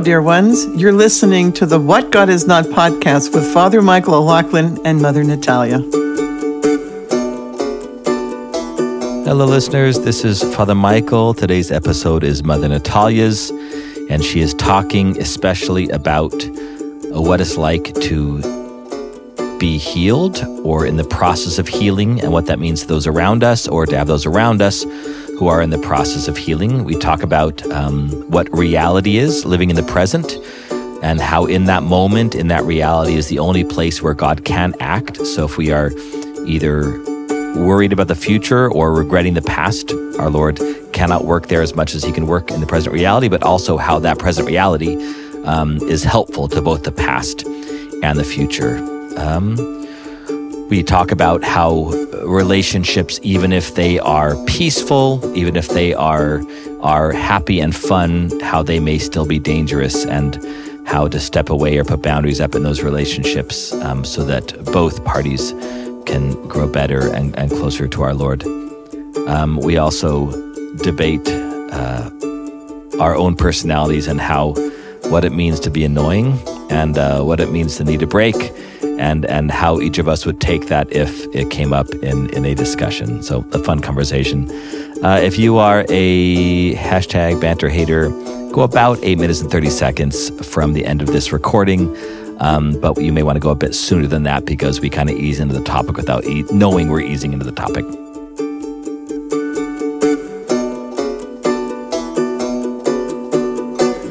dear 0.00 0.22
ones. 0.22 0.66
You're 0.80 0.94
listening 0.94 1.52
to 1.52 1.66
the 1.66 1.78
What 1.78 2.10
God 2.10 2.30
Is 2.30 2.46
Not 2.46 2.64
podcast 2.64 3.34
with 3.34 3.52
Father 3.52 3.82
Michael 3.82 4.14
O'Loughlin 4.14 4.78
and 4.86 5.00
Mother 5.00 5.22
Natalia. 5.22 5.80
Hello, 9.26 9.44
listeners. 9.44 10.00
This 10.00 10.24
is 10.24 10.42
Father 10.54 10.74
Michael. 10.74 11.34
Today's 11.34 11.70
episode 11.70 12.24
is 12.24 12.42
Mother 12.42 12.66
Natalia's, 12.68 13.50
and 14.08 14.24
she 14.24 14.40
is 14.40 14.54
talking 14.54 15.20
especially 15.20 15.90
about 15.90 16.32
uh, 16.34 17.20
what 17.20 17.42
it's 17.42 17.58
like 17.58 17.92
to 18.00 18.40
be 19.58 19.76
healed 19.76 20.42
or 20.64 20.86
in 20.86 20.96
the 20.96 21.04
process 21.04 21.58
of 21.58 21.68
healing 21.68 22.22
and 22.22 22.32
what 22.32 22.46
that 22.46 22.58
means 22.58 22.80
to 22.80 22.86
those 22.86 23.06
around 23.06 23.44
us 23.44 23.68
or 23.68 23.84
to 23.84 23.98
have 23.98 24.06
those 24.06 24.24
around 24.24 24.62
us 24.62 24.82
who 25.40 25.48
are 25.48 25.62
in 25.62 25.70
the 25.70 25.78
process 25.78 26.28
of 26.28 26.36
healing. 26.36 26.84
We 26.84 26.94
talk 26.96 27.22
about 27.22 27.66
um, 27.72 28.10
what 28.30 28.46
reality 28.52 29.16
is, 29.16 29.46
living 29.46 29.70
in 29.70 29.76
the 29.76 29.82
present, 29.82 30.36
and 31.02 31.18
how 31.18 31.46
in 31.46 31.64
that 31.64 31.82
moment, 31.82 32.34
in 32.34 32.48
that 32.48 32.62
reality, 32.64 33.14
is 33.14 33.28
the 33.28 33.38
only 33.38 33.64
place 33.64 34.02
where 34.02 34.12
God 34.12 34.44
can 34.44 34.74
act. 34.80 35.16
So 35.26 35.46
if 35.46 35.56
we 35.56 35.72
are 35.72 35.92
either 36.44 37.02
worried 37.56 37.94
about 37.94 38.08
the 38.08 38.14
future 38.14 38.70
or 38.70 38.92
regretting 38.92 39.32
the 39.32 39.40
past, 39.40 39.92
our 40.18 40.28
Lord 40.28 40.60
cannot 40.92 41.24
work 41.24 41.48
there 41.48 41.62
as 41.62 41.74
much 41.74 41.94
as 41.94 42.04
He 42.04 42.12
can 42.12 42.26
work 42.26 42.50
in 42.50 42.60
the 42.60 42.66
present 42.66 42.92
reality, 42.92 43.28
but 43.28 43.42
also 43.42 43.78
how 43.78 43.98
that 43.98 44.18
present 44.18 44.46
reality 44.46 44.94
um, 45.44 45.78
is 45.88 46.04
helpful 46.04 46.48
to 46.48 46.60
both 46.60 46.82
the 46.82 46.92
past 46.92 47.46
and 48.02 48.18
the 48.18 48.24
future. 48.24 48.76
Um, 49.16 49.79
we 50.70 50.84
talk 50.84 51.10
about 51.10 51.42
how 51.42 51.86
relationships, 52.22 53.18
even 53.22 53.52
if 53.52 53.74
they 53.74 53.98
are 53.98 54.36
peaceful, 54.46 55.20
even 55.36 55.56
if 55.56 55.68
they 55.68 55.92
are 55.92 56.42
are 56.80 57.12
happy 57.12 57.60
and 57.60 57.76
fun, 57.76 58.30
how 58.40 58.62
they 58.62 58.80
may 58.80 58.96
still 58.96 59.26
be 59.26 59.38
dangerous, 59.38 60.06
and 60.06 60.38
how 60.86 61.08
to 61.08 61.18
step 61.18 61.50
away 61.50 61.76
or 61.76 61.84
put 61.84 62.00
boundaries 62.02 62.40
up 62.40 62.54
in 62.54 62.62
those 62.62 62.82
relationships, 62.82 63.72
um, 63.82 64.04
so 64.04 64.24
that 64.24 64.54
both 64.66 65.04
parties 65.04 65.52
can 66.06 66.32
grow 66.48 66.68
better 66.68 67.12
and, 67.12 67.36
and 67.36 67.50
closer 67.50 67.86
to 67.88 68.02
our 68.02 68.14
Lord. 68.14 68.44
Um, 69.26 69.58
we 69.58 69.76
also 69.76 70.30
debate 70.76 71.28
uh, 71.28 72.10
our 73.00 73.16
own 73.16 73.36
personalities 73.36 74.06
and 74.06 74.20
how 74.20 74.54
what 75.10 75.24
it 75.24 75.32
means 75.32 75.58
to 75.60 75.70
be 75.70 75.84
annoying 75.84 76.38
and 76.70 76.96
uh, 76.96 77.22
what 77.22 77.40
it 77.40 77.50
means 77.50 77.76
to 77.76 77.84
need 77.84 78.02
a 78.02 78.06
break 78.06 78.36
and 79.00 79.24
and 79.26 79.50
how 79.50 79.80
each 79.80 79.98
of 79.98 80.06
us 80.08 80.26
would 80.26 80.40
take 80.40 80.66
that 80.66 80.92
if 80.92 81.26
it 81.34 81.50
came 81.50 81.72
up 81.72 81.88
in 82.02 82.28
in 82.30 82.44
a 82.44 82.54
discussion. 82.54 83.22
So 83.22 83.44
a 83.52 83.58
fun 83.58 83.80
conversation. 83.80 84.50
Uh, 85.02 85.18
if 85.22 85.38
you 85.38 85.56
are 85.56 85.84
a 85.88 86.74
hashtag 86.74 87.40
banter 87.40 87.68
hater, 87.68 88.10
go 88.52 88.60
about 88.60 88.98
eight 89.02 89.18
minutes 89.18 89.40
and 89.40 89.50
thirty 89.50 89.70
seconds 89.70 90.30
from 90.46 90.74
the 90.74 90.84
end 90.84 91.00
of 91.00 91.08
this 91.08 91.32
recording. 91.32 91.96
Um, 92.40 92.78
but 92.80 92.96
you 92.98 93.12
may 93.12 93.22
want 93.22 93.36
to 93.36 93.40
go 93.40 93.50
a 93.50 93.54
bit 93.54 93.74
sooner 93.74 94.06
than 94.06 94.22
that 94.22 94.46
because 94.46 94.80
we 94.80 94.88
kind 94.88 95.10
of 95.10 95.16
ease 95.16 95.40
into 95.40 95.54
the 95.54 95.64
topic 95.64 95.96
without 95.96 96.24
e- 96.24 96.44
knowing 96.50 96.88
we're 96.88 97.00
easing 97.00 97.34
into 97.34 97.44
the 97.44 97.52
topic. 97.52 97.84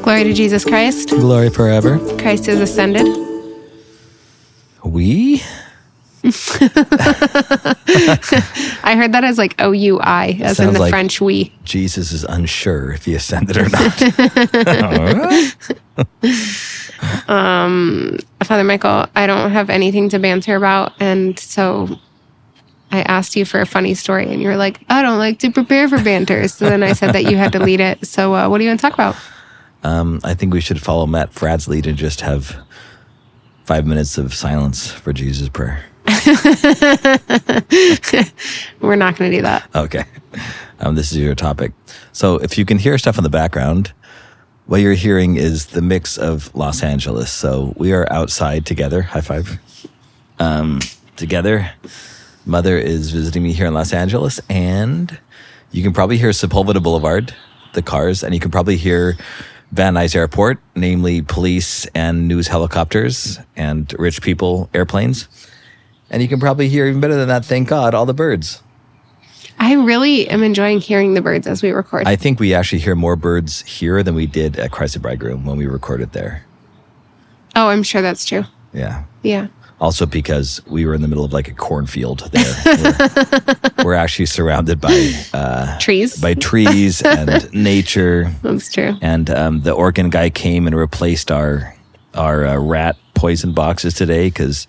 Glory 0.02 0.24
to 0.24 0.32
Jesus 0.32 0.64
Christ. 0.64 1.10
Glory 1.10 1.50
forever. 1.50 1.98
Christ 2.18 2.46
is 2.48 2.60
ascended. 2.60 3.29
We 5.00 5.40
I 6.22 6.28
heard 8.94 9.12
that 9.12 9.24
as 9.24 9.38
like 9.38 9.54
O 9.58 9.72
U 9.72 9.98
I, 9.98 10.38
as 10.42 10.60
in 10.60 10.74
the 10.74 10.80
like- 10.80 10.90
French 10.90 11.22
we. 11.22 11.54
Jesus 11.64 12.12
is 12.12 12.22
unsure 12.24 12.92
if 12.92 13.06
he 13.06 13.14
ascended 13.14 13.56
or 13.56 13.70
not. 13.70 13.94
Father 18.44 18.64
Michael, 18.64 19.06
I 19.16 19.26
don't 19.26 19.50
have 19.50 19.70
anything 19.70 20.10
to 20.10 20.18
banter 20.18 20.56
about. 20.56 20.92
And 21.00 21.38
so 21.38 21.98
I 22.92 23.00
asked 23.00 23.34
you 23.34 23.46
for 23.46 23.62
a 23.62 23.66
funny 23.66 23.94
story, 23.94 24.30
and 24.30 24.42
you 24.42 24.48
were 24.48 24.58
like, 24.58 24.80
I 24.90 25.00
don't 25.00 25.18
like 25.18 25.38
to 25.38 25.50
prepare 25.50 25.88
for 25.88 26.02
banter. 26.02 26.46
So 26.48 26.68
then 26.68 26.82
I 26.82 26.92
said 26.92 27.14
that 27.14 27.24
you 27.24 27.38
had 27.38 27.52
to 27.52 27.60
lead 27.60 27.80
it. 27.80 28.06
So 28.06 28.34
uh, 28.34 28.50
what 28.50 28.58
do 28.58 28.64
you 28.64 28.70
want 28.70 28.80
to 28.80 28.86
talk 28.86 28.92
about? 28.92 29.16
Um, 29.82 30.20
I 30.22 30.34
think 30.34 30.52
we 30.52 30.60
should 30.60 30.82
follow 30.82 31.06
Matt 31.06 31.32
Fradd's 31.32 31.66
lead 31.66 31.86
and 31.86 31.96
just 31.96 32.20
have 32.20 32.58
five 33.70 33.86
minutes 33.86 34.18
of 34.18 34.34
silence 34.34 34.90
for 34.90 35.12
Jesus' 35.12 35.48
prayer. 35.48 35.84
We're 38.80 38.96
not 38.96 39.16
going 39.16 39.30
to 39.30 39.36
do 39.36 39.42
that. 39.42 39.70
Okay. 39.72 40.02
Um, 40.80 40.96
this 40.96 41.12
is 41.12 41.18
your 41.18 41.36
topic. 41.36 41.70
So 42.10 42.38
if 42.38 42.58
you 42.58 42.64
can 42.64 42.78
hear 42.78 42.98
stuff 42.98 43.16
in 43.16 43.22
the 43.22 43.30
background, 43.30 43.92
what 44.66 44.80
you're 44.80 44.94
hearing 44.94 45.36
is 45.36 45.66
the 45.66 45.82
mix 45.82 46.18
of 46.18 46.52
Los 46.52 46.82
Angeles. 46.82 47.30
So 47.30 47.72
we 47.76 47.92
are 47.92 48.12
outside 48.12 48.66
together. 48.66 49.02
High 49.02 49.20
five. 49.20 49.60
Um, 50.40 50.80
together. 51.14 51.70
Mother 52.44 52.76
is 52.76 53.12
visiting 53.12 53.44
me 53.44 53.52
here 53.52 53.66
in 53.66 53.74
Los 53.74 53.92
Angeles, 53.92 54.40
and 54.50 55.16
you 55.70 55.84
can 55.84 55.92
probably 55.92 56.18
hear 56.18 56.30
Sepulveda 56.30 56.82
Boulevard, 56.82 57.36
the 57.74 57.82
cars, 57.82 58.24
and 58.24 58.34
you 58.34 58.40
can 58.40 58.50
probably 58.50 58.76
hear 58.76 59.16
Van 59.72 59.94
Nuys 59.94 60.16
Airport, 60.16 60.58
namely 60.74 61.22
police 61.22 61.86
and 61.94 62.26
news 62.26 62.48
helicopters 62.48 63.38
and 63.56 63.92
rich 63.98 64.20
people 64.20 64.68
airplanes. 64.74 65.28
And 66.10 66.22
you 66.22 66.28
can 66.28 66.40
probably 66.40 66.68
hear 66.68 66.86
even 66.86 67.00
better 67.00 67.14
than 67.14 67.28
that, 67.28 67.44
thank 67.44 67.68
God, 67.68 67.94
all 67.94 68.04
the 68.06 68.14
birds. 68.14 68.62
I 69.60 69.74
really 69.74 70.28
am 70.28 70.42
enjoying 70.42 70.80
hearing 70.80 71.14
the 71.14 71.20
birds 71.20 71.46
as 71.46 71.62
we 71.62 71.70
record. 71.70 72.08
I 72.08 72.16
think 72.16 72.40
we 72.40 72.54
actually 72.54 72.78
hear 72.80 72.94
more 72.96 73.14
birds 73.14 73.60
here 73.62 74.02
than 74.02 74.14
we 74.14 74.26
did 74.26 74.58
at 74.58 74.72
Christ 74.72 74.94
the 74.94 75.00
Bridegroom 75.00 75.44
when 75.44 75.56
we 75.56 75.66
recorded 75.66 76.12
there. 76.12 76.44
oh, 77.54 77.68
I'm 77.68 77.82
sure 77.82 78.02
that's 78.02 78.24
true. 78.24 78.44
Yeah. 78.72 79.04
Yeah. 79.22 79.48
Also 79.80 80.04
because 80.04 80.60
we 80.66 80.84
were 80.84 80.94
in 80.94 81.00
the 81.00 81.08
middle 81.08 81.24
of 81.24 81.32
like 81.32 81.48
a 81.48 81.54
cornfield 81.54 82.28
there. 82.32 82.54
we're, 83.78 83.84
we're 83.84 83.94
actually 83.94 84.26
surrounded 84.26 84.80
by 84.80 85.12
uh, 85.32 85.78
Trees. 85.78 86.20
by 86.20 86.34
trees 86.34 87.00
and 87.02 87.50
nature. 87.54 88.30
that's 88.42 88.70
true. 88.72 88.96
And 89.00 89.30
um, 89.30 89.62
the 89.62 89.74
Orkin 89.74 90.10
guy 90.10 90.28
came 90.30 90.66
and 90.66 90.76
replaced 90.76 91.30
our 91.30 91.74
our 92.14 92.44
uh, 92.46 92.58
rat 92.58 92.96
poison 93.14 93.52
boxes 93.54 93.94
today 93.94 94.26
because 94.28 94.66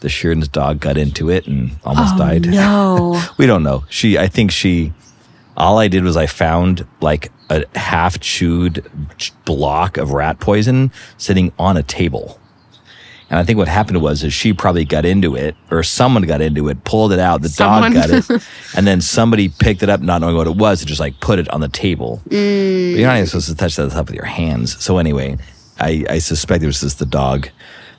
the 0.00 0.08
Sheeran's 0.08 0.48
dog 0.48 0.80
got 0.80 0.96
into 0.96 1.28
it 1.30 1.46
and 1.46 1.72
almost 1.84 2.16
died. 2.16 2.46
No. 2.48 3.20
We 3.38 3.46
don't 3.46 3.62
know. 3.62 3.84
She, 3.90 4.16
I 4.18 4.28
think 4.28 4.50
she, 4.50 4.92
all 5.56 5.78
I 5.78 5.88
did 5.88 6.04
was 6.04 6.16
I 6.16 6.26
found 6.26 6.86
like 7.00 7.30
a 7.50 7.64
half 7.78 8.18
chewed 8.20 8.84
block 9.44 9.96
of 9.98 10.12
rat 10.12 10.40
poison 10.40 10.90
sitting 11.18 11.52
on 11.58 11.76
a 11.76 11.82
table. 11.82 12.39
And 13.30 13.38
I 13.38 13.44
think 13.44 13.58
what 13.58 13.68
happened 13.68 14.02
was 14.02 14.24
is 14.24 14.32
she 14.32 14.52
probably 14.52 14.84
got 14.84 15.04
into 15.04 15.36
it 15.36 15.56
or 15.70 15.84
someone 15.84 16.24
got 16.24 16.40
into 16.40 16.68
it, 16.68 16.82
pulled 16.82 17.12
it 17.12 17.20
out, 17.20 17.42
the 17.42 17.48
Someone. 17.48 17.92
dog 17.92 18.08
got 18.08 18.30
it, 18.30 18.42
and 18.76 18.86
then 18.86 19.00
somebody 19.00 19.48
picked 19.48 19.84
it 19.84 19.88
up 19.88 20.00
not 20.00 20.20
knowing 20.20 20.36
what 20.36 20.48
it 20.48 20.56
was 20.56 20.82
and 20.82 20.88
just 20.88 21.00
like 21.00 21.18
put 21.20 21.38
it 21.38 21.48
on 21.50 21.60
the 21.60 21.68
table. 21.68 22.20
Mm. 22.28 22.92
But 22.92 22.98
you're 22.98 23.08
not 23.08 23.16
even 23.16 23.26
supposed 23.28 23.48
to 23.48 23.54
touch 23.54 23.76
that 23.76 23.90
stuff 23.92 24.06
with 24.08 24.16
your 24.16 24.24
hands. 24.24 24.82
So 24.82 24.98
anyway, 24.98 25.38
I, 25.78 26.04
I 26.10 26.18
suspect 26.18 26.64
it 26.64 26.66
was 26.66 26.80
just 26.80 26.98
the 26.98 27.06
dog 27.06 27.48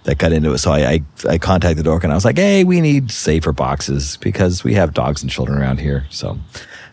that 0.03 0.17
got 0.17 0.33
into 0.33 0.51
it. 0.51 0.57
So 0.57 0.71
I, 0.73 0.79
I, 0.79 1.01
I 1.29 1.37
contacted 1.37 1.85
Orkin 1.85 2.05
and 2.05 2.11
I 2.11 2.15
was 2.15 2.25
like, 2.25 2.37
hey, 2.37 2.65
we 2.65 2.81
need 2.81 3.09
safer 3.09 3.53
boxes 3.53 4.17
because 4.17 4.65
we 4.65 4.73
have 4.73 4.93
dogs 4.93 5.21
and 5.21 5.31
children 5.31 5.57
around 5.57 5.79
here. 5.79 6.05
So, 6.09 6.37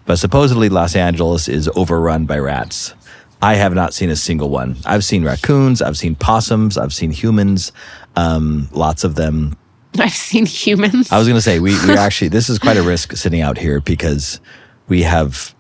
but 0.05 0.17
supposedly 0.17 0.69
Los 0.69 0.95
Angeles 0.95 1.49
is 1.49 1.69
overrun 1.75 2.27
by 2.27 2.39
rats. 2.39 2.95
I 3.41 3.55
have 3.55 3.73
not 3.73 3.95
seen 3.95 4.11
a 4.11 4.17
single 4.17 4.51
one. 4.51 4.77
I've 4.85 5.05
seen 5.05 5.25
raccoons, 5.25 5.81
I've 5.81 5.97
seen 5.97 6.17
possums, 6.17 6.77
I've 6.77 6.93
seen 6.93 7.13
humans, 7.13 7.71
um, 8.19 8.69
lots 8.73 9.05
of 9.05 9.15
them. 9.15 9.57
I've 9.99 10.13
seen 10.13 10.47
humans. 10.47 11.11
I 11.13 11.19
was 11.19 11.27
going 11.29 11.37
to 11.39 11.43
say, 11.43 11.61
we, 11.61 11.73
we 11.87 11.95
actually, 11.97 12.29
this 12.29 12.49
is 12.49 12.59
quite 12.59 12.77
a 12.77 12.83
risk 12.83 13.13
sitting 13.17 13.41
out 13.41 13.59
here 13.59 13.81
because 13.81 14.41
we 14.89 15.03
have 15.03 15.55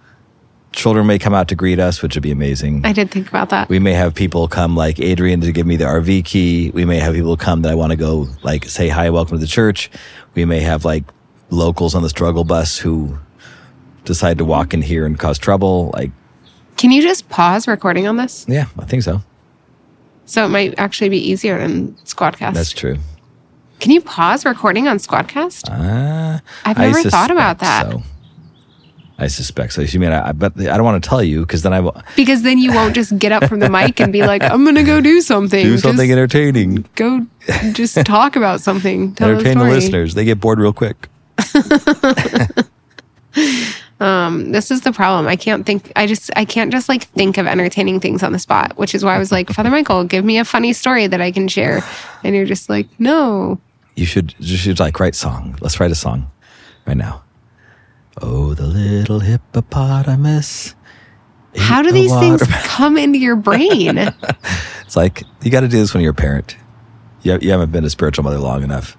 children 0.73 1.07
may 1.07 1.19
come 1.19 1.35
out 1.35 1.49
to 1.49 1.55
greet 1.55 1.79
us, 1.81 2.03
which 2.03 2.15
would 2.15 2.23
be 2.23 2.31
amazing. 2.31 2.85
I 2.85 2.93
did 2.93 3.11
think 3.11 3.29
about 3.29 3.49
that. 3.51 3.69
We 3.69 3.79
may 3.79 3.95
have 3.95 4.15
people 4.15 4.47
come 4.49 4.77
like 4.77 5.01
Adrian 5.01 5.41
to 5.41 5.53
give 5.53 5.67
me 5.67 5.77
the 5.77 5.85
RV 5.87 6.25
key. 6.25 6.71
We 6.73 6.85
may 6.85 6.99
have 6.99 7.15
people 7.15 7.37
come 7.37 7.63
that 7.63 7.73
I 7.73 7.75
want 7.75 7.91
to 7.91 7.97
go 7.97 8.29
like 8.43 8.65
say 8.67 8.89
hi, 8.89 9.11
welcome 9.11 9.37
to 9.39 9.41
the 9.41 9.47
church. 9.47 9.91
We 10.35 10.45
may 10.45 10.61
have 10.61 10.85
like 10.85 11.05
locals 11.51 11.95
on 11.95 12.03
the 12.03 12.11
struggle 12.11 12.45
bus 12.45 12.79
who 12.79 13.19
decide 14.05 14.39
to 14.39 14.45
walk 14.45 14.75
in 14.75 14.83
here 14.83 15.07
and 15.07 15.19
cause 15.19 15.39
trouble. 15.39 15.91
Like, 15.95 16.11
Can 16.77 16.93
you 16.93 17.03
just 17.03 17.29
pause 17.29 17.67
recording 17.67 18.07
on 18.07 18.17
this? 18.17 18.45
yeah, 18.49 18.67
I 18.79 18.85
think 18.85 19.03
so. 19.03 19.23
So 20.29 20.45
it 20.45 20.49
might 20.49 20.79
actually 20.79 21.09
be 21.09 21.19
easier 21.19 21.59
than 21.59 21.95
Squadcast. 22.05 22.53
That's 22.53 22.73
true. 22.73 22.99
Can 23.81 23.93
you 23.93 24.03
pause 24.03 24.45
recording 24.45 24.87
on 24.87 24.99
Squadcast? 24.99 25.71
Uh, 25.71 26.41
I've 26.67 26.79
I 26.79 26.91
never 26.91 27.09
thought 27.09 27.31
about 27.31 27.61
that. 27.61 27.91
So. 27.91 28.03
I 29.19 29.27
suspect 29.27 29.73
so. 29.73 29.81
You 29.81 29.99
mean 29.99 30.13
I, 30.13 30.33
but 30.33 30.53
I 30.61 30.77
don't 30.77 30.85
want 30.85 31.03
to 31.03 31.09
tell 31.09 31.23
you 31.23 31.41
because 31.41 31.63
then 31.63 31.73
I 31.73 31.81
will 31.81 32.01
Because 32.15 32.43
then 32.43 32.59
you 32.59 32.73
won't 32.73 32.95
just 32.95 33.19
get 33.19 33.33
up 33.33 33.47
from 33.47 33.61
the 33.61 33.71
mic 33.79 34.01
and 34.01 34.13
be 34.13 34.23
like, 34.23 34.43
I'm 34.43 34.65
going 34.65 34.75
to 34.75 34.85
go 34.85 35.01
do 35.01 35.23
something. 35.23 35.65
do 35.65 35.79
something 35.79 36.09
Just 36.09 36.13
entertaining. 36.13 36.85
go 36.95 37.27
just 37.73 37.97
talk 38.05 38.37
about 38.37 38.61
something. 38.61 39.17
Entertain 39.19 39.59
the 39.59 39.65
listeners. 39.65 40.15
They 40.15 40.27
get 40.27 40.41
bored 40.41 40.61
real 40.61 40.75
quick. 40.75 41.09
Um, 44.01 44.53
this 44.53 44.71
is 44.71 44.83
the 44.83 44.93
problem. 44.93 45.27
I 45.27 45.37
can't 45.37 45.67
think. 45.67 45.93
I 45.97 46.07
just 46.07 46.31
I 46.37 46.45
can't 46.45 46.71
just 46.71 46.89
like 46.89 47.05
think 47.05 47.37
of 47.37 47.47
entertaining 47.47 47.99
things 48.01 48.23
on 48.23 48.33
the 48.33 48.39
spot, 48.39 48.77
which 48.77 48.95
is 48.95 49.05
why 49.05 49.17
I 49.17 49.19
was 49.19 49.33
like, 49.33 49.51
Father 49.51 49.71
Michael, 49.71 50.05
give 50.05 50.25
me 50.25 50.39
a 50.39 50.45
funny 50.45 50.73
story 50.73 51.07
that 51.09 51.21
I 51.21 51.33
can 51.33 51.49
share, 51.49 51.83
and 52.23 52.35
you're 52.35 52.47
just 52.47 52.69
like, 52.69 52.89
no. 53.01 53.61
You 53.97 54.07
should 54.07 54.35
you 54.39 54.57
should 54.57 54.79
like 54.79 55.01
write 55.01 55.17
song. 55.17 55.59
Let's 55.61 55.81
write 55.81 55.91
a 55.91 55.97
song 55.97 56.31
right 56.87 56.97
now. 56.97 57.25
Oh, 58.23 58.55
the 58.55 58.67
little 58.67 59.21
hippopotamus. 59.21 60.75
How 61.57 61.83
do 61.83 61.89
the 61.89 61.95
these 61.95 62.13
things 62.19 62.43
come 62.65 62.97
into 62.97 63.19
your 63.19 63.37
brain? 63.37 63.99
It's 63.99 64.97
like 64.97 65.25
you 65.43 65.51
got 65.51 65.61
to 65.61 65.69
do 65.69 65.79
this 65.79 65.93
when 65.93 66.03
you're 66.03 66.13
a 66.13 66.15
parent. 66.15 66.57
You, 67.23 67.39
you 67.41 67.51
haven't 67.51 67.73
been 67.73 67.85
a 67.85 67.91
spiritual 67.91 68.25
mother 68.25 68.39
long 68.39 68.63
enough. 68.63 68.97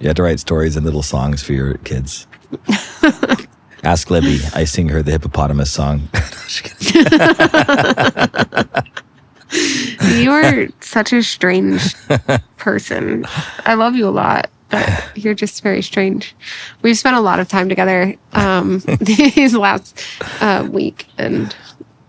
You 0.00 0.08
have 0.08 0.16
to 0.16 0.22
write 0.22 0.40
stories 0.40 0.76
and 0.76 0.84
little 0.84 1.02
songs 1.02 1.42
for 1.42 1.52
your 1.52 1.74
kids. 1.78 2.26
Ask 3.86 4.10
Libby. 4.10 4.40
I 4.52 4.64
sing 4.64 4.88
her 4.88 5.00
the 5.00 5.12
hippopotamus 5.12 5.70
song. 5.70 6.08
you 10.16 10.32
are 10.32 10.66
such 10.80 11.12
a 11.12 11.22
strange 11.22 11.94
person. 12.56 13.24
I 13.64 13.74
love 13.74 13.94
you 13.94 14.08
a 14.08 14.10
lot, 14.10 14.50
but 14.70 15.12
you're 15.14 15.34
just 15.34 15.62
very 15.62 15.82
strange. 15.82 16.34
We've 16.82 16.98
spent 16.98 17.14
a 17.14 17.20
lot 17.20 17.38
of 17.38 17.46
time 17.46 17.68
together 17.68 18.16
um, 18.32 18.80
these 19.00 19.54
last 19.54 20.02
uh, 20.40 20.68
week, 20.68 21.06
and 21.16 21.54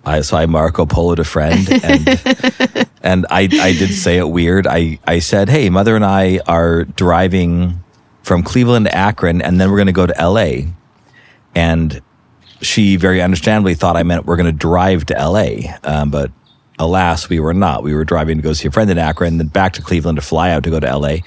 I 0.03 0.21
so 0.21 0.35
I 0.35 0.47
Marco 0.47 0.87
Poloed 0.87 1.19
a 1.19 1.23
friend 1.23 1.69
and 1.83 2.89
and 3.03 3.27
I 3.29 3.41
I 3.41 3.73
did 3.73 3.93
say 3.93 4.17
it 4.17 4.29
weird. 4.29 4.65
I 4.65 4.97
I 5.05 5.19
said, 5.19 5.47
"Hey, 5.47 5.69
mother 5.69 5.95
and 5.95 6.03
I 6.03 6.39
are 6.47 6.85
driving 6.85 7.83
from 8.23 8.41
Cleveland 8.41 8.87
to 8.87 8.97
Akron 8.97 9.43
and 9.43 9.61
then 9.61 9.69
we're 9.69 9.77
going 9.77 9.85
to 9.85 9.93
go 9.93 10.07
to 10.07 10.15
LA." 10.19 10.73
And 11.55 12.01
she 12.61 12.95
very 12.95 13.21
understandably 13.21 13.75
thought 13.75 13.95
I 13.95 14.03
meant 14.03 14.25
we're 14.25 14.35
going 14.35 14.51
to 14.51 14.51
drive 14.51 15.05
to 15.07 15.13
LA. 15.13 15.73
Um, 15.83 16.09
but 16.09 16.31
alas, 16.79 17.29
we 17.29 17.39
were 17.39 17.53
not. 17.53 17.83
We 17.83 17.93
were 17.93 18.05
driving 18.05 18.37
to 18.37 18.43
go 18.43 18.53
see 18.53 18.67
a 18.67 18.71
friend 18.71 18.89
in 18.89 18.97
Akron, 18.97 19.37
then 19.37 19.47
back 19.47 19.73
to 19.73 19.81
Cleveland 19.81 20.17
to 20.17 20.21
fly 20.21 20.51
out 20.51 20.63
to 20.63 20.69
go 20.69 20.79
to 20.79 20.97
LA. 20.97 21.17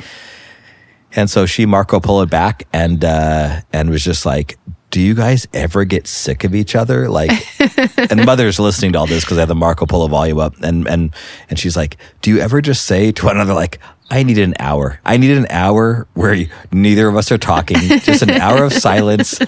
And 1.13 1.29
so 1.29 1.47
she 1.47 1.67
Marco 1.67 1.99
Poloed 2.01 2.31
back 2.31 2.67
and 2.73 3.05
uh, 3.05 3.63
and 3.73 3.91
was 3.91 4.05
just 4.05 4.25
like, 4.25 4.59
"Do 4.91 5.01
you 5.01 5.15
guys 5.15 5.47
ever 5.53 5.85
get 5.85 6.07
sick 6.07 6.45
of 6.45 6.55
each 6.55 6.77
other?" 6.77 7.09
Like, 7.09 7.33
and 8.11 8.25
mother's 8.25 8.61
listening 8.61 8.93
to 8.93 9.01
all 9.01 9.07
this 9.07 9.25
because 9.25 9.37
I 9.37 9.41
have 9.41 9.49
the 9.49 9.57
Marco 9.57 9.87
Polo 9.87 10.07
volume 10.07 10.39
up, 10.39 10.55
and 10.63 10.87
and 10.87 11.13
and 11.49 11.59
she's 11.59 11.77
like, 11.77 11.97
"Do 12.23 12.31
you 12.31 12.39
ever 12.39 12.61
just 12.61 12.85
say 12.85 13.11
to 13.11 13.27
one 13.27 13.37
another 13.37 13.55
like?" 13.55 13.81
I 14.11 14.25
need 14.25 14.39
an 14.39 14.55
hour. 14.59 15.01
I 15.05 15.17
need 15.17 15.37
an 15.37 15.47
hour 15.51 16.07
where 16.15 16.47
neither 16.73 17.09
of 17.09 17.17
us 17.17 17.31
are 17.31 17.39
talking. 17.39 17.77
Just 18.01 18.23
an 18.23 18.31
hour 18.31 18.65
of 18.65 18.73
silence. 18.73 19.39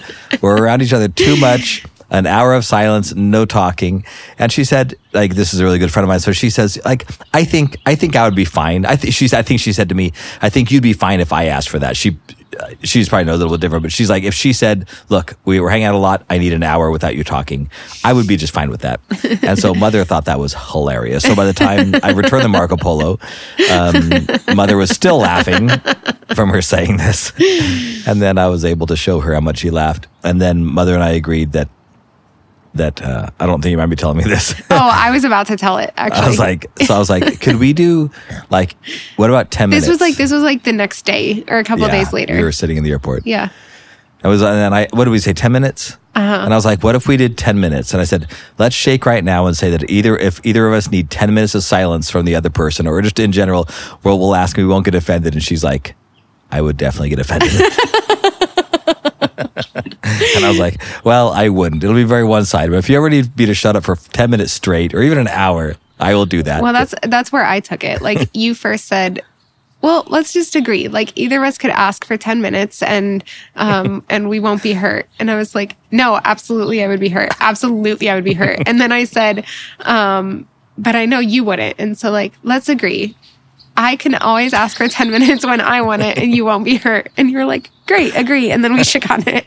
We're 0.41 0.57
around 0.57 0.81
each 0.81 0.93
other 0.93 1.09
too 1.09 1.35
much. 1.35 1.85
An 2.09 2.27
hour 2.27 2.53
of 2.53 2.63
silence, 2.63 3.15
no 3.15 3.43
talking. 3.43 4.05
And 4.37 4.51
she 4.51 4.63
said, 4.63 4.93
like, 5.13 5.33
this 5.33 5.51
is 5.53 5.59
a 5.59 5.63
really 5.63 5.79
good 5.79 5.91
friend 5.91 6.03
of 6.03 6.09
mine. 6.09 6.19
So 6.19 6.31
she 6.31 6.51
says, 6.51 6.79
like, 6.85 7.09
I 7.33 7.43
think, 7.43 7.77
I 7.87 7.95
think 7.95 8.15
I 8.15 8.23
would 8.25 8.35
be 8.35 8.45
fine. 8.45 8.85
I 8.85 8.95
think 8.95 9.15
she's, 9.15 9.33
I 9.33 9.41
think 9.41 9.59
she 9.59 9.73
said 9.73 9.89
to 9.89 9.95
me, 9.95 10.13
I 10.39 10.49
think 10.49 10.69
you'd 10.71 10.83
be 10.83 10.93
fine 10.93 11.21
if 11.21 11.33
I 11.33 11.45
asked 11.45 11.69
for 11.69 11.79
that. 11.79 11.97
She, 11.97 12.19
she's 12.83 13.09
probably 13.09 13.25
knows 13.25 13.35
a 13.35 13.43
little 13.43 13.57
bit 13.57 13.61
different, 13.61 13.83
but 13.83 13.91
she's 13.91 14.09
like, 14.09 14.23
if 14.23 14.33
she 14.33 14.53
said, 14.53 14.87
look, 15.09 15.35
we 15.45 15.59
were 15.59 15.69
hanging 15.69 15.85
out 15.85 15.95
a 15.95 15.97
lot. 15.97 16.25
I 16.29 16.37
need 16.37 16.53
an 16.53 16.63
hour 16.63 16.91
without 16.91 17.15
you 17.15 17.23
talking. 17.23 17.69
I 18.03 18.13
would 18.13 18.27
be 18.27 18.37
just 18.37 18.53
fine 18.53 18.69
with 18.69 18.81
that. 18.81 18.99
And 19.43 19.59
so 19.59 19.73
mother 19.73 20.03
thought 20.05 20.25
that 20.25 20.39
was 20.39 20.53
hilarious. 20.53 21.23
So 21.23 21.35
by 21.35 21.45
the 21.45 21.53
time 21.53 21.95
I 22.01 22.11
returned 22.11 22.45
the 22.45 22.49
Marco 22.49 22.77
Polo, 22.77 23.19
um, 23.71 24.27
mother 24.55 24.77
was 24.77 24.89
still 24.89 25.17
laughing 25.17 25.69
from 26.33 26.49
her 26.49 26.61
saying 26.61 26.97
this. 26.97 27.33
And 28.07 28.21
then 28.21 28.37
I 28.37 28.47
was 28.47 28.63
able 28.63 28.87
to 28.87 28.95
show 28.95 29.19
her 29.19 29.33
how 29.33 29.41
much 29.41 29.59
she 29.59 29.69
laughed. 29.69 30.07
And 30.23 30.41
then 30.41 30.63
mother 30.65 30.93
and 30.93 31.03
I 31.03 31.09
agreed 31.09 31.51
that 31.53 31.67
that 32.75 33.01
uh, 33.01 33.29
I 33.39 33.45
don't 33.45 33.61
think 33.61 33.71
you 33.71 33.77
might 33.77 33.85
be 33.87 33.95
telling 33.95 34.17
me 34.17 34.23
this. 34.23 34.53
oh, 34.71 34.75
I 34.91 35.11
was 35.11 35.23
about 35.23 35.47
to 35.47 35.57
tell 35.57 35.77
it. 35.77 35.93
Actually, 35.95 36.21
I 36.21 36.27
was 36.27 36.39
like, 36.39 36.65
so 36.85 36.95
I 36.95 36.99
was 36.99 37.09
like, 37.09 37.39
could 37.41 37.57
we 37.57 37.73
do 37.73 38.09
like, 38.49 38.75
what 39.15 39.29
about 39.29 39.51
ten 39.51 39.69
minutes? 39.69 39.85
this 39.85 39.91
was 39.93 40.01
like 40.01 40.15
this 40.15 40.31
was 40.31 40.41
like 40.43 40.63
the 40.63 40.73
next 40.73 41.03
day 41.05 41.43
or 41.47 41.59
a 41.59 41.63
couple 41.63 41.85
Yeah, 41.85 41.91
days 41.91 42.13
later. 42.13 42.35
We 42.35 42.43
were 42.43 42.51
sitting 42.51 42.77
in 42.77 42.83
the 42.83 42.91
airport. 42.91 43.25
yeah. 43.27 43.49
I 44.25 44.29
was, 44.29 44.41
and 44.41 44.55
then 44.55 44.73
I, 44.73 44.87
what 44.93 45.03
did 45.03 45.11
we 45.11 45.19
say? 45.19 45.33
10 45.33 45.51
minutes? 45.51 45.97
Uh-huh. 46.15 46.43
And 46.45 46.53
I 46.53 46.55
was 46.55 46.63
like, 46.63 46.81
what 46.81 46.95
if 46.95 47.09
we 47.09 47.17
did 47.17 47.37
10 47.37 47.59
minutes? 47.59 47.91
And 47.91 47.99
I 47.99 48.05
said, 48.05 48.31
let's 48.57 48.73
shake 48.73 49.05
right 49.05 49.21
now 49.21 49.47
and 49.47 49.57
say 49.57 49.69
that 49.71 49.89
either, 49.91 50.15
if 50.17 50.39
either 50.45 50.65
of 50.65 50.71
us 50.73 50.89
need 50.89 51.09
10 51.09 51.33
minutes 51.33 51.55
of 51.55 51.63
silence 51.63 52.09
from 52.09 52.23
the 52.23 52.33
other 52.33 52.49
person 52.49 52.87
or 52.87 53.01
just 53.01 53.19
in 53.19 53.33
general, 53.33 53.67
well, 54.01 54.17
we'll 54.17 54.33
ask 54.33 54.57
and 54.57 54.65
we 54.65 54.71
won't 54.71 54.85
get 54.85 54.95
offended. 54.95 55.33
And 55.33 55.43
she's 55.43 55.61
like, 55.61 55.93
I 56.53 56.61
would 56.61 56.77
definitely 56.77 57.09
get 57.09 57.19
offended. 57.19 57.51
and 59.37 60.45
I 60.45 60.49
was 60.49 60.59
like, 60.59 60.81
well, 61.03 61.29
I 61.29 61.49
wouldn't. 61.49 61.83
It'll 61.83 61.95
be 61.95 62.03
very 62.03 62.23
one 62.23 62.45
sided. 62.45 62.71
But 62.71 62.77
if 62.77 62.89
you 62.89 62.97
ever 62.97 63.09
need 63.09 63.37
me 63.37 63.45
to 63.45 63.53
shut 63.53 63.75
up 63.75 63.83
for 63.83 63.95
10 63.95 64.29
minutes 64.29 64.53
straight 64.53 64.93
or 64.93 65.01
even 65.01 65.17
an 65.17 65.27
hour, 65.27 65.75
I 65.99 66.15
will 66.15 66.25
do 66.25 66.43
that. 66.43 66.61
Well, 66.61 66.73
that's 66.73 66.93
that's 67.03 67.31
where 67.31 67.45
I 67.45 67.59
took 67.59 67.83
it. 67.83 68.01
Like 68.01 68.29
you 68.33 68.53
first 68.55 68.85
said, 68.85 69.21
well, 69.81 70.05
let's 70.07 70.31
just 70.31 70.55
agree. 70.55 70.87
Like 70.87 71.11
either 71.17 71.37
of 71.37 71.43
us 71.43 71.57
could 71.57 71.71
ask 71.71 72.05
for 72.05 72.17
10 72.17 72.41
minutes 72.41 72.81
and 72.81 73.23
um 73.55 74.03
and 74.09 74.29
we 74.29 74.39
won't 74.39 74.63
be 74.63 74.73
hurt. 74.73 75.07
And 75.19 75.29
I 75.29 75.35
was 75.35 75.55
like, 75.55 75.75
no, 75.91 76.19
absolutely 76.23 76.83
I 76.83 76.87
would 76.87 76.99
be 76.99 77.09
hurt. 77.09 77.31
Absolutely 77.39 78.09
I 78.09 78.15
would 78.15 78.23
be 78.23 78.33
hurt. 78.33 78.59
And 78.65 78.79
then 78.79 78.91
I 78.91 79.03
said, 79.03 79.45
um, 79.81 80.47
but 80.77 80.95
I 80.95 81.05
know 81.05 81.19
you 81.19 81.43
wouldn't. 81.43 81.75
And 81.79 81.97
so 81.97 82.11
like, 82.11 82.33
let's 82.43 82.69
agree. 82.69 83.15
I 83.75 83.95
can 83.95 84.15
always 84.15 84.53
ask 84.53 84.77
for 84.77 84.87
10 84.87 85.09
minutes 85.11 85.45
when 85.45 85.59
I 85.59 85.81
want 85.81 86.01
it 86.01 86.17
and 86.17 86.33
you 86.33 86.45
won't 86.45 86.65
be 86.65 86.75
hurt. 86.75 87.11
And 87.17 87.29
you're 87.29 87.45
like, 87.45 87.69
great, 87.87 88.15
agree. 88.15 88.51
And 88.51 88.63
then 88.63 88.73
we 88.75 88.83
shook 88.83 89.09
on 89.09 89.23
it. 89.27 89.45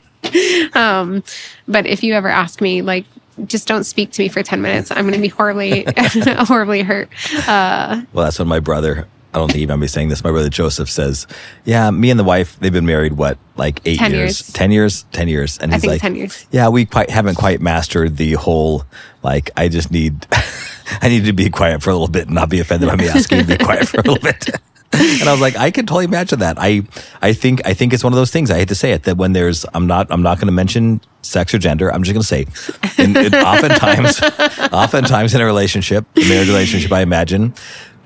Um, 0.77 1.23
but 1.69 1.87
if 1.87 2.03
you 2.03 2.15
ever 2.15 2.29
ask 2.29 2.61
me, 2.61 2.83
like, 2.83 3.05
just 3.47 3.69
don't 3.69 3.85
speak 3.85 4.13
to 4.13 4.23
me 4.23 4.29
for 4.29 4.43
10 4.43 4.63
minutes. 4.63 4.91
I'm 4.91 5.03
going 5.03 5.15
to 5.15 5.21
be 5.21 5.29
horribly, 5.29 5.85
horribly 6.27 6.83
hurt. 6.83 7.09
Uh, 7.47 8.03
Well, 8.13 8.25
that's 8.25 8.39
when 8.39 8.49
my 8.49 8.61
brother, 8.61 9.07
I 9.35 9.39
don't 9.39 9.49
think 9.49 9.61
you 9.61 9.67
remember 9.67 9.83
me 9.83 9.89
saying 9.89 10.09
this, 10.09 10.25
my 10.25 10.31
brother 10.31 10.49
Joseph 10.49 10.89
says, 10.91 11.27
Yeah, 11.65 11.91
me 11.91 12.11
and 12.11 12.19
the 12.19 12.25
wife, 12.25 12.59
they've 12.61 12.73
been 12.73 12.87
married, 12.87 13.13
what, 13.13 13.37
like 13.57 13.81
eight 13.85 14.01
years? 14.01 14.13
years. 14.13 14.53
10 14.53 14.71
years? 14.73 15.03
10 15.13 15.29
years. 15.29 15.59
And 15.59 15.71
I 15.73 15.75
he's 15.77 15.83
think 15.83 15.91
like, 15.93 16.01
10 16.01 16.15
years. 16.17 16.47
Yeah, 16.51 16.69
we 16.71 16.87
quite 16.87 17.11
haven't 17.11 17.35
quite 17.35 17.61
mastered 17.61 18.17
the 18.17 18.33
whole, 18.33 18.85
like, 19.23 19.51
I 19.57 19.69
just 19.69 19.91
need, 19.93 20.27
I 21.03 21.09
need 21.09 21.27
to 21.27 21.35
be 21.35 21.51
quiet 21.51 21.83
for 21.83 21.91
a 21.91 21.93
little 21.93 22.09
bit 22.09 22.27
and 22.27 22.35
not 22.35 22.49
be 22.49 22.61
offended 22.61 22.89
by 22.89 22.97
me 22.97 23.09
asking 23.09 23.39
you 23.39 23.45
to 23.45 23.59
be 23.59 23.65
quiet 23.65 23.87
for 23.87 23.99
a 24.01 24.03
little 24.03 24.19
bit. 24.19 24.49
And 24.93 25.29
I 25.29 25.33
was 25.33 25.41
like, 25.41 25.57
I 25.57 25.71
can 25.71 25.87
totally 25.87 26.05
imagine 26.05 26.39
that. 26.39 26.57
I, 26.59 26.83
I 27.21 27.33
think, 27.33 27.61
I 27.67 27.75
think 27.75 27.93
it's 27.93 28.05
one 28.05 28.13
of 28.13 28.17
those 28.17 28.31
things. 28.31 28.51
I 28.51 28.59
hate 28.59 28.69
to 28.69 28.75
say 28.75 28.93
it 28.93 29.03
that 29.05 29.17
when 29.17 29.33
there's, 29.33 29.67
I'm 29.75 29.87
not, 29.87 30.07
I'm 30.11 30.23
not 30.23 30.39
going 30.39 30.47
to 30.47 30.53
mention 30.53 31.01
sex 31.23 31.53
or 31.55 31.59
gender. 31.59 31.93
I'm 31.93 32.03
just 32.03 32.15
going 32.15 32.23
to 32.23 32.95
say, 32.95 33.03
in, 33.03 33.17
in, 33.17 33.35
oftentimes, 33.35 34.21
oftentimes 34.73 35.35
in 35.35 35.41
a 35.41 35.45
relationship, 35.45 36.07
a 36.17 36.29
married 36.29 36.49
relationship, 36.49 36.93
I 36.93 37.01
imagine, 37.01 37.55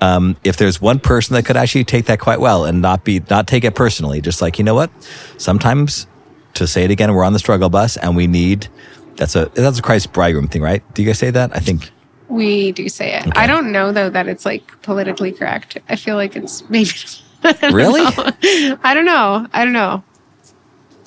um, 0.01 0.35
if 0.43 0.57
there's 0.57 0.81
one 0.81 0.99
person 0.99 1.35
that 1.35 1.45
could 1.45 1.57
actually 1.57 1.83
take 1.83 2.05
that 2.05 2.19
quite 2.19 2.39
well 2.39 2.65
and 2.65 2.81
not 2.81 3.03
be, 3.03 3.21
not 3.29 3.47
take 3.47 3.63
it 3.63 3.75
personally, 3.75 4.19
just 4.19 4.41
like, 4.41 4.57
you 4.57 4.65
know 4.65 4.75
what? 4.75 4.89
Sometimes 5.37 6.07
to 6.55 6.67
say 6.67 6.83
it 6.83 6.91
again, 6.91 7.13
we're 7.13 7.23
on 7.23 7.33
the 7.33 7.39
struggle 7.39 7.69
bus 7.69 7.97
and 7.97 8.15
we 8.15 8.27
need, 8.27 8.67
that's 9.15 9.35
a, 9.35 9.45
that's 9.53 9.79
a 9.79 9.81
Christ 9.81 10.11
bridegroom 10.11 10.47
thing, 10.47 10.61
right? 10.61 10.83
Do 10.93 11.03
you 11.03 11.07
guys 11.07 11.19
say 11.19 11.29
that? 11.29 11.55
I 11.55 11.59
think, 11.59 11.91
we 12.31 12.71
do 12.71 12.87
say 12.89 13.13
it. 13.19 13.27
I 13.37 13.45
don't 13.47 13.71
know, 13.71 13.91
though, 13.91 14.09
that 14.09 14.27
it's 14.27 14.45
like 14.45 14.81
politically 14.81 15.31
correct. 15.31 15.77
I 15.89 15.95
feel 15.95 16.15
like 16.15 16.35
it's 16.35 16.67
maybe. 16.69 16.89
I 17.43 17.69
Really? 17.71 18.03
know. 18.03 18.77
I 18.83 18.93
don't 18.93 19.05
know. 19.05 19.47
I 19.53 19.63
don't 19.65 19.73
know. 19.73 20.03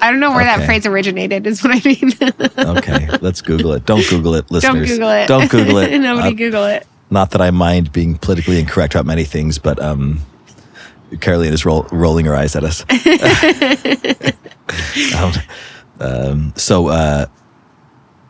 I 0.01 0.11
don't 0.11 0.21
know 0.21 0.31
where 0.33 0.41
Okay. 0.41 0.57
that 0.59 0.67
phrase 0.67 0.85
originated, 0.87 1.47
is 1.47 1.63
what 1.65 1.73
I 1.75 1.81
mean. 1.89 2.13
okay, 2.79 3.09
let's 3.23 3.41
Google 3.41 3.73
it. 3.73 3.87
Don't 3.87 4.07
Google 4.11 4.35
it, 4.35 4.51
listeners. 4.51 4.75
don't 4.75 4.87
Google 4.99 5.11
it. 5.11 5.29
Don't 5.29 5.51
Google 5.51 5.79
it. 5.79 5.99
Nobody 5.99 6.29
Uh, 6.29 6.33
Google 6.33 6.65
it. 6.65 6.87
Not 7.11 7.31
that 7.31 7.41
I 7.41 7.51
mind 7.51 7.93
being 7.93 8.19
politically 8.19 8.59
incorrect 8.59 8.95
about 8.95 9.07
many 9.07 9.25
things, 9.25 9.59
but 9.59 9.81
um, 9.81 10.21
Caroline 11.21 11.53
is 11.53 11.65
roll, 11.65 11.87
rolling 11.93 12.27
her 12.27 12.35
eyes 12.35 12.57
at 12.57 12.65
us. 12.65 12.85
um, 15.17 15.33
um, 16.01 16.53
so, 16.57 16.89
uh, 16.89 17.27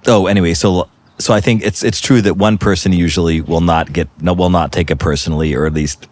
oh, 0.07 0.27
anyway, 0.27 0.55
so 0.55 0.89
so 1.19 1.33
I 1.33 1.41
think 1.41 1.63
it's 1.63 1.83
it's 1.83 2.01
true 2.01 2.21
that 2.23 2.37
one 2.37 2.59
person 2.59 2.93
usually 2.93 3.41
will 3.41 3.61
not 3.61 3.93
get 3.93 4.09
no 4.21 4.33
will 4.33 4.51
not 4.51 4.73
take 4.73 4.91
it 4.91 4.99
personally, 4.99 5.55
or 5.55 5.67
at 5.67 5.73
least 5.73 6.09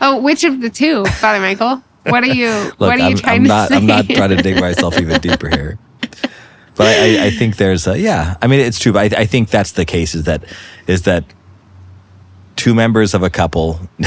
Oh, 0.00 0.20
which 0.20 0.44
of 0.44 0.60
the 0.60 0.70
two, 0.70 1.04
Father 1.04 1.40
Michael? 1.40 1.82
What 2.04 2.22
are 2.24 2.26
you? 2.26 2.48
look. 2.50 2.80
what 2.80 3.00
are 3.00 3.08
you 3.08 3.16
I'm, 3.16 3.16
trying 3.16 3.36
I'm 3.36 3.42
to 3.44 3.48
not 3.48 3.68
say? 3.68 3.76
I'm 3.76 3.86
not 3.86 4.06
trying 4.06 4.30
to 4.30 4.36
dig 4.36 4.60
myself 4.60 5.00
even 5.00 5.20
deeper 5.20 5.48
here. 5.48 5.78
But 6.76 6.88
I, 6.88 6.92
I, 6.92 7.26
I 7.26 7.30
think 7.30 7.56
there's 7.56 7.86
a, 7.86 7.98
yeah. 7.98 8.36
I 8.42 8.46
mean, 8.48 8.60
it's 8.60 8.78
true. 8.78 8.92
But 8.92 9.14
I, 9.14 9.22
I 9.22 9.26
think 9.26 9.48
that's 9.48 9.72
the 9.72 9.84
case. 9.84 10.14
Is 10.14 10.24
that 10.24 10.44
is 10.86 11.02
that 11.02 11.24
two 12.56 12.74
members 12.74 13.14
of 13.14 13.22
a 13.22 13.30
couple, 13.30 13.78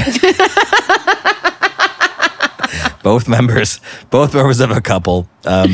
both 3.03 3.27
members, 3.27 3.79
both 4.09 4.33
members 4.35 4.59
of 4.59 4.69
a 4.69 4.81
couple, 4.81 5.29
um, 5.45 5.71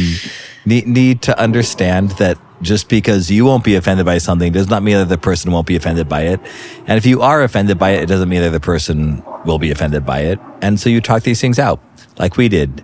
need 0.66 0.88
need 0.88 1.22
to 1.24 1.38
understand 1.40 2.12
that 2.12 2.38
just 2.64 2.90
because 2.90 3.30
you 3.30 3.46
won't 3.46 3.64
be 3.64 3.76
offended 3.76 4.06
by 4.06 4.18
something 4.18 4.52
does 4.52 4.70
not 4.70 4.82
mean 4.84 4.98
that 4.98 5.10
the 5.10 5.18
person 5.18 5.52
won't 5.52 5.68
be 5.68 5.76
offended 5.76 6.10
by 6.10 6.22
it. 6.22 6.40
And 6.88 6.98
if 6.98 7.06
you 7.06 7.22
are 7.22 7.44
offended 7.44 7.78
by 7.78 7.92
it, 7.92 8.04
it 8.04 8.06
doesn't 8.08 8.30
mean 8.30 8.42
that 8.42 8.52
the 8.52 8.60
person 8.60 9.24
will 9.46 9.60
be 9.60 9.70
offended 9.70 10.06
by 10.06 10.22
it. 10.22 10.40
And 10.62 10.80
so 10.80 10.90
you 10.90 11.02
talk 11.02 11.24
these 11.24 11.42
things 11.42 11.60
out, 11.60 11.80
like 12.18 12.38
we 12.38 12.50
did 12.50 12.84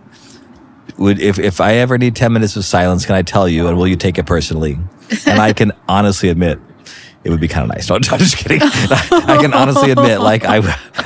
would 1.00 1.20
if, 1.20 1.40
if 1.40 1.62
I 1.62 1.76
ever 1.76 1.98
need 1.98 2.16
10 2.16 2.34
minutes 2.34 2.56
of 2.56 2.66
silence, 2.66 3.06
can 3.06 3.16
I 3.16 3.22
tell 3.22 3.48
you 3.48 3.68
and 3.68 3.78
will 3.78 3.88
you 3.88 3.96
take 3.96 4.18
it 4.18 4.26
personally? 4.26 4.78
and 5.26 5.40
I 5.40 5.54
can 5.54 5.72
honestly 5.88 6.30
admit 6.30 6.60
it 7.24 7.30
would 7.30 7.40
be 7.40 7.48
kind 7.48 7.64
of 7.64 7.70
nice. 7.70 7.90
No, 7.90 7.96
I'm 7.96 8.02
just 8.02 8.38
kidding. 8.38 8.60
I 8.64 9.38
can 9.42 9.54
honestly 9.54 9.92
admit, 9.92 10.22
like, 10.22 10.46
I, 10.46 10.58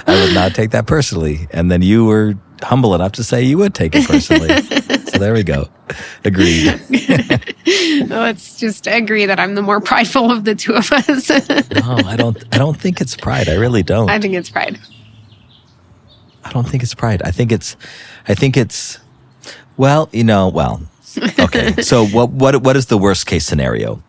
I 0.06 0.24
would 0.24 0.36
not 0.36 0.53
take 0.53 0.72
that 0.72 0.86
personally. 0.86 1.48
And 1.50 1.72
then 1.72 1.82
you 1.82 2.06
were 2.06 2.36
humble 2.62 2.94
enough 2.94 3.13
to 3.13 3.24
say 3.24 3.42
you 3.42 3.58
would 3.58 3.74
take 3.74 3.96
it 3.96 4.08
personally. 4.08 4.50
there 5.24 5.34
we 5.34 5.44
go. 5.44 5.70
Agreed. 6.25 6.82
Let's 8.10 8.58
just 8.58 8.88
agree 8.88 9.25
that 9.25 9.39
I'm 9.39 9.56
the 9.56 9.62
more 9.62 9.80
prideful 9.80 10.30
of 10.30 10.44
the 10.44 10.53
two 10.53 10.74
of 10.74 10.92
us. 10.92 11.30
no, 11.72 11.98
I 12.06 12.18
don't. 12.18 12.44
I 12.51 12.58
don't 12.58 12.80
think 12.80 13.00
it's 13.00 13.15
pride. 13.15 13.48
I 13.48 13.56
really 13.56 13.84
don't. 13.84 14.10
I 14.10 14.20
think 14.20 14.34
it's 14.34 14.50
pride. 14.50 14.80
I 16.44 16.51
don't 16.51 16.68
think 16.68 16.84
it's 16.84 16.94
pride. 16.94 17.22
I 17.24 17.32
think 17.32 17.51
it's. 17.53 17.77
I 18.27 18.36
think 18.36 18.58
it's. 18.58 19.00
Well, 19.77 20.10
you 20.12 20.25
know. 20.25 20.50
Well, 20.50 20.82
okay. 21.39 21.82
so 21.82 22.06
what? 22.08 22.30
What? 22.32 22.62
What 22.62 22.75
is 22.75 22.88
the 22.88 22.98
worst 22.98 23.25
case 23.25 23.46
scenario? 23.46 24.03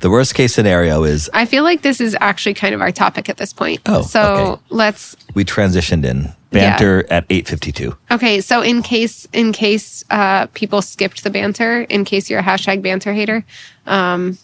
The 0.00 0.10
worst 0.10 0.34
case 0.34 0.54
scenario 0.54 1.04
is 1.04 1.30
I 1.32 1.46
feel 1.46 1.64
like 1.64 1.82
this 1.82 2.00
is 2.00 2.16
actually 2.20 2.54
kind 2.54 2.74
of 2.74 2.80
our 2.80 2.92
topic 2.92 3.28
at 3.28 3.38
this 3.38 3.52
point. 3.52 3.80
Oh, 3.86 4.02
so 4.02 4.22
okay. 4.22 4.62
let's 4.70 5.16
we 5.34 5.44
transitioned 5.44 6.04
in 6.04 6.32
banter 6.50 7.06
at 7.10 7.24
eight 7.30 7.48
fifty 7.48 7.72
two. 7.72 7.96
Okay, 8.10 8.40
so 8.40 8.60
in 8.60 8.82
case 8.82 9.26
in 9.32 9.52
case 9.52 10.04
uh, 10.10 10.46
people 10.48 10.82
skipped 10.82 11.24
the 11.24 11.30
banter, 11.30 11.82
in 11.82 12.04
case 12.04 12.28
you're 12.28 12.40
a 12.40 12.42
hashtag 12.42 12.82
banter 12.82 13.12
hater, 13.12 13.44
um, 13.86 14.38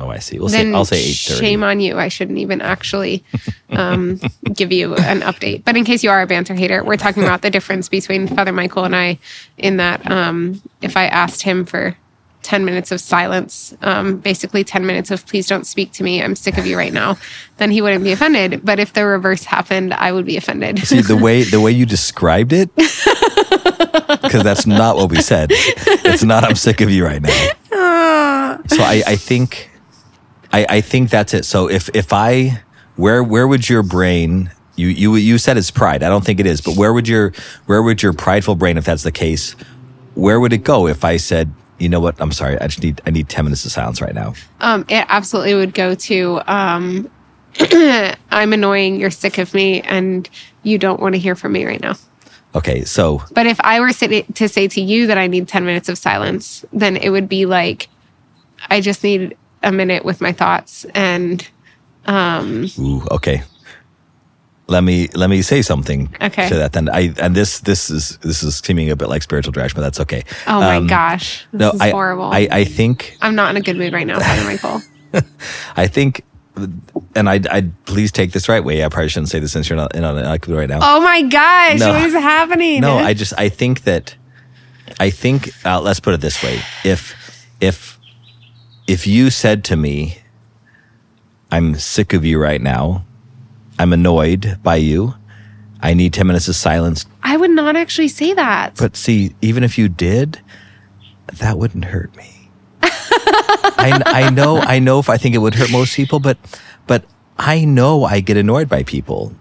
Oh, 0.00 0.08
I 0.08 0.18
see. 0.18 0.38
We'll 0.38 0.48
then 0.48 0.72
say 0.72 0.74
I'll 0.74 0.84
say 0.84 0.98
eight 0.98 1.16
thirty. 1.16 1.40
shame 1.40 1.62
on 1.62 1.80
you. 1.80 1.98
I 1.98 2.08
shouldn't 2.08 2.38
even 2.38 2.60
actually 2.60 3.24
um, 3.70 4.20
give 4.52 4.72
you 4.72 4.94
an 4.96 5.20
update. 5.20 5.64
But 5.64 5.76
in 5.76 5.84
case 5.84 6.02
you 6.02 6.10
are 6.10 6.22
a 6.22 6.26
banter 6.26 6.54
hater, 6.54 6.82
we're 6.82 6.96
talking 6.96 7.22
about 7.22 7.42
the 7.42 7.50
difference 7.50 7.88
between 7.88 8.26
Father 8.26 8.52
Michael 8.52 8.84
and 8.84 8.96
I 8.96 9.18
in 9.56 9.76
that 9.76 10.08
um, 10.10 10.62
if 10.82 10.96
I 10.96 11.06
asked 11.06 11.42
him 11.42 11.64
for 11.64 11.96
10 12.44 12.64
minutes 12.64 12.92
of 12.92 13.00
silence, 13.00 13.74
um, 13.82 14.18
basically 14.18 14.62
10 14.62 14.86
minutes 14.86 15.10
of 15.10 15.26
please 15.26 15.46
don't 15.48 15.66
speak 15.66 15.90
to 15.92 16.04
me, 16.04 16.22
I'm 16.22 16.36
sick 16.36 16.58
of 16.58 16.66
you 16.66 16.76
right 16.76 16.92
now, 16.92 17.16
then 17.56 17.70
he 17.70 17.82
wouldn't 17.82 18.04
be 18.04 18.12
offended. 18.12 18.64
But 18.64 18.78
if 18.78 18.92
the 18.92 19.04
reverse 19.04 19.44
happened, 19.44 19.92
I 19.94 20.12
would 20.12 20.26
be 20.26 20.36
offended. 20.36 20.78
See 20.80 21.00
the 21.00 21.16
way 21.16 21.42
the 21.42 21.60
way 21.60 21.72
you 21.72 21.86
described 21.86 22.52
it, 22.52 22.74
because 22.76 24.44
that's 24.44 24.66
not 24.66 24.96
what 24.96 25.10
we 25.10 25.20
said. 25.20 25.48
It's 25.50 26.22
not. 26.22 26.44
I'm 26.44 26.54
sick 26.54 26.80
of 26.80 26.90
you 26.90 27.04
right 27.04 27.22
now. 27.22 28.60
So 28.68 28.82
I, 28.82 29.02
I 29.06 29.16
think, 29.16 29.70
I, 30.52 30.66
I 30.68 30.80
think 30.80 31.10
that's 31.10 31.34
it. 31.34 31.44
So 31.44 31.68
if 31.68 31.88
if 31.94 32.12
I, 32.12 32.62
where 32.96 33.22
where 33.22 33.48
would 33.48 33.68
your 33.68 33.82
brain? 33.82 34.50
You 34.76 34.88
you 34.88 35.16
you 35.16 35.38
said 35.38 35.56
it's 35.56 35.70
pride. 35.70 36.02
I 36.02 36.08
don't 36.08 36.24
think 36.24 36.40
it 36.40 36.46
is. 36.46 36.60
But 36.60 36.76
where 36.76 36.92
would 36.92 37.08
your 37.08 37.32
where 37.66 37.82
would 37.82 38.02
your 38.02 38.12
prideful 38.12 38.54
brain, 38.54 38.76
if 38.76 38.84
that's 38.84 39.02
the 39.02 39.12
case, 39.12 39.52
where 40.14 40.38
would 40.38 40.52
it 40.52 40.64
go 40.64 40.86
if 40.86 41.04
I 41.04 41.16
said, 41.16 41.52
you 41.78 41.88
know 41.88 42.00
what? 42.00 42.20
I'm 42.20 42.32
sorry. 42.32 42.58
I 42.60 42.66
just 42.66 42.82
need 42.82 43.00
I 43.06 43.10
need 43.10 43.28
ten 43.28 43.44
minutes 43.44 43.64
of 43.64 43.72
silence 43.72 44.00
right 44.00 44.14
now. 44.14 44.34
Um, 44.60 44.84
it 44.88 45.04
absolutely 45.08 45.54
would 45.54 45.74
go 45.74 45.94
to 45.94 46.40
um, 46.46 47.10
I'm 48.30 48.52
annoying, 48.52 48.96
you're 48.96 49.10
sick 49.10 49.38
of 49.38 49.54
me, 49.54 49.80
and 49.82 50.28
you 50.62 50.78
don't 50.78 51.00
want 51.00 51.14
to 51.14 51.18
hear 51.18 51.34
from 51.34 51.52
me 51.52 51.64
right 51.64 51.80
now. 51.80 51.94
Okay. 52.54 52.84
So 52.84 53.22
But 53.32 53.46
if 53.46 53.60
I 53.60 53.80
were 53.80 53.92
to 53.92 54.48
say 54.48 54.68
to 54.68 54.80
you 54.80 55.06
that 55.06 55.18
I 55.18 55.26
need 55.26 55.48
10 55.48 55.64
minutes 55.64 55.88
of 55.88 55.98
silence, 55.98 56.64
then 56.72 56.96
it 56.96 57.10
would 57.10 57.28
be 57.28 57.46
like, 57.46 57.88
I 58.68 58.80
just 58.80 59.02
need 59.02 59.36
a 59.62 59.72
minute 59.72 60.04
with 60.04 60.20
my 60.20 60.32
thoughts. 60.32 60.84
And 60.94 61.46
um, 62.06 62.66
Ooh, 62.78 63.02
okay. 63.10 63.42
Let 64.66 64.82
me 64.82 65.08
let 65.14 65.28
me 65.28 65.42
say 65.42 65.60
something 65.60 66.08
Okay. 66.22 66.48
to 66.48 66.54
that. 66.56 66.72
Then 66.72 66.88
I 66.88 67.12
and 67.18 67.34
this 67.34 67.60
this 67.60 67.90
is 67.90 68.16
this 68.22 68.42
is 68.42 68.56
seeming 68.64 68.90
a 68.90 68.96
bit 68.96 69.08
like 69.08 69.22
spiritual 69.22 69.52
direction, 69.52 69.76
but 69.76 69.82
that's 69.82 70.00
okay. 70.00 70.24
oh 70.46 70.60
my 70.60 70.76
Um, 70.76 70.86
gosh, 70.86 71.44
this 71.52 71.60
No, 71.60 71.70
is 71.72 71.80
I, 71.82 71.90
horrible. 71.90 72.24
I 72.32 72.48
I 72.50 72.64
think 72.64 73.16
I'm 73.20 73.34
not 73.34 73.50
in 73.50 73.56
a 73.58 73.60
good 73.60 73.76
mood 73.76 73.92
right 73.92 74.06
now, 74.06 74.18
Father 74.20 74.44
Michael. 74.44 74.80
I 75.76 75.86
think, 75.86 76.22
and 77.14 77.28
I 77.28 77.40
I 77.50 77.70
please 77.84 78.10
take 78.10 78.32
this 78.32 78.48
right 78.48 78.64
way. 78.64 78.82
I 78.82 78.88
probably 78.88 79.10
shouldn't 79.10 79.28
say 79.28 79.38
this 79.38 79.52
since 79.52 79.68
you're 79.68 79.76
not 79.76 79.94
in 79.94 80.02
on 80.02 80.16
mood 80.16 80.48
right 80.48 80.68
now. 80.68 80.78
Oh 80.82 81.00
my 81.02 81.20
gosh, 81.22 81.78
No. 81.80 81.90
what 81.92 82.02
is 82.02 82.14
happening? 82.14 82.80
No, 82.80 82.96
I 82.96 83.12
just 83.12 83.34
I 83.36 83.50
think 83.50 83.82
that 83.84 84.14
I 84.98 85.10
think 85.10 85.50
uh, 85.66 85.80
let's 85.82 86.00
put 86.00 86.14
it 86.14 86.20
this 86.22 86.42
way: 86.42 86.60
if 86.84 87.14
if 87.60 87.98
if 88.88 89.06
you 89.06 89.28
said 89.30 89.62
to 89.64 89.76
me, 89.76 90.18
"I'm 91.52 91.74
sick 91.74 92.12
of 92.14 92.24
you 92.24 92.38
right 92.40 92.62
now," 92.62 93.04
I'm 93.78 93.92
annoyed 93.92 94.58
by 94.62 94.76
you. 94.76 95.14
I 95.80 95.94
need 95.94 96.12
ten 96.12 96.26
minutes 96.26 96.48
of 96.48 96.56
silence. 96.56 97.06
I 97.22 97.36
would 97.36 97.50
not 97.50 97.76
actually 97.76 98.08
say 98.08 98.32
that. 98.34 98.76
But 98.76 98.96
see, 98.96 99.34
even 99.42 99.62
if 99.64 99.76
you 99.76 99.88
did, 99.88 100.40
that 101.26 101.58
wouldn't 101.58 101.86
hurt 101.86 102.14
me. 102.16 102.50
I, 102.82 104.02
I 104.06 104.30
know, 104.30 104.58
I 104.58 104.78
know. 104.78 104.98
If 104.98 105.10
I 105.10 105.16
think 105.16 105.34
it 105.34 105.38
would 105.38 105.54
hurt 105.54 105.70
most 105.70 105.94
people, 105.94 106.20
but 106.20 106.38
but 106.86 107.04
I 107.38 107.64
know 107.64 108.04
I 108.04 108.20
get 108.20 108.36
annoyed 108.36 108.68
by 108.68 108.82
people. 108.82 109.34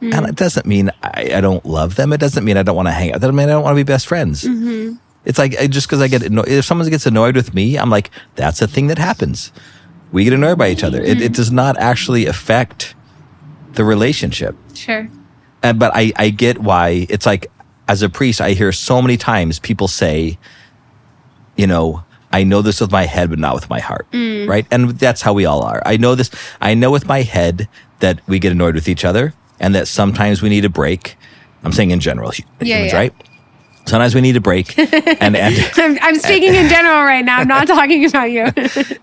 Hmm. 0.00 0.12
And 0.12 0.26
it 0.26 0.36
doesn't 0.36 0.66
mean 0.66 0.90
I, 1.02 1.32
I 1.34 1.40
don't 1.40 1.64
love 1.64 1.96
them. 1.96 2.12
It 2.12 2.18
doesn't 2.18 2.44
mean 2.44 2.56
I 2.56 2.62
don't 2.62 2.76
want 2.76 2.88
to 2.88 2.92
hang 2.92 3.10
out. 3.10 3.16
It 3.16 3.20
doesn't 3.20 3.36
mean 3.36 3.48
I 3.48 3.52
don't 3.52 3.62
want 3.62 3.74
to 3.76 3.84
be 3.84 3.90
best 3.90 4.06
friends. 4.06 4.42
Mm-hmm. 4.42 4.96
It's 5.24 5.38
like 5.38 5.52
just 5.70 5.86
because 5.86 6.00
I 6.00 6.08
get 6.08 6.22
annoyed, 6.22 6.48
if 6.48 6.64
someone 6.64 6.88
gets 6.90 7.06
annoyed 7.06 7.36
with 7.36 7.54
me, 7.54 7.78
I'm 7.78 7.90
like, 7.90 8.10
that's 8.34 8.60
a 8.60 8.66
thing 8.66 8.88
that 8.88 8.98
happens. 8.98 9.52
We 10.10 10.24
get 10.24 10.32
annoyed 10.32 10.58
by 10.58 10.70
each 10.70 10.82
other. 10.82 11.00
It, 11.00 11.22
it 11.22 11.28
hmm. 11.28 11.32
does 11.32 11.52
not 11.52 11.78
actually 11.78 12.26
affect 12.26 12.94
the 13.74 13.84
relationship. 13.84 14.56
sure. 14.74 15.08
And, 15.62 15.78
but 15.78 15.92
I, 15.94 16.12
I 16.16 16.30
get 16.30 16.58
why 16.58 17.06
it's 17.08 17.24
like, 17.26 17.50
as 17.88 18.02
a 18.02 18.08
priest, 18.08 18.40
I 18.40 18.52
hear 18.52 18.72
so 18.72 19.00
many 19.02 19.16
times 19.16 19.58
people 19.58 19.86
say, 19.88 20.38
you 21.56 21.66
know, 21.66 22.04
I 22.32 22.44
know 22.44 22.62
this 22.62 22.80
with 22.80 22.90
my 22.90 23.04
head, 23.04 23.30
but 23.30 23.38
not 23.38 23.54
with 23.54 23.68
my 23.68 23.78
heart. 23.80 24.10
Mm. 24.12 24.48
Right. 24.48 24.66
And 24.70 24.90
that's 24.98 25.20
how 25.22 25.32
we 25.34 25.44
all 25.44 25.62
are. 25.62 25.82
I 25.84 25.96
know 25.98 26.14
this. 26.14 26.30
I 26.60 26.74
know 26.74 26.90
with 26.90 27.06
my 27.06 27.22
head 27.22 27.68
that 28.00 28.20
we 28.26 28.38
get 28.38 28.52
annoyed 28.52 28.74
with 28.74 28.88
each 28.88 29.04
other 29.04 29.34
and 29.60 29.74
that 29.74 29.86
sometimes 29.88 30.42
we 30.42 30.48
need 30.48 30.64
a 30.64 30.68
break. 30.68 31.16
I'm 31.62 31.72
saying 31.72 31.90
in 31.90 32.00
general, 32.00 32.32
Yeah, 32.60 32.76
humans, 32.76 32.92
yeah. 32.92 32.98
right? 32.98 33.14
Sometimes 33.86 34.14
we 34.14 34.20
need 34.20 34.36
a 34.36 34.40
break 34.40 34.78
and, 35.20 35.36
and, 35.36 35.70
I'm, 35.76 35.98
I'm 36.00 36.14
speaking 36.16 36.54
in 36.54 36.68
general 36.68 37.02
right 37.02 37.24
now. 37.24 37.38
I'm 37.38 37.48
not 37.48 37.66
talking 37.76 38.04
about 38.06 38.30
you. 38.30 38.46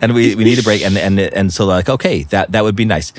and 0.02 0.14
we, 0.14 0.36
we 0.36 0.44
need 0.46 0.58
a 0.60 0.64
break. 0.64 0.82
And, 0.82 0.98
and, 0.98 1.20
and 1.20 1.54
so 1.54 1.66
like, 1.66 1.90
okay, 1.90 2.24
that, 2.24 2.52
that 2.54 2.64
would 2.64 2.76
be 2.76 2.86
nice. 2.86 3.14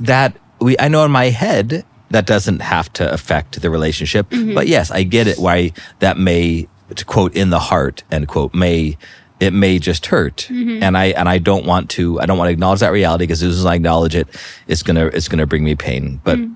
That 0.00 0.36
we, 0.60 0.76
I 0.78 0.88
know 0.88 1.04
in 1.04 1.10
my 1.10 1.26
head 1.30 1.84
that 2.10 2.26
doesn't 2.26 2.60
have 2.60 2.92
to 2.94 3.12
affect 3.12 3.60
the 3.60 3.70
relationship, 3.70 4.30
mm-hmm. 4.30 4.54
but 4.54 4.68
yes, 4.68 4.90
I 4.90 5.02
get 5.02 5.26
it 5.26 5.38
why 5.38 5.72
that 5.98 6.18
may, 6.18 6.68
to 6.94 7.04
quote, 7.04 7.34
in 7.34 7.50
the 7.50 7.58
heart, 7.58 8.04
end 8.10 8.28
quote, 8.28 8.54
may, 8.54 8.96
it 9.40 9.52
may 9.52 9.78
just 9.78 10.06
hurt. 10.06 10.48
Mm-hmm. 10.50 10.82
And 10.82 10.96
I, 10.96 11.06
and 11.06 11.28
I 11.28 11.38
don't 11.38 11.66
want 11.66 11.90
to, 11.90 12.20
I 12.20 12.26
don't 12.26 12.38
want 12.38 12.48
to 12.48 12.52
acknowledge 12.52 12.80
that 12.80 12.92
reality 12.92 13.24
because 13.24 13.42
as 13.42 13.54
soon 13.54 13.60
as 13.60 13.66
I 13.66 13.74
acknowledge 13.74 14.14
it, 14.14 14.28
it's 14.66 14.82
going 14.82 14.96
to, 14.96 15.14
it's 15.14 15.28
going 15.28 15.38
to 15.38 15.46
bring 15.46 15.64
me 15.64 15.74
pain. 15.74 16.20
But 16.22 16.38
mm. 16.38 16.54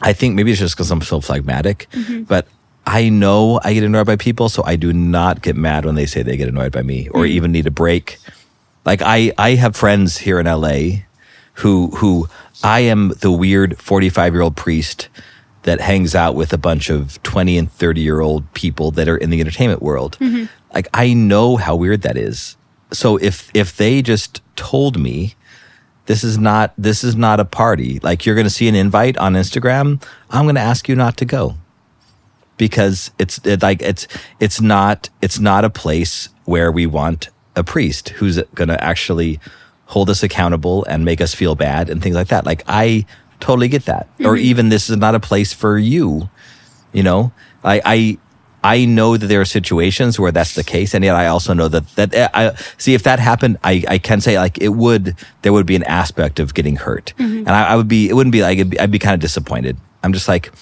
I 0.00 0.12
think 0.12 0.34
maybe 0.34 0.50
it's 0.50 0.60
just 0.60 0.74
because 0.74 0.90
I'm 0.90 1.00
so 1.00 1.20
phlegmatic, 1.20 1.86
mm-hmm. 1.92 2.24
but 2.24 2.46
I 2.84 3.08
know 3.08 3.60
I 3.62 3.74
get 3.74 3.84
annoyed 3.84 4.06
by 4.06 4.16
people, 4.16 4.48
so 4.48 4.64
I 4.64 4.74
do 4.76 4.92
not 4.92 5.42
get 5.42 5.56
mad 5.56 5.84
when 5.84 5.94
they 5.94 6.06
say 6.06 6.22
they 6.22 6.36
get 6.36 6.48
annoyed 6.48 6.72
by 6.72 6.82
me 6.82 7.08
or 7.08 7.22
mm. 7.22 7.28
even 7.28 7.52
need 7.52 7.66
a 7.66 7.70
break. 7.70 8.18
Like 8.84 9.00
I, 9.02 9.32
I 9.38 9.50
have 9.50 9.76
friends 9.76 10.18
here 10.18 10.40
in 10.40 10.46
LA 10.46 11.04
who, 11.54 11.88
who 11.96 12.28
I 12.62 12.80
am 12.80 13.10
the 13.20 13.30
weird 13.30 13.78
45 13.78 14.32
year 14.32 14.42
old 14.42 14.56
priest 14.56 15.08
that 15.62 15.80
hangs 15.80 16.14
out 16.14 16.34
with 16.34 16.52
a 16.52 16.58
bunch 16.58 16.90
of 16.90 17.22
20 17.22 17.56
and 17.56 17.70
30 17.70 18.00
year 18.00 18.20
old 18.20 18.52
people 18.54 18.90
that 18.92 19.08
are 19.08 19.16
in 19.16 19.30
the 19.30 19.40
entertainment 19.40 19.82
world. 19.82 20.16
Mm-hmm. 20.20 20.46
Like 20.74 20.88
I 20.92 21.12
know 21.12 21.56
how 21.56 21.76
weird 21.76 22.02
that 22.02 22.16
is. 22.16 22.56
So 22.92 23.16
if, 23.16 23.50
if 23.54 23.76
they 23.76 24.02
just 24.02 24.42
told 24.56 24.98
me, 24.98 25.34
this 26.06 26.24
is 26.24 26.36
not 26.36 26.74
this 26.76 27.04
is 27.04 27.14
not 27.14 27.40
a 27.40 27.44
party. 27.44 28.00
Like 28.00 28.26
you're 28.26 28.34
going 28.34 28.46
to 28.46 28.50
see 28.50 28.68
an 28.68 28.74
invite 28.74 29.16
on 29.18 29.34
Instagram, 29.34 30.02
I'm 30.30 30.44
going 30.44 30.56
to 30.56 30.60
ask 30.60 30.88
you 30.88 30.96
not 30.96 31.16
to 31.18 31.24
go 31.24 31.56
because 32.56 33.10
it's 33.18 33.38
it, 33.46 33.62
like 33.62 33.82
it's 33.82 34.06
it's 34.40 34.60
not 34.60 35.08
it's 35.20 35.38
not 35.38 35.64
a 35.64 35.70
place 35.70 36.28
where 36.44 36.72
we 36.72 36.86
want 36.86 37.28
a 37.54 37.62
priest 37.62 38.10
who's 38.10 38.42
going 38.54 38.68
to 38.68 38.82
actually 38.82 39.38
hold 39.92 40.08
us 40.08 40.22
accountable 40.22 40.84
and 40.86 41.04
make 41.04 41.20
us 41.20 41.34
feel 41.34 41.54
bad 41.54 41.90
and 41.90 42.02
things 42.02 42.16
like 42.16 42.28
that. 42.28 42.46
Like 42.46 42.62
I 42.66 43.04
totally 43.40 43.68
get 43.68 43.84
that. 43.84 44.08
Or 44.24 44.36
even 44.36 44.70
this 44.70 44.88
is 44.88 44.96
not 44.96 45.14
a 45.14 45.20
place 45.20 45.52
for 45.52 45.76
you. 45.76 46.30
You 46.92 47.02
know, 47.02 47.32
I 47.62 47.82
I 47.84 48.18
I 48.64 48.84
know 48.84 49.16
that 49.16 49.26
there 49.26 49.40
are 49.40 49.44
situations 49.44 50.18
where 50.18 50.32
that's 50.32 50.54
the 50.54 50.64
case, 50.64 50.94
and 50.94 51.04
yet 51.04 51.14
I 51.14 51.26
also 51.26 51.52
know 51.52 51.68
that 51.68 51.84
that 51.96 52.14
uh, 52.14 52.28
I 52.32 52.54
see 52.78 52.94
if 52.94 53.02
that 53.02 53.18
happened, 53.18 53.58
I 53.64 53.84
I 53.88 53.98
can 53.98 54.20
say 54.20 54.38
like 54.38 54.56
it 54.58 54.70
would 54.70 55.14
there 55.42 55.52
would 55.52 55.66
be 55.66 55.76
an 55.76 55.82
aspect 55.84 56.40
of 56.40 56.54
getting 56.54 56.76
hurt, 56.76 57.12
and 57.18 57.50
I, 57.50 57.72
I 57.72 57.76
would 57.76 57.88
be 57.88 58.08
it 58.08 58.14
wouldn't 58.14 58.32
be 58.32 58.42
like 58.42 58.58
it'd 58.58 58.70
be, 58.70 58.80
I'd 58.80 58.90
be 58.90 58.98
kind 58.98 59.14
of 59.14 59.20
disappointed. 59.20 59.76
I'm 60.02 60.12
just 60.12 60.28
like 60.28 60.52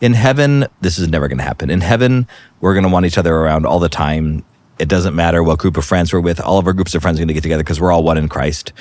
in 0.00 0.14
heaven, 0.14 0.66
this 0.80 0.98
is 0.98 1.08
never 1.08 1.28
going 1.28 1.38
to 1.38 1.44
happen. 1.44 1.70
In 1.70 1.80
heaven, 1.80 2.26
we're 2.60 2.74
going 2.74 2.84
to 2.84 2.90
want 2.90 3.06
each 3.06 3.18
other 3.18 3.34
around 3.34 3.66
all 3.66 3.80
the 3.80 3.88
time. 3.88 4.44
It 4.78 4.88
doesn't 4.88 5.14
matter 5.14 5.42
what 5.42 5.58
group 5.58 5.76
of 5.76 5.84
friends 5.84 6.12
we're 6.12 6.20
with. 6.20 6.40
All 6.40 6.58
of 6.58 6.66
our 6.66 6.72
groups 6.72 6.94
of 6.94 7.02
friends 7.02 7.18
are 7.18 7.20
going 7.20 7.28
to 7.28 7.34
get 7.34 7.42
together 7.42 7.62
because 7.62 7.80
we're 7.80 7.92
all 7.92 8.02
one 8.02 8.18
in 8.18 8.28
Christ, 8.28 8.72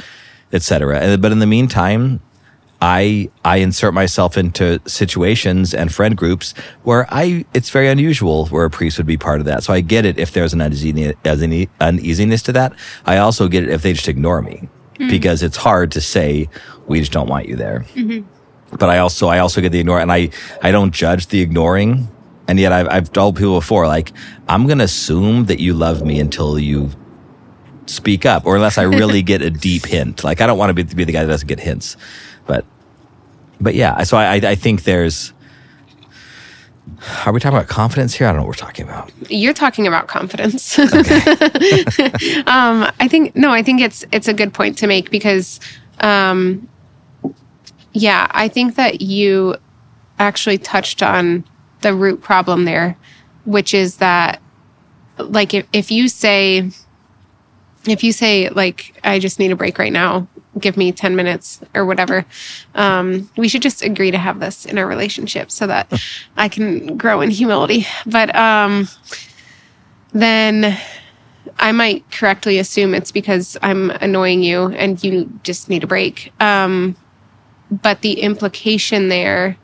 etc. 0.54 1.18
But 1.18 1.32
in 1.32 1.40
the 1.40 1.48
meantime, 1.48 2.22
I 2.82 3.30
I 3.44 3.58
insert 3.58 3.94
myself 3.94 4.38
into 4.38 4.80
situations 4.86 5.74
and 5.74 5.92
friend 5.92 6.16
groups 6.16 6.54
where 6.84 7.08
I 7.10 7.46
it's 7.54 7.70
very 7.70 7.88
unusual 7.88 8.48
where 8.48 8.66
a 8.66 8.70
priest 8.70 8.98
would 8.98 9.08
be 9.08 9.18
part 9.18 9.40
of 9.40 9.46
that. 9.46 9.64
So 9.64 9.74
I 9.74 9.82
get 9.82 10.06
it 10.06 10.20
if 10.20 10.32
there's 10.34 10.54
an 10.54 10.62
uneasiness, 10.62 12.42
to 12.44 12.52
that. 12.54 12.74
I 13.06 13.18
also 13.18 13.48
get 13.48 13.64
it 13.64 13.70
if 13.70 13.82
they 13.82 13.94
just 13.94 14.08
ignore 14.08 14.42
me 14.42 14.70
mm-hmm. 14.94 15.10
because 15.10 15.42
it's 15.42 15.58
hard 15.58 15.92
to 15.94 16.02
say 16.02 16.50
we 16.86 17.00
just 17.00 17.12
don't 17.12 17.28
want 17.28 17.48
you 17.48 17.56
there. 17.56 17.86
Mm-hmm. 17.96 18.28
But 18.78 18.90
I 18.90 19.00
also 19.00 19.28
I 19.28 19.40
also 19.40 19.60
get 19.60 19.72
the 19.72 19.80
ignore 19.80 20.00
and 20.00 20.12
I 20.12 20.30
I 20.62 20.72
don't 20.72 20.94
judge 20.94 21.28
the 21.28 21.42
ignoring. 21.42 22.08
And 22.48 22.60
yet 22.60 22.72
I've 22.72 22.88
I've 22.90 23.12
told 23.12 23.36
people 23.36 23.60
before 23.60 23.88
like 23.88 24.14
I'm 24.48 24.68
gonna 24.68 24.86
assume 24.86 25.46
that 25.46 25.60
you 25.60 25.74
love 25.74 26.06
me 26.06 26.20
until 26.20 26.58
you 26.58 26.90
speak 27.86 28.26
up 28.26 28.46
or 28.46 28.56
unless 28.56 28.78
I 28.78 28.84
really 28.84 29.22
get 29.22 29.42
a 29.42 29.50
deep 29.50 29.86
hint. 29.94 30.24
Like 30.24 30.42
I 30.42 30.48
don't 30.48 30.58
want 30.58 30.70
to 30.70 30.74
be, 30.74 30.84
be 30.84 31.04
the 31.04 31.12
guy 31.12 31.24
that 31.24 31.32
doesn't 31.32 31.48
get 31.48 31.60
hints. 31.60 31.98
But 32.46 32.66
but 33.60 33.76
yeah, 33.76 34.04
so 34.04 34.18
I 34.18 34.36
I 34.36 34.56
think 34.56 34.84
there's 34.84 35.34
are 37.26 37.34
we 37.34 37.40
talking 37.40 37.58
about 37.58 37.68
confidence 37.68 38.14
here? 38.14 38.28
I 38.28 38.32
don't 38.32 38.38
know 38.38 38.44
what 38.44 38.50
we're 38.50 38.66
talking 38.66 38.86
about. 38.86 39.12
You're 39.30 39.54
talking 39.54 39.88
about 39.88 40.08
confidence. 40.08 40.80
Okay. 40.80 41.16
um, 42.48 42.90
I 43.00 43.08
think 43.10 43.36
no, 43.36 43.52
I 43.52 43.62
think 43.62 43.82
it's 43.82 44.06
it's 44.12 44.28
a 44.28 44.34
good 44.34 44.54
point 44.54 44.78
to 44.80 44.88
make 44.88 45.12
because 45.12 45.60
um, 46.00 46.68
yeah, 47.94 48.28
I 48.32 48.48
think 48.48 48.76
that 48.76 49.02
you 49.02 49.56
actually 50.20 50.58
touched 50.58 51.04
on 51.04 51.44
the 51.82 51.94
root 51.94 52.22
problem 52.22 52.66
there, 52.66 52.98
which 53.46 53.74
is 53.74 53.98
that 53.98 54.42
like 55.18 55.54
if, 55.54 55.68
if 55.74 55.92
you 55.92 56.08
say 56.08 56.70
if 57.88 58.04
you 58.04 58.12
say 58.12 58.50
like 58.50 59.00
i 59.04 59.20
just 59.20 59.40
need 59.40 59.52
a 59.52 59.56
break 59.56 59.78
right 59.78 59.94
now 59.94 60.28
give 60.60 60.78
me 60.78 60.92
10 60.92 61.16
minutes 61.16 61.62
or 61.76 61.86
whatever 61.86 62.26
um, 62.74 63.30
we 63.38 63.48
should 63.48 63.62
just 63.62 63.84
agree 63.84 64.10
to 64.10 64.18
have 64.18 64.40
this 64.40 64.66
in 64.66 64.78
our 64.78 64.88
relationship 64.88 65.52
so 65.52 65.68
that 65.68 65.92
i 66.38 66.50
can 66.50 66.98
grow 66.98 67.22
in 67.22 67.30
humility. 67.30 67.86
But 68.06 68.36
um, 68.36 68.88
then 70.14 70.78
i 71.60 71.72
might 71.72 72.10
correctly 72.12 72.58
assume 72.58 72.94
it's 72.94 73.12
because 73.12 73.58
i'm 73.62 73.92
annoying 73.92 74.42
you 74.42 74.68
and 74.68 75.04
you 75.04 75.32
just 75.44 75.70
need 75.70 75.84
a 75.84 75.88
break. 75.88 76.34
Um, 76.40 76.96
but 77.70 78.02
the 78.02 78.22
implication 78.22 79.10
there 79.10 79.58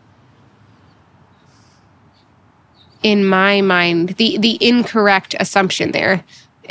in 3.03 3.25
my 3.25 3.61
mind 3.61 4.09
the 4.09 4.37
the 4.37 4.57
incorrect 4.65 5.35
assumption 5.39 5.91
there 5.91 6.23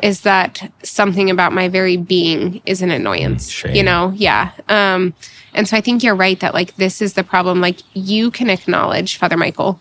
is 0.02 0.22
that 0.22 0.72
something 0.82 1.30
about 1.30 1.52
my 1.52 1.68
very 1.68 1.96
being 1.96 2.62
is 2.64 2.82
an 2.82 2.90
annoyance. 2.90 3.48
Mm, 3.48 3.52
shame. 3.52 3.74
You 3.74 3.82
know, 3.82 4.12
yeah. 4.16 4.52
Um, 4.68 5.14
and 5.54 5.68
so 5.68 5.76
I 5.76 5.80
think 5.80 6.02
you're 6.02 6.14
right 6.14 6.40
that 6.40 6.54
like 6.54 6.76
this 6.76 7.02
is 7.02 7.14
the 7.14 7.24
problem. 7.24 7.60
Like 7.60 7.80
you 7.94 8.30
can 8.30 8.48
acknowledge 8.48 9.18
Father 9.18 9.36
Michael 9.36 9.80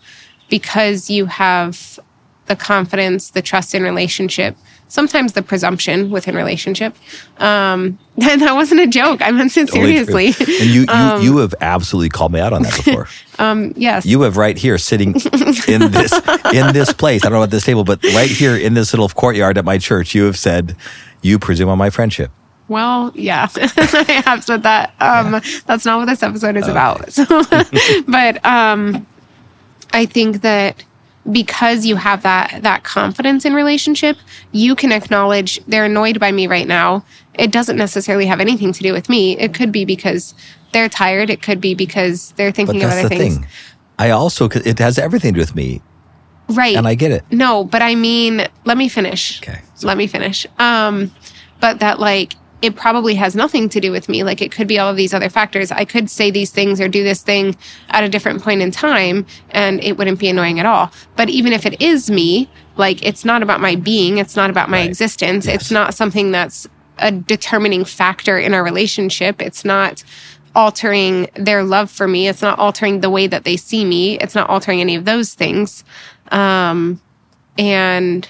because 0.50 1.08
you 1.08 1.26
have 1.26 1.98
the 2.46 2.56
confidence, 2.56 3.30
the 3.30 3.42
trust 3.42 3.74
in 3.74 3.82
relationship 3.82 4.56
sometimes 4.92 5.32
the 5.32 5.42
presumption 5.42 6.10
within 6.10 6.36
relationship. 6.36 6.94
Um, 7.38 7.98
and 8.22 8.42
that 8.42 8.52
wasn't 8.52 8.82
a 8.82 8.86
joke. 8.86 9.22
I 9.22 9.30
meant 9.30 9.56
it 9.56 9.70
seriously. 9.70 10.26
And 10.26 10.68
you, 10.68 10.82
you, 10.82 10.86
um, 10.88 11.22
you 11.22 11.38
have 11.38 11.54
absolutely 11.62 12.10
called 12.10 12.30
me 12.32 12.40
out 12.40 12.52
on 12.52 12.62
that 12.62 12.76
before. 12.76 13.08
um, 13.38 13.72
yes. 13.74 14.04
You 14.04 14.20
have 14.22 14.36
right 14.36 14.56
here 14.56 14.76
sitting 14.76 15.14
in 15.14 15.90
this, 15.90 16.12
in 16.52 16.74
this 16.74 16.92
place. 16.92 17.24
I 17.24 17.30
don't 17.30 17.32
know 17.32 17.42
about 17.42 17.50
this 17.50 17.64
table, 17.64 17.84
but 17.84 18.04
right 18.04 18.28
here 18.28 18.54
in 18.54 18.74
this 18.74 18.92
little 18.92 19.08
courtyard 19.08 19.56
at 19.56 19.64
my 19.64 19.78
church, 19.78 20.14
you 20.14 20.24
have 20.24 20.36
said, 20.36 20.76
you 21.22 21.38
presume 21.38 21.70
on 21.70 21.78
my 21.78 21.88
friendship. 21.88 22.30
Well, 22.68 23.12
yeah, 23.14 23.48
I 23.54 24.22
have 24.24 24.44
said 24.44 24.62
that. 24.64 24.94
Um, 25.00 25.32
yeah. 25.32 25.40
That's 25.66 25.86
not 25.86 25.98
what 25.98 26.06
this 26.06 26.22
episode 26.22 26.56
is 26.56 26.64
okay. 26.64 26.72
about. 26.72 27.12
So, 27.12 27.24
but 28.06 28.44
um, 28.44 29.06
I 29.92 30.06
think 30.06 30.42
that 30.42 30.84
because 31.30 31.86
you 31.86 31.96
have 31.96 32.22
that 32.22 32.62
that 32.62 32.82
confidence 32.82 33.44
in 33.44 33.54
relationship 33.54 34.16
you 34.50 34.74
can 34.74 34.90
acknowledge 34.90 35.64
they're 35.66 35.84
annoyed 35.84 36.18
by 36.18 36.32
me 36.32 36.46
right 36.46 36.66
now. 36.66 37.04
It 37.34 37.52
doesn't 37.52 37.76
necessarily 37.76 38.26
have 38.26 38.40
anything 38.40 38.72
to 38.72 38.82
do 38.82 38.92
with 38.92 39.08
me. 39.08 39.38
It 39.38 39.54
could 39.54 39.72
be 39.72 39.84
because 39.84 40.34
they're 40.72 40.88
tired. 40.88 41.30
It 41.30 41.42
could 41.42 41.60
be 41.60 41.74
because 41.74 42.32
they're 42.32 42.52
thinking 42.52 42.82
of 42.82 42.90
other 42.90 43.08
things. 43.08 43.36
thing. 43.36 43.46
i 43.98 44.10
also 44.10 44.48
it 44.48 44.78
has 44.78 44.98
everything 44.98 45.32
to 45.32 45.38
do 45.38 45.42
with 45.42 45.54
me. 45.54 45.80
Right. 46.48 46.76
And 46.76 46.88
i 46.88 46.94
get 46.94 47.12
it. 47.12 47.24
No 47.30 47.64
but 47.64 47.82
i 47.82 47.94
mean 47.94 48.46
let 48.64 48.76
me 48.76 48.88
finish. 48.88 49.40
Okay. 49.42 49.60
Let 49.82 49.96
me 49.96 50.06
finish. 50.06 50.46
Um 50.58 51.12
but 51.60 51.78
that 51.78 52.00
like 52.00 52.34
it 52.62 52.76
probably 52.76 53.16
has 53.16 53.34
nothing 53.34 53.68
to 53.68 53.80
do 53.80 53.90
with 53.90 54.08
me. 54.08 54.22
Like 54.22 54.40
it 54.40 54.52
could 54.52 54.68
be 54.68 54.78
all 54.78 54.88
of 54.88 54.96
these 54.96 55.12
other 55.12 55.28
factors. 55.28 55.72
I 55.72 55.84
could 55.84 56.08
say 56.08 56.30
these 56.30 56.50
things 56.50 56.80
or 56.80 56.88
do 56.88 57.02
this 57.02 57.20
thing 57.20 57.56
at 57.90 58.04
a 58.04 58.08
different 58.08 58.40
point 58.40 58.62
in 58.62 58.70
time 58.70 59.26
and 59.50 59.82
it 59.82 59.98
wouldn't 59.98 60.20
be 60.20 60.28
annoying 60.28 60.60
at 60.60 60.66
all. 60.66 60.90
But 61.16 61.28
even 61.28 61.52
if 61.52 61.66
it 61.66 61.82
is 61.82 62.08
me, 62.08 62.48
like 62.76 63.04
it's 63.04 63.24
not 63.24 63.42
about 63.42 63.60
my 63.60 63.74
being, 63.74 64.18
it's 64.18 64.36
not 64.36 64.48
about 64.48 64.70
my 64.70 64.78
right. 64.78 64.88
existence. 64.88 65.46
Yes. 65.46 65.56
It's 65.56 65.70
not 65.72 65.92
something 65.92 66.30
that's 66.30 66.68
a 66.98 67.10
determining 67.10 67.84
factor 67.84 68.38
in 68.38 68.54
our 68.54 68.62
relationship. 68.62 69.42
It's 69.42 69.64
not 69.64 70.04
altering 70.54 71.28
their 71.34 71.64
love 71.64 71.90
for 71.90 72.06
me. 72.06 72.28
It's 72.28 72.42
not 72.42 72.58
altering 72.60 73.00
the 73.00 73.10
way 73.10 73.26
that 73.26 73.42
they 73.42 73.56
see 73.56 73.84
me. 73.84 74.18
It's 74.18 74.36
not 74.36 74.48
altering 74.48 74.80
any 74.80 74.94
of 74.94 75.04
those 75.04 75.34
things. 75.34 75.82
Um, 76.30 77.00
and 77.58 78.28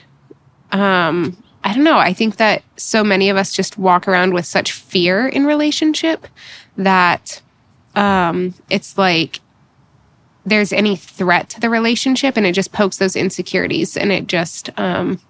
um, 0.71 1.42
I 1.65 1.75
don't 1.75 1.85
know. 1.85 1.99
I 1.99 2.13
think 2.13 2.37
that 2.37 2.63
so 2.77 3.05
many 3.05 3.31
of 3.31 3.37
us 3.37 3.53
just 3.53 3.79
walk 3.79 4.09
around 4.09 4.35
with 4.35 4.47
such 4.47 4.73
fear 4.73 5.29
in 5.29 5.47
relationship 5.47 6.27
that 6.77 7.41
um, 7.95 8.55
it's 8.69 8.99
like 8.99 9.41
there's 10.45 10.73
any 10.73 10.97
threat 10.97 11.49
to 11.51 11.61
the 11.61 11.71
relationship 11.71 12.37
and 12.37 12.47
it 12.47 12.53
just 12.53 12.73
pokes 12.73 12.97
those 12.97 13.15
insecurities 13.15 13.97
and 13.97 14.11
it 14.11 14.27
just 14.27 14.71
um, 14.79 15.21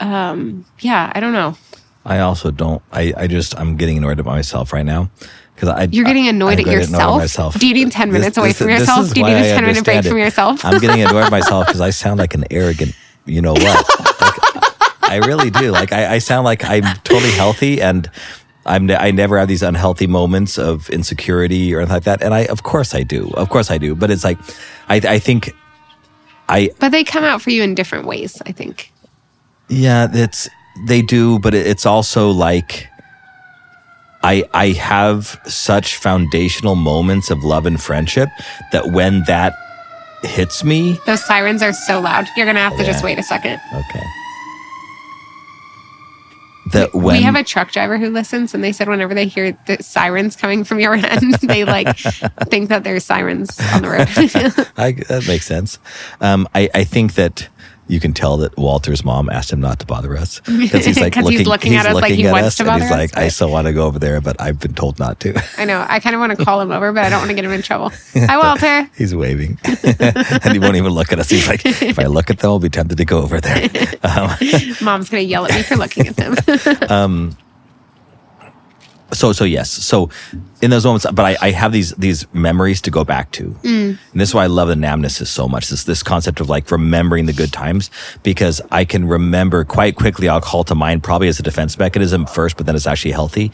um, 0.00 0.64
yeah, 0.80 1.12
I 1.14 1.20
don't 1.20 1.32
know. 1.32 1.56
I 2.04 2.18
also 2.20 2.50
don't. 2.50 2.82
I, 2.92 3.14
I 3.16 3.26
just 3.26 3.58
I'm 3.58 3.76
getting 3.76 3.96
annoyed 3.96 4.18
at 4.18 4.26
myself 4.26 4.72
right 4.72 4.84
now 4.84 5.10
because 5.54 5.70
I 5.70 5.88
you're 5.90 6.04
getting 6.04 6.28
annoyed 6.28 6.60
at 6.60 6.66
yourself. 6.66 7.18
myself. 7.18 7.58
Do 7.58 7.66
you 7.66 7.74
need 7.74 7.92
ten 7.92 8.12
minutes 8.12 8.34
this, 8.34 8.36
away 8.36 8.48
this, 8.48 8.58
from 8.58 8.68
yourself? 8.70 9.14
Do 9.14 9.20
you 9.20 9.26
need 9.26 9.36
a 9.36 9.54
ten 9.54 9.64
minute 9.64 9.84
break 9.84 10.04
it. 10.04 10.08
from 10.08 10.18
yourself? 10.18 10.64
I'm 10.64 10.80
getting 10.80 11.00
annoyed 11.00 11.22
at 11.24 11.30
myself 11.30 11.66
because 11.66 11.80
I 11.80 11.90
sound 11.90 12.18
like 12.18 12.34
an 12.34 12.44
arrogant. 12.50 12.94
You 13.24 13.40
know 13.40 13.54
what? 13.54 14.20
Like, 14.20 14.34
I 15.14 15.18
really 15.18 15.50
do. 15.50 15.70
Like 15.70 15.92
I, 15.92 16.14
I 16.14 16.18
sound 16.18 16.44
like 16.44 16.64
I'm 16.64 16.82
totally 17.04 17.30
healthy 17.30 17.80
and 17.80 18.10
I'm 18.66 18.90
I 18.90 19.12
never 19.12 19.38
have 19.38 19.46
these 19.46 19.62
unhealthy 19.62 20.08
moments 20.08 20.58
of 20.58 20.90
insecurity 20.90 21.72
or 21.72 21.78
anything 21.78 21.94
like 21.94 22.04
that. 22.04 22.20
And 22.22 22.34
I, 22.34 22.46
of 22.46 22.64
course 22.64 22.94
I 22.94 23.04
do. 23.04 23.30
Of 23.34 23.48
course 23.48 23.70
I 23.70 23.78
do. 23.78 23.94
But 23.94 24.10
it's 24.10 24.24
like, 24.24 24.38
I, 24.88 24.96
I 24.96 25.18
think 25.18 25.54
I. 26.48 26.70
But 26.80 26.90
they 26.90 27.04
come 27.04 27.22
out 27.22 27.42
for 27.42 27.50
you 27.50 27.62
in 27.62 27.74
different 27.74 28.06
ways, 28.06 28.42
I 28.46 28.52
think. 28.52 28.92
Yeah, 29.68 30.08
it's, 30.12 30.48
they 30.86 31.00
do, 31.00 31.38
but 31.38 31.54
it's 31.54 31.86
also 31.86 32.30
like, 32.30 32.88
I, 34.22 34.44
I 34.52 34.68
have 34.68 35.40
such 35.46 35.96
foundational 35.96 36.74
moments 36.74 37.30
of 37.30 37.44
love 37.44 37.66
and 37.66 37.80
friendship 37.80 38.30
that 38.72 38.90
when 38.92 39.22
that 39.24 39.54
hits 40.22 40.64
me. 40.64 40.98
Those 41.06 41.24
sirens 41.24 41.62
are 41.62 41.72
so 41.72 42.00
loud. 42.00 42.26
You're 42.36 42.46
going 42.46 42.56
to 42.56 42.62
have 42.62 42.76
to 42.76 42.82
yeah. 42.82 42.92
just 42.92 43.04
wait 43.04 43.18
a 43.18 43.22
second. 43.22 43.60
Okay 43.72 44.02
that 46.72 46.94
when 46.94 47.16
we 47.16 47.22
have 47.22 47.36
a 47.36 47.44
truck 47.44 47.72
driver 47.72 47.98
who 47.98 48.10
listens, 48.10 48.54
and 48.54 48.64
they 48.64 48.72
said 48.72 48.88
whenever 48.88 49.14
they 49.14 49.26
hear 49.26 49.56
the 49.66 49.82
sirens 49.82 50.36
coming 50.36 50.64
from 50.64 50.80
your 50.80 50.94
end, 50.94 51.34
they 51.42 51.64
like 51.64 51.96
think 52.48 52.68
that 52.70 52.84
there's 52.84 53.04
sirens 53.04 53.58
on 53.72 53.82
the 53.82 53.88
road. 53.88 54.08
I, 54.76 54.92
that 54.92 55.24
makes 55.26 55.46
sense. 55.46 55.78
Um, 56.20 56.48
I, 56.54 56.70
I 56.74 56.84
think 56.84 57.14
that 57.14 57.48
you 57.86 58.00
can 58.00 58.12
tell 58.12 58.36
that 58.38 58.56
Walter's 58.56 59.04
mom 59.04 59.28
asked 59.28 59.52
him 59.52 59.60
not 59.60 59.78
to 59.80 59.86
bother 59.86 60.16
us 60.16 60.40
because 60.40 60.84
he's 60.84 61.00
like 61.00 61.16
looking, 61.16 61.38
he's 61.38 61.46
looking 61.46 61.72
he's 61.72 61.80
at 61.84 61.86
us 61.86 62.00
like 62.00 62.12
he 62.12 62.26
wants 62.26 62.56
to 62.56 62.64
bother 62.64 62.84
he's 62.84 62.90
us. 62.90 62.98
Like, 62.98 63.16
I 63.16 63.28
still 63.28 63.50
want 63.50 63.66
to 63.66 63.72
go 63.72 63.86
over 63.86 63.98
there, 63.98 64.20
but 64.20 64.40
I've 64.40 64.58
been 64.58 64.74
told 64.74 64.98
not 64.98 65.20
to. 65.20 65.40
I 65.58 65.64
know. 65.64 65.84
I 65.88 66.00
kind 66.00 66.14
of 66.14 66.20
want 66.20 66.36
to 66.36 66.44
call 66.44 66.60
him 66.60 66.72
over, 66.72 66.92
but 66.92 67.04
I 67.04 67.10
don't 67.10 67.20
want 67.20 67.30
to 67.30 67.34
get 67.34 67.44
him 67.44 67.52
in 67.52 67.62
trouble. 67.62 67.90
Hi, 68.14 68.36
Walter. 68.38 68.90
he's 68.96 69.14
waving, 69.14 69.58
and 69.64 70.52
he 70.52 70.58
won't 70.58 70.76
even 70.76 70.92
look 70.92 71.12
at 71.12 71.18
us. 71.18 71.28
He's 71.30 71.46
like, 71.48 71.64
if 71.64 71.98
I 71.98 72.06
look 72.06 72.30
at 72.30 72.38
them, 72.38 72.50
I'll 72.50 72.58
be 72.58 72.68
tempted 72.70 72.96
to 72.98 73.04
go 73.04 73.20
over 73.20 73.40
there. 73.40 73.68
Um, 74.02 74.30
Mom's 74.82 75.10
gonna 75.10 75.22
yell 75.22 75.44
at 75.46 75.54
me 75.54 75.62
for 75.62 75.76
looking 75.76 76.08
at 76.08 76.16
them. 76.16 76.36
um, 76.90 77.36
so 79.14 79.32
so 79.32 79.44
yes 79.44 79.70
so 79.70 80.10
in 80.62 80.70
those 80.70 80.84
moments 80.84 81.06
but 81.12 81.24
i, 81.24 81.36
I 81.40 81.50
have 81.50 81.72
these 81.72 81.92
these 81.92 82.26
memories 82.34 82.80
to 82.82 82.90
go 82.90 83.04
back 83.04 83.30
to 83.32 83.50
mm. 83.62 83.98
and 84.12 84.20
this 84.20 84.30
is 84.30 84.34
why 84.34 84.44
i 84.44 84.48
love 84.48 84.68
the 84.68 84.74
anamnesis 84.74 85.28
so 85.28 85.48
much 85.48 85.68
this 85.68 85.84
this 85.84 86.02
concept 86.02 86.40
of 86.40 86.48
like 86.48 86.70
remembering 86.70 87.26
the 87.26 87.32
good 87.32 87.52
times 87.52 87.90
because 88.22 88.60
i 88.70 88.84
can 88.84 89.06
remember 89.06 89.64
quite 89.64 89.96
quickly 89.96 90.28
i'll 90.28 90.40
call 90.40 90.64
to 90.64 90.74
mind 90.74 91.02
probably 91.02 91.28
as 91.28 91.38
a 91.38 91.42
defense 91.42 91.78
mechanism 91.78 92.26
first 92.26 92.56
but 92.56 92.66
then 92.66 92.74
it's 92.74 92.86
actually 92.86 93.12
healthy 93.12 93.50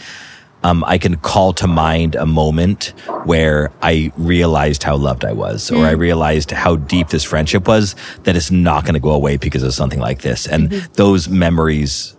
um, 0.63 0.85
I 0.85 0.99
can 0.99 1.17
call 1.17 1.53
to 1.55 1.67
mind 1.67 2.15
a 2.15 2.27
moment 2.27 2.93
where 3.25 3.73
I 3.83 4.13
realized 4.17 4.83
how 4.83 4.97
loved 4.97 5.25
I 5.25 5.33
was, 5.33 5.71
or 5.71 5.85
mm. 5.85 5.87
I 5.87 5.93
realized 5.93 6.51
how 6.51 6.77
deep 6.77 7.09
this 7.09 7.25
friendship 7.25 7.67
was 7.67 7.97
that 8.25 8.37
it's 8.37 8.51
not 8.51 8.85
going 8.85 8.95
to 8.95 9.01
go 9.01 9.13
away 9.13 9.37
because 9.37 9.63
of 9.63 9.73
something 9.73 10.01
like 10.01 10.21
this. 10.21 10.47
And 10.47 10.71
mm-hmm. 10.71 10.93
those 10.95 11.29
memories 11.29 12.17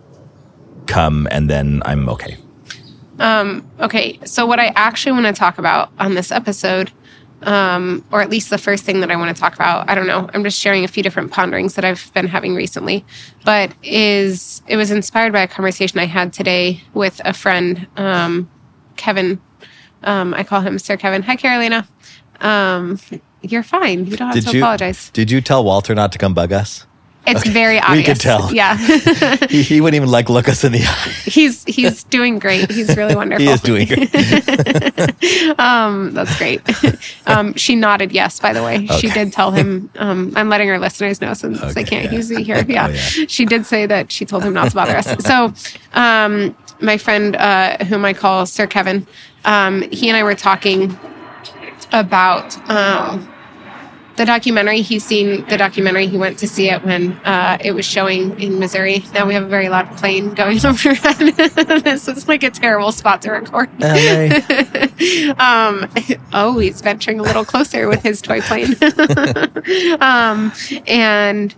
come, 0.86 1.28
and 1.30 1.48
then 1.48 1.82
I'm 1.84 2.08
okay. 2.08 2.36
Um, 3.22 3.64
okay, 3.78 4.18
so 4.24 4.44
what 4.44 4.58
I 4.58 4.72
actually 4.74 5.12
want 5.12 5.26
to 5.26 5.32
talk 5.32 5.58
about 5.58 5.92
on 6.00 6.14
this 6.14 6.32
episode, 6.32 6.90
um, 7.42 8.04
or 8.10 8.20
at 8.20 8.28
least 8.28 8.50
the 8.50 8.58
first 8.58 8.84
thing 8.84 8.98
that 8.98 9.12
I 9.12 9.16
want 9.16 9.34
to 9.34 9.40
talk 9.40 9.54
about, 9.54 9.88
I 9.88 9.94
don't 9.94 10.08
know, 10.08 10.28
I'm 10.34 10.42
just 10.42 10.58
sharing 10.58 10.82
a 10.82 10.88
few 10.88 11.04
different 11.04 11.30
ponderings 11.30 11.76
that 11.76 11.84
I've 11.84 12.12
been 12.14 12.26
having 12.26 12.56
recently, 12.56 13.04
but 13.44 13.72
is 13.84 14.60
it 14.66 14.76
was 14.76 14.90
inspired 14.90 15.32
by 15.32 15.40
a 15.40 15.46
conversation 15.46 16.00
I 16.00 16.06
had 16.06 16.32
today 16.32 16.82
with 16.94 17.20
a 17.24 17.32
friend, 17.32 17.86
um, 17.96 18.50
Kevin. 18.96 19.40
Um, 20.02 20.34
I 20.34 20.42
call 20.42 20.60
him 20.60 20.80
Sir 20.80 20.96
Kevin. 20.96 21.22
Hi, 21.22 21.36
Carolina. 21.36 21.86
Um, 22.40 22.98
you're 23.40 23.62
fine. 23.62 24.06
You 24.06 24.16
don't 24.16 24.28
have 24.28 24.34
Did 24.34 24.48
to 24.48 24.56
you 24.56 24.62
apologize. 24.64 25.10
Did 25.10 25.30
you 25.30 25.40
tell 25.40 25.62
Walter 25.62 25.94
not 25.94 26.10
to 26.10 26.18
come 26.18 26.34
bug 26.34 26.52
us? 26.52 26.86
It's 27.26 27.46
very 27.48 27.78
obvious. 27.78 28.06
We 28.08 28.12
could 28.12 28.20
tell. 28.20 28.52
Yeah. 28.52 28.76
He, 29.48 29.62
he 29.62 29.80
wouldn't 29.80 29.96
even 29.96 30.08
like 30.08 30.30
look 30.30 30.48
us 30.48 30.64
in 30.64 30.72
the 30.72 30.82
eye. 30.82 31.12
he's 31.24 31.64
he's 31.64 32.04
doing 32.04 32.38
great. 32.38 32.70
He's 32.70 32.96
really 32.96 33.14
wonderful. 33.22 33.44
He 33.44 33.50
is 33.50 33.60
doing 33.60 33.86
great. 33.86 34.10
Um, 35.58 36.12
that's 36.14 36.36
great. 36.38 36.60
um, 37.26 37.54
she 37.54 37.76
nodded 37.76 38.12
yes. 38.12 38.40
By 38.40 38.52
the 38.52 38.62
way, 38.62 38.86
she 38.98 39.08
did 39.10 39.32
tell 39.32 39.50
him. 39.50 39.90
Um, 39.96 40.32
I'm 40.36 40.48
letting 40.48 40.70
our 40.70 40.78
listeners 40.78 41.20
know 41.20 41.34
since 41.34 41.74
they 41.74 41.84
can't 41.84 42.06
yeah. 42.06 42.16
use 42.16 42.30
it 42.30 42.40
here. 42.44 42.64
Yeah. 42.66 42.86
Oh, 42.86 42.90
yeah. 42.90 43.26
she 43.28 43.44
did 43.44 43.66
say 43.66 43.86
that 43.86 44.10
she 44.10 44.24
told 44.24 44.42
him 44.42 44.54
not 44.54 44.70
to 44.70 44.74
bother 44.74 44.96
us. 44.96 45.08
So, 45.24 45.52
um, 45.92 46.56
my 46.80 46.98
friend, 46.98 47.36
uh, 47.36 47.84
whom 47.84 48.04
I 48.04 48.12
call 48.12 48.46
Sir 48.46 48.66
Kevin, 48.66 49.06
um, 49.44 49.82
he 49.90 50.08
and 50.08 50.16
I 50.16 50.22
were 50.22 50.34
talking 50.34 50.98
about 51.92 52.56
um, 52.70 53.31
the 54.16 54.24
documentary. 54.24 54.82
He's 54.82 55.04
seen 55.04 55.46
the 55.46 55.56
documentary. 55.56 56.06
He 56.06 56.18
went 56.18 56.38
to 56.38 56.48
see 56.48 56.70
it 56.70 56.84
when 56.84 57.12
uh, 57.24 57.58
it 57.60 57.72
was 57.72 57.86
showing 57.86 58.38
in 58.40 58.58
Missouri. 58.58 59.04
Now 59.14 59.26
we 59.26 59.34
have 59.34 59.44
a 59.44 59.48
very 59.48 59.68
loud 59.68 59.96
plane 59.96 60.34
going 60.34 60.58
overhead. 60.66 61.16
this 61.82 62.08
is 62.08 62.28
like 62.28 62.42
a 62.42 62.50
terrible 62.50 62.92
spot 62.92 63.22
to 63.22 63.32
record. 63.32 63.70
Um, 65.38 65.88
oh, 66.32 66.58
he's 66.58 66.80
venturing 66.80 67.18
a 67.18 67.22
little 67.22 67.44
closer 67.44 67.88
with 67.88 68.02
his 68.02 68.22
toy 68.22 68.40
plane. 68.40 68.74
um, 70.00 70.52
and 70.86 71.54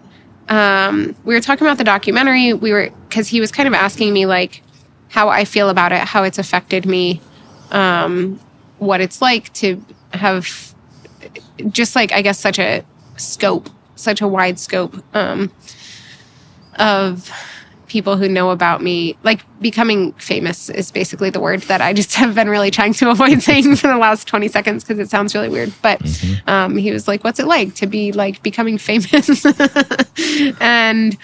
um, 0.49 1.15
we 1.25 1.35
were 1.35 1.41
talking 1.41 1.67
about 1.67 1.79
the 1.79 1.85
documentary. 1.85 2.53
We 2.55 2.73
were 2.73 2.91
because 3.09 3.29
he 3.29 3.41
was 3.41 3.53
kind 3.53 3.67
of 3.67 3.75
asking 3.75 4.13
me 4.13 4.27
like 4.27 4.63
how 5.09 5.29
I 5.29 5.45
feel 5.45 5.69
about 5.69 5.93
it, 5.93 5.99
how 5.99 6.23
it's 6.23 6.39
affected 6.39 6.87
me, 6.87 7.21
um, 7.71 8.41
what 8.79 9.01
it's 9.01 9.21
like 9.21 9.53
to 9.55 9.85
have 10.13 10.74
just 11.69 11.97
like 11.97 12.13
I 12.13 12.23
guess 12.23 12.39
such 12.39 12.59
a 12.59 12.85
scope, 13.17 13.69
such 13.97 14.21
a 14.21 14.29
wide 14.29 14.59
scope 14.59 14.97
um, 15.15 15.53
of 16.79 17.31
people 17.87 18.17
who 18.17 18.29
know 18.29 18.51
about 18.51 18.83
me. 18.83 19.17
Like 19.23 19.45
becoming 19.61 20.13
famous 20.15 20.69
is 20.69 20.91
basically 20.91 21.31
the 21.31 21.41
word 21.41 21.63
that 21.63 21.81
I 21.81 21.93
just 21.93 22.15
have 22.17 22.35
been 22.35 22.49
really 22.49 22.71
trying 22.71 22.93
to 22.95 23.11
avoid 23.11 23.43
saying 23.43 23.77
for 23.77 23.89
the 23.89 23.97
last 23.97 24.27
twenty 24.27 24.49
seconds 24.49 24.85
because 24.85 24.99
it 24.99 25.11
sounds 25.11 25.35
really 25.35 25.49
weird. 25.49 25.73
But 25.83 26.01
um, 26.47 26.77
he 26.77 26.91
was 26.91 27.09
like, 27.09 27.25
"What's 27.25 27.41
it 27.41 27.47
like 27.47 27.75
to 27.77 27.87
be 27.87 28.13
like 28.13 28.43
becoming 28.43 28.79
famous?" 28.79 29.45
and 30.61 31.17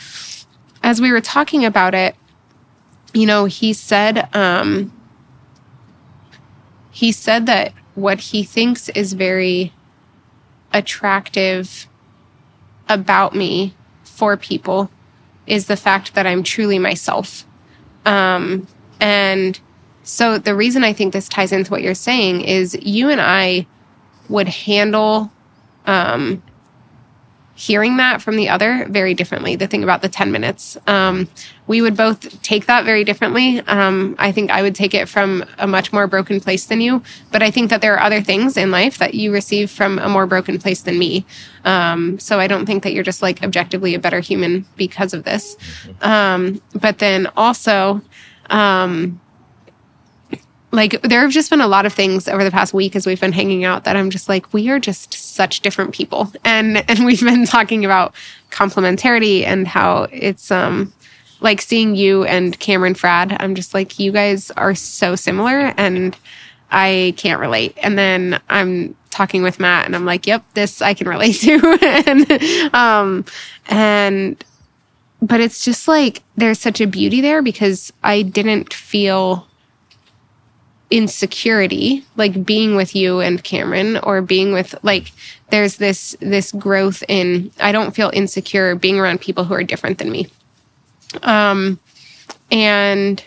as 0.83 1.01
we 1.01 1.13
were 1.13 1.21
talking 1.21 1.65
about 1.65 1.95
it, 1.95 2.15
you 3.15 3.27
know, 3.27 3.45
he 3.45 3.73
said. 3.73 4.29
Um, 4.35 4.93
he 6.91 7.13
said 7.13 7.47
that 7.47 7.73
what 7.95 8.21
he 8.21 8.43
thinks 8.43 8.89
is 8.91 9.15
very 9.15 9.73
attractive 10.73 11.89
about 12.89 13.35
me 13.35 13.75
for 14.05 14.37
people 14.37 14.91
is 15.47 15.67
the 15.67 15.77
fact 15.77 16.15
that 16.15 16.27
I'm 16.27 16.43
truly 16.43 16.79
myself. 16.79 17.45
Um, 18.05 18.67
and 19.01 19.59
so 20.03 20.39
the 20.39 20.55
reason 20.55 20.85
I 20.85 20.93
think 20.93 21.13
this 21.13 21.29
ties 21.29 21.53
into 21.53 21.71
what 21.71 21.83
you're 21.83 21.95
saying 21.95 22.43
is 22.43 22.77
you 22.81 23.09
and 23.09 23.21
I 23.21 23.67
would 24.29 24.49
handle 24.49 25.31
um, 25.87 26.43
hearing 27.55 27.97
that 27.99 28.23
from 28.23 28.37
the 28.37 28.49
other 28.49 28.87
very 28.89 29.15
differently. 29.15 29.57
The 29.57 29.67
thing 29.67 29.83
about 29.83 30.03
the 30.03 30.09
10 30.09 30.33
minutes, 30.33 30.77
um, 30.87 31.29
we 31.71 31.81
would 31.81 31.97
both 31.97 32.43
take 32.43 32.67
that 32.67 32.85
very 32.85 33.05
differently. 33.05 33.61
Um, 33.61 34.17
I 34.19 34.33
think 34.33 34.51
I 34.51 34.61
would 34.61 34.75
take 34.75 34.93
it 34.93 35.09
from 35.09 35.45
a 35.57 35.69
much 35.69 35.93
more 35.93 36.09
broken 36.09 36.41
place 36.41 36.65
than 36.65 36.81
you, 36.81 37.01
but 37.31 37.45
I 37.45 37.53
think 37.53 37.71
that 37.71 37.81
there 37.81 37.95
are 37.95 38.03
other 38.03 38.21
things 38.21 38.57
in 38.57 38.73
life 38.73 38.99
that 38.99 39.15
you 39.15 39.33
receive 39.33 39.71
from 39.71 40.01
a 40.01 40.09
more 40.09 40.27
broken 40.27 40.59
place 40.59 40.83
than 40.83 40.99
me. 40.99 41.25
Um, 41.65 42.19
so 42.19 42.41
I 42.41 42.49
don't 42.49 42.67
think 42.67 42.83
that 42.83 42.93
you're 42.93 43.05
just 43.05 43.23
like 43.23 43.45
objectively 43.45 43.95
a 43.95 44.01
better 44.01 44.19
human 44.19 44.67
because 44.75 45.15
of 45.15 45.23
this. 45.23 45.57
Um, 46.01 46.61
but 46.75 46.99
then 46.99 47.29
also, 47.37 48.03
um, 48.47 49.21
like 50.73 51.01
there 51.03 51.21
have 51.21 51.31
just 51.31 51.51
been 51.51 51.61
a 51.61 51.69
lot 51.69 51.87
of 51.87 51.93
things 51.93 52.27
over 52.27 52.43
the 52.43 52.51
past 52.51 52.75
week 52.75 52.97
as 52.97 53.07
we've 53.07 53.21
been 53.21 53.33
hanging 53.33 53.63
out 53.63 53.85
that 53.85 53.95
I'm 53.95 54.11
just 54.11 54.29
like 54.29 54.53
we 54.53 54.71
are 54.71 54.81
just 54.81 55.15
such 55.15 55.61
different 55.61 55.95
people 55.95 56.33
and 56.45 56.89
and 56.91 57.05
we've 57.05 57.23
been 57.23 57.45
talking 57.45 57.85
about 57.85 58.15
complementarity 58.51 59.45
and 59.45 59.69
how 59.69 60.09
it's 60.11 60.51
um 60.51 60.93
like 61.41 61.61
seeing 61.61 61.97
you 61.97 62.25
and 62.25 62.59
Cameron 62.59 62.95
Fradd 62.95 63.37
I'm 63.41 63.55
just 63.55 63.75
like 63.75 63.99
you 63.99 64.13
guys 64.13 64.51
are 64.53 64.75
so 64.75 65.17
similar 65.17 65.75
and 65.77 66.17
I 66.71 67.15
can't 67.17 67.41
relate 67.41 67.77
and 67.83 67.99
then 67.99 68.41
I'm 68.49 68.97
talking 69.11 69.43
with 69.43 69.59
Matt 69.59 69.87
and 69.87 69.97
I'm 69.97 70.05
like 70.05 70.27
yep 70.27 70.45
this 70.55 70.83
I 70.83 70.95
can 70.95 71.09
relate 71.09 71.37
to 71.37 71.79
and 72.07 72.75
um 72.75 73.25
and 73.69 74.43
but 75.23 75.41
it's 75.41 75.65
just 75.65 75.89
like 75.89 76.23
there's 76.37 76.59
such 76.59 76.81
a 76.81 76.87
beauty 76.87 77.21
there 77.21 77.43
because 77.43 77.93
I 78.03 78.23
didn't 78.23 78.73
feel 78.73 79.47
insecurity 80.91 82.05
like 82.17 82.45
being 82.45 82.75
with 82.75 82.97
you 82.97 83.21
and 83.21 83.45
Cameron 83.45 83.99
or 83.99 84.21
being 84.21 84.53
with 84.53 84.75
like 84.83 85.13
there's 85.51 85.77
this 85.77 86.17
this 86.21 86.51
growth 86.53 87.05
in 87.09 87.51
I 87.61 87.71
don't 87.71 87.95
feel 87.95 88.11
insecure 88.13 88.75
being 88.75 88.99
around 88.99 89.21
people 89.21 89.45
who 89.45 89.55
are 89.55 89.63
different 89.63 89.99
than 89.99 90.11
me. 90.11 90.29
Um 91.23 91.79
and 92.51 93.23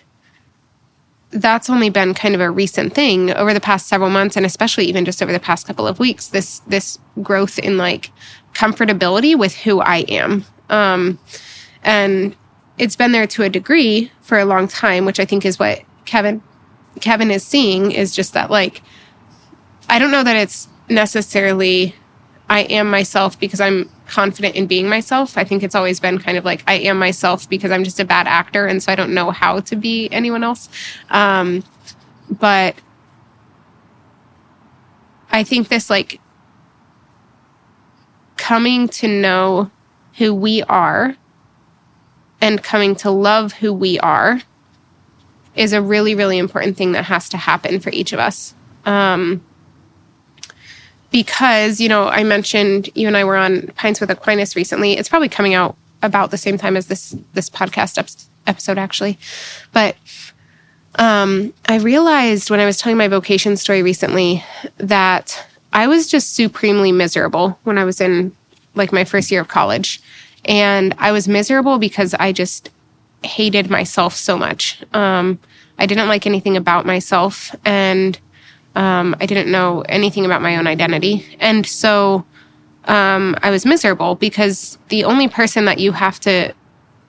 that's 1.32 1.70
only 1.70 1.90
been 1.90 2.14
kind 2.14 2.36
of 2.36 2.42
a 2.42 2.52
recent 2.52 2.94
thing 2.94 3.32
over 3.32 3.54
the 3.54 3.62
past 3.62 3.88
several 3.88 4.10
months 4.10 4.38
and 4.38 4.46
especially 4.46 4.86
even 4.86 5.04
just 5.04 5.22
over 5.22 5.32
the 5.32 5.40
past 5.40 5.66
couple 5.66 5.88
of 5.88 6.00
weeks 6.00 6.28
this 6.28 6.60
this 6.60 7.00
growth 7.22 7.58
in 7.60 7.78
like 7.78 8.12
comfortability 8.54 9.38
with 9.38 9.56
who 9.56 9.82
I 9.82 9.98
am. 10.08 10.46
Um 10.70 11.20
and 11.84 12.36
it's 12.78 12.96
been 12.96 13.12
there 13.12 13.28
to 13.28 13.44
a 13.44 13.50
degree 13.50 14.12
for 14.22 14.38
a 14.38 14.46
long 14.46 14.68
time 14.68 15.06
which 15.06 15.20
I 15.20 15.26
think 15.26 15.46
is 15.46 15.60
what 15.60 15.82
Kevin 16.06 16.42
Kevin 17.02 17.32
is 17.32 17.44
seeing 17.44 17.92
is 17.92 18.16
just 18.16 18.34
that 18.34 18.52
like 18.52 18.82
I 19.90 20.00
don't 20.00 20.12
know 20.12 20.24
that 20.24 20.36
it's 20.36 20.68
necessarily 20.90 21.96
I 22.50 22.62
am 22.62 22.90
myself 22.90 23.40
because 23.40 23.62
I'm 23.62 23.90
confident 24.08 24.56
in 24.56 24.68
being 24.68 24.88
myself. 24.88 25.38
I 25.38 25.44
think 25.44 25.64
it's 25.64 25.76
always 25.76 26.00
been 26.00 26.20
kind 26.20 26.38
of 26.38 26.46
like 26.46 26.64
I 26.68 26.76
am 26.76 27.00
myself 27.00 27.50
because 27.50 27.72
I'm 27.72 27.84
just 27.84 28.00
a 28.00 28.06
bad 28.06 28.28
actor 28.28 28.66
and 28.66 28.84
so 28.84 28.92
I 28.92 28.96
don't 28.96 29.14
know 29.14 29.32
how 29.32 29.60
to 29.62 29.76
be 29.76 30.10
anyone 30.12 30.44
else. 30.44 30.70
Um 31.10 31.64
but 32.30 32.76
I 35.32 35.44
think 35.44 35.70
this 35.70 35.90
like 35.90 36.20
coming 38.38 38.88
to 38.90 39.08
know 39.08 39.72
who 40.18 40.34
we 40.34 40.62
are 40.64 41.16
and 42.42 42.62
coming 42.62 42.94
to 42.96 43.10
love 43.10 43.54
who 43.54 43.74
we 43.74 44.00
are 44.00 44.42
is 45.56 45.74
a 45.74 45.82
really, 45.82 46.14
really 46.16 46.38
important 46.38 46.78
thing 46.78 46.92
that 46.94 47.06
has 47.06 47.30
to 47.30 47.38
happen 47.38 47.80
for 47.80 47.90
each 47.92 48.12
of 48.12 48.20
us. 48.20 48.54
Um, 48.86 49.44
because, 51.14 51.80
you 51.80 51.88
know, 51.88 52.08
I 52.08 52.24
mentioned 52.24 52.90
you 52.96 53.08
and 53.08 53.16
I 53.16 53.24
were 53.24 53.38
on 53.38 53.68
Pints 53.76 54.02
with 54.02 54.10
Aquinas 54.10 54.56
recently. 54.56 54.98
It's 54.98 55.08
probably 55.08 55.30
coming 55.30 55.54
out 55.54 55.78
about 56.02 56.32
the 56.32 56.38
same 56.38 56.58
time 56.58 56.76
as 56.76 56.88
this 56.88 57.16
this 57.34 57.50
podcast 57.50 57.98
ep- 58.00 58.10
episode, 58.48 58.80
actually. 58.80 59.20
But 59.72 59.96
um, 60.96 61.54
I 61.68 61.78
realized 61.78 62.50
when 62.50 62.60
I 62.60 62.66
was 62.66 62.80
telling 62.80 62.98
my 62.98 63.08
vocation 63.08 63.56
story 63.58 63.84
recently 63.84 64.44
that 64.78 65.46
I 65.72 65.88
was 65.88 66.08
just 66.08 66.36
supremely 66.36 66.92
miserable 66.92 67.60
when 67.64 67.78
I 67.78 67.86
was 67.86 68.02
in 68.02 68.36
like 68.74 68.92
my 68.92 69.06
first 69.06 69.30
year 69.30 69.42
of 69.42 69.48
college. 69.48 70.02
And 70.46 70.96
I 70.98 71.12
was 71.12 71.28
miserable 71.28 71.78
because 71.78 72.16
I 72.16 72.32
just 72.32 72.72
hated 73.24 73.70
myself 73.70 74.16
so 74.16 74.36
much. 74.36 74.84
Um, 74.94 75.40
I 75.78 75.86
didn't 75.86 76.08
like 76.08 76.26
anything 76.26 76.58
about 76.58 76.86
myself, 76.86 77.56
and 77.66 78.20
um, 78.76 79.16
I 79.20 79.26
didn't 79.26 79.52
know 79.52 79.82
anything 79.82 80.26
about 80.26 80.42
my 80.42 80.58
own 80.58 80.68
identity. 80.68 81.26
And 81.40 81.66
so 81.66 82.26
um, 82.86 83.36
I 83.42 83.50
was 83.50 83.66
miserable 83.66 84.16
because 84.16 84.78
the 84.90 85.04
only 85.04 85.28
person 85.28 85.66
that 85.66 85.80
you 85.80 85.92
have 85.92 86.20
to 86.22 86.54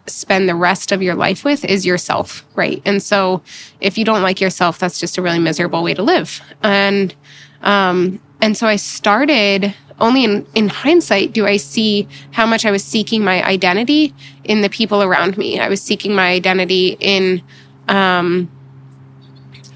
spend 0.06 0.48
the 0.48 0.54
rest 0.54 0.92
of 0.92 1.02
your 1.02 1.14
life 1.14 1.44
with 1.44 1.64
is 1.64 1.86
yourself, 1.86 2.44
right? 2.54 2.82
And 2.84 3.02
so 3.02 3.42
if 3.80 3.96
you 3.96 4.04
don't 4.04 4.22
like 4.22 4.40
yourself, 4.40 4.78
that's 4.78 5.00
just 5.00 5.16
a 5.16 5.22
really 5.22 5.38
miserable 5.38 5.82
way 5.82 5.94
to 5.94 6.02
live. 6.02 6.40
And 6.62 7.14
um, 7.62 8.20
and 8.42 8.56
so 8.56 8.66
I 8.66 8.76
started 8.76 9.74
only 10.00 10.24
in, 10.24 10.46
in 10.54 10.68
hindsight 10.68 11.32
do 11.32 11.46
I 11.46 11.56
see 11.56 12.06
how 12.32 12.44
much 12.44 12.66
I 12.66 12.70
was 12.70 12.84
seeking 12.84 13.24
my 13.24 13.42
identity 13.42 14.14
in 14.42 14.60
the 14.60 14.68
people 14.68 15.02
around 15.02 15.38
me. 15.38 15.58
I 15.58 15.68
was 15.68 15.80
seeking 15.80 16.14
my 16.14 16.28
identity 16.28 16.96
in 17.00 17.42
um, 17.88 18.50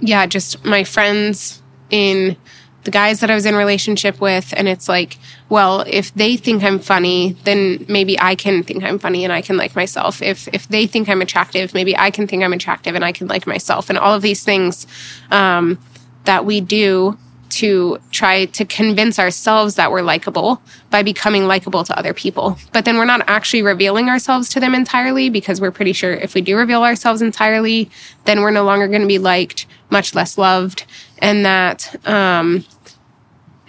yeah, 0.01 0.27
just 0.27 0.64
my 0.64 0.85
friends 0.85 1.62
in 1.90 2.37
the 2.85 2.90
guys 2.90 3.20
that 3.20 3.31
I 3.31 3.35
was 3.35 3.44
in 3.44 3.55
relationship 3.55 4.20
with. 4.20 4.55
And 4.57 4.68
it's 4.68 4.88
like, 4.88 5.18
well, 5.48 5.85
if 5.87 6.14
they 6.14 6.37
think 6.37 6.62
I'm 6.62 6.79
funny, 6.79 7.37
then 7.44 7.85
maybe 7.88 8.18
I 8.18 8.35
can 8.35 8.62
think 8.62 8.83
I'm 8.83 8.98
funny 8.98 9.24
and 9.24 9.33
I 9.33 9.42
can 9.42 9.57
like 9.57 9.77
myself. 9.77 10.22
If 10.22 10.48
if 10.55 10.68
they 10.68 10.87
think 10.87 11.09
I'm 11.09 11.20
attractive, 11.20 11.74
maybe 11.74 11.96
I 11.96 12.11
can 12.11 12.27
think 12.27 12.42
I'm 12.42 12.53
attractive 12.53 12.94
and 12.94 13.05
I 13.05 13.12
can 13.12 13.27
like 13.27 13.46
myself. 13.46 13.90
And 13.90 13.98
all 13.98 14.14
of 14.14 14.22
these 14.22 14.42
things 14.42 14.87
um, 15.31 15.79
that 16.24 16.44
we 16.44 16.61
do 16.61 17.18
to 17.51 17.99
try 18.11 18.47
to 18.47 18.65
convince 18.65 19.19
ourselves 19.19 19.77
that 19.77 19.91
we're 19.91 20.03
likable 20.03 20.61
by 20.91 21.03
becoming 21.03 21.47
likable 21.47 21.85
to 21.85 21.99
other 21.99 22.15
people. 22.15 22.59
But 22.73 22.85
then 22.85 22.97
we're 22.97 23.05
not 23.05 23.23
actually 23.29 23.63
revealing 23.63 24.09
ourselves 24.09 24.49
to 24.51 24.61
them 24.61 24.75
entirely 24.75 25.31
because 25.31 25.61
we're 25.61 25.71
pretty 25.71 25.93
sure 25.93 26.13
if 26.13 26.35
we 26.35 26.41
do 26.41 26.57
reveal 26.57 26.83
ourselves 26.83 27.23
entirely, 27.23 27.91
then 28.25 28.43
we're 28.43 28.51
no 28.51 28.65
longer 28.65 28.89
going 28.89 29.03
to 29.03 29.07
be 29.07 29.19
liked, 29.19 29.67
much 29.91 30.15
less 30.15 30.39
loved, 30.39 30.85
and 31.19 31.45
that 31.45 31.95
um, 32.07 32.65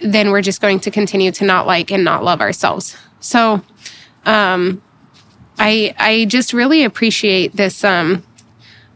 then 0.00 0.30
we're 0.30 0.42
just 0.42 0.60
going 0.60 0.80
to 0.80 0.90
continue 0.90 1.30
to 1.32 1.44
not 1.44 1.66
like 1.66 1.90
and 1.90 2.04
not 2.04 2.24
love 2.24 2.40
ourselves. 2.40 2.96
So 3.20 3.62
um, 4.24 4.82
I 5.58 5.94
I 5.98 6.24
just 6.26 6.52
really 6.52 6.84
appreciate 6.84 7.56
this. 7.56 7.84
Um, 7.84 8.24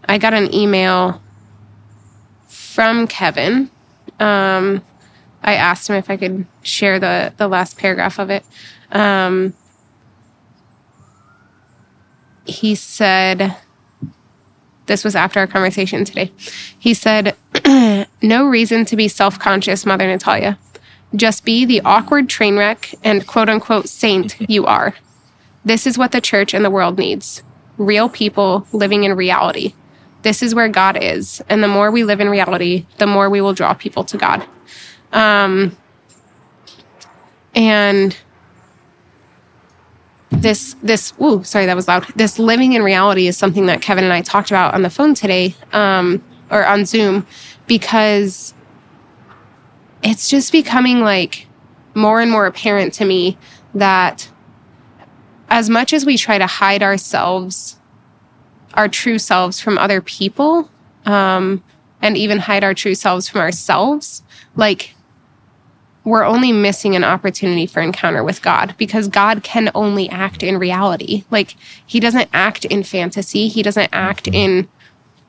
I 0.09 0.19
got 0.19 0.35
an 0.35 0.53
email 0.55 1.21
from 2.49 3.07
Kevin 3.07 3.71
um, 4.21 4.83
I 5.43 5.55
asked 5.55 5.89
him 5.89 5.97
if 5.97 6.11
I 6.11 6.17
could 6.17 6.47
share 6.63 6.99
the 6.99 7.33
the 7.37 7.49
last 7.49 7.77
paragraph 7.77 8.19
of 8.19 8.31
it. 8.31 8.45
Um, 8.91 9.55
he 12.47 12.75
said, 12.75 13.57
"This 14.87 15.05
was 15.05 15.15
after 15.15 15.41
our 15.41 15.47
conversation 15.47 16.05
today." 16.05 16.33
He 16.79 16.95
said, 16.95 17.37
"No 18.23 18.47
reason 18.47 18.85
to 18.87 18.97
be 18.97 19.09
self 19.09 19.39
conscious, 19.39 19.85
Mother 19.87 20.07
Natalia. 20.07 20.59
Just 21.15 21.45
be 21.45 21.65
the 21.65 21.81
awkward 21.83 22.29
train 22.29 22.57
wreck 22.57 22.95
and 23.05 23.27
quote 23.27 23.49
unquote 23.49 23.89
saint 23.89 24.37
you 24.51 24.67
are. 24.67 24.95
This 25.65 25.87
is 25.87 25.99
what 25.99 26.13
the 26.13 26.21
church 26.21 26.55
and 26.55 26.65
the 26.65 26.71
world 26.71 26.99
needs." 26.99 27.43
Real 27.77 28.09
people 28.09 28.67
living 28.73 29.03
in 29.03 29.13
reality. 29.15 29.75
This 30.25 30.43
is 30.43 30.55
where 30.55 30.69
God 30.69 30.97
is. 31.01 31.45
And 31.51 31.63
the 31.63 31.69
more 31.69 31.91
we 31.91 32.03
live 32.03 32.19
in 32.19 32.31
reality, 32.31 32.87
the 32.97 33.07
more 33.07 33.29
we 33.29 33.43
will 33.43 33.53
draw 33.53 33.75
people 33.75 34.05
to 34.05 34.17
God. 34.17 34.45
Um, 35.13 35.77
and 37.55 38.17
this 40.31 40.75
this 40.83 41.13
ooh 41.23 41.45
sorry 41.45 41.65
that 41.65 41.77
was 41.77 41.87
loud 41.87 42.05
this 42.17 42.41
living 42.41 42.73
in 42.73 42.83
reality 42.83 43.29
is 43.29 43.37
something 43.37 43.67
that 43.67 43.81
kevin 43.81 44.03
and 44.03 44.13
i 44.13 44.21
talked 44.21 44.51
about 44.51 44.75
on 44.75 44.83
the 44.83 44.91
phone 44.91 45.15
today 45.15 45.55
um, 45.73 46.23
or 46.51 46.67
on 46.67 46.85
zoom 46.85 47.25
because 47.69 48.53
it's 50.03 50.29
just 50.29 50.51
becoming 50.51 51.01
like 51.01 51.47
more 51.95 52.21
and 52.21 52.33
more 52.33 52.47
apparent 52.47 52.93
to 52.93 53.05
me 53.05 53.39
that 53.75 54.29
as 55.49 55.71
much 55.71 55.93
as 55.93 56.05
we 56.05 56.19
try 56.19 56.37
to 56.37 56.47
hide 56.49 56.83
ourselves 56.83 57.79
our 58.77 58.89
true 58.89 59.19
selves 59.19 59.61
from 59.61 59.79
other 59.79 60.01
people 60.01 60.71
um, 61.07 61.63
and 62.01 62.17
even 62.17 62.39
hide 62.39 62.65
our 62.65 62.75
true 62.75 62.95
selves 62.95 63.29
from 63.29 63.41
ourselves, 63.41 64.23
like 64.57 64.95
we're 66.05 66.25
only 66.25 66.53
missing 66.53 66.95
an 66.95 67.05
opportunity 67.05 67.67
for 67.67 67.81
encounter 67.81 68.23
with 68.23 68.43
God 68.43 68.75
because 68.77 69.09
God 69.09 69.43
can 69.43 69.71
only 69.75 70.09
act 70.11 70.43
in 70.43 70.59
reality. 70.59 71.25
Like 71.31 71.57
he 71.87 71.99
doesn't 71.99 72.29
act 72.33 72.67
in 72.67 72.83
fantasy. 72.83 73.49
He 73.49 73.63
doesn't 73.63 73.89
act 73.93 74.29
in 74.29 74.69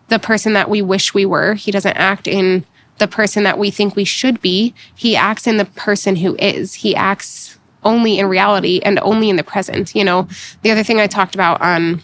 the 0.10 0.20
person 0.20 0.54
that 0.54 0.70
we 0.70 0.82
wish 0.82 1.14
we 1.14 1.26
were. 1.26 1.54
He 1.54 1.72
doesn't 1.72 1.96
act 1.96 2.28
in 2.28 2.66
the 2.98 3.08
person 3.08 3.44
that 3.44 3.58
we 3.58 3.72
think 3.72 3.96
we 3.96 4.04
should 4.04 4.42
be. 4.42 4.74
He 4.94 5.16
acts 5.16 5.48
in 5.48 5.58
the 5.58 5.66
person 5.66 6.18
who 6.18 6.36
is. 6.36 6.76
He 6.76 6.96
acts 6.96 7.58
only 7.84 8.20
in 8.20 8.28
reality 8.28 8.82
and 8.84 9.00
only 9.00 9.30
in 9.30 9.36
the 9.38 9.44
present. 9.44 9.96
You 9.96 10.04
know, 10.04 10.28
the 10.62 10.72
other 10.72 10.84
thing 10.84 11.00
I 11.00 11.08
talked 11.08 11.36
about 11.36 11.62
on 11.62 12.02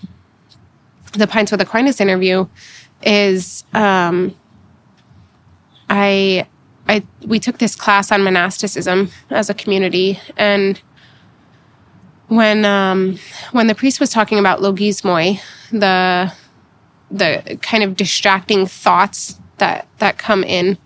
the 1.14 1.28
Pints 1.28 1.52
with 1.52 1.62
Aquinas 1.62 2.00
interview 2.00 2.48
is 3.04 3.64
um, 3.74 4.36
I 5.90 6.48
I 6.88 7.04
we 7.26 7.40
took 7.40 7.58
this 7.58 7.76
class 7.76 8.12
on 8.12 8.24
monasticism 8.24 9.12
as 9.30 9.50
a 9.50 9.54
community, 9.54 10.20
and 10.38 10.82
when 12.28 12.66
um, 12.66 13.18
when 13.52 13.68
the 13.68 13.76
priest 13.76 14.00
was 14.00 14.10
talking 14.10 14.40
about 14.40 14.60
logismoi, 14.60 15.42
the 15.72 16.32
the 17.10 17.60
kind 17.62 17.84
of 17.84 17.96
distracting 17.96 18.66
thoughts 18.66 19.40
that 19.58 19.88
that 20.00 20.18
come 20.18 20.44
in 20.44 20.78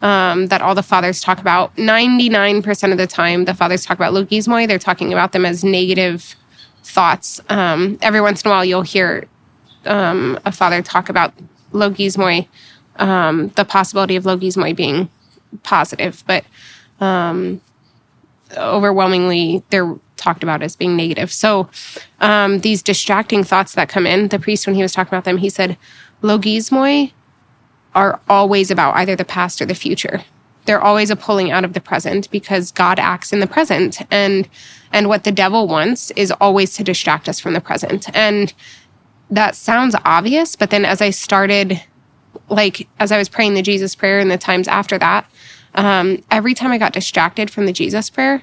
um, 0.00 0.46
that 0.46 0.62
all 0.62 0.74
the 0.74 0.82
fathers 0.82 1.20
talk 1.20 1.38
about. 1.38 1.76
Ninety 1.78 2.28
nine 2.28 2.62
percent 2.62 2.92
of 2.92 2.98
the 2.98 3.06
time, 3.06 3.44
the 3.44 3.54
fathers 3.54 3.84
talk 3.84 3.98
about 3.98 4.14
logismoi. 4.14 4.68
They're 4.68 4.78
talking 4.78 5.12
about 5.12 5.32
them 5.32 5.44
as 5.44 5.64
negative 5.64 6.36
thoughts. 6.84 7.40
Um, 7.48 7.98
every 8.02 8.20
once 8.20 8.42
in 8.42 8.50
a 8.50 8.54
while, 8.54 8.64
you'll 8.64 8.82
hear 8.82 9.28
um, 9.86 10.38
a 10.44 10.52
father 10.52 10.82
talk 10.82 11.08
about 11.08 11.34
logismoi, 11.72 12.46
um, 12.96 13.48
the 13.56 13.64
possibility 13.64 14.16
of 14.16 14.24
logismoi 14.24 14.74
being 14.76 15.08
positive, 15.62 16.22
but 16.26 16.44
um, 17.00 17.60
overwhelmingly 18.56 19.62
they're 19.70 19.96
talked 20.16 20.42
about 20.42 20.62
as 20.62 20.76
being 20.76 20.96
negative. 20.96 21.32
So 21.32 21.68
um, 22.20 22.60
these 22.60 22.82
distracting 22.82 23.42
thoughts 23.44 23.74
that 23.74 23.88
come 23.88 24.06
in, 24.06 24.28
the 24.28 24.38
priest, 24.38 24.66
when 24.66 24.76
he 24.76 24.82
was 24.82 24.92
talking 24.92 25.12
about 25.12 25.24
them, 25.24 25.38
he 25.38 25.50
said, 25.50 25.76
logismoi 26.22 27.12
are 27.94 28.20
always 28.28 28.70
about 28.70 28.94
either 28.96 29.16
the 29.16 29.24
past 29.24 29.60
or 29.60 29.66
the 29.66 29.74
future. 29.74 30.22
They're 30.64 30.80
always 30.80 31.10
a 31.10 31.16
pulling 31.16 31.50
out 31.50 31.64
of 31.64 31.72
the 31.72 31.80
present 31.80 32.30
because 32.30 32.70
God 32.70 32.98
acts 32.98 33.32
in 33.32 33.40
the 33.40 33.48
present. 33.48 34.00
And 34.10 34.48
and 34.92 35.08
what 35.08 35.24
the 35.24 35.32
devil 35.32 35.66
wants 35.66 36.10
is 36.12 36.32
always 36.40 36.74
to 36.74 36.84
distract 36.84 37.28
us 37.28 37.40
from 37.40 37.54
the 37.54 37.60
present. 37.60 38.14
And 38.14 38.52
that 39.32 39.56
sounds 39.56 39.96
obvious, 40.04 40.56
but 40.56 40.70
then 40.70 40.84
as 40.84 41.00
I 41.00 41.10
started, 41.10 41.82
like, 42.48 42.86
as 43.00 43.10
I 43.10 43.18
was 43.18 43.30
praying 43.30 43.54
the 43.54 43.62
Jesus 43.62 43.94
prayer 43.94 44.18
and 44.18 44.30
the 44.30 44.38
times 44.38 44.68
after 44.68 44.98
that, 44.98 45.28
um, 45.74 46.22
every 46.30 46.52
time 46.52 46.70
I 46.70 46.78
got 46.78 46.92
distracted 46.92 47.50
from 47.50 47.64
the 47.64 47.72
Jesus 47.72 48.10
prayer, 48.10 48.42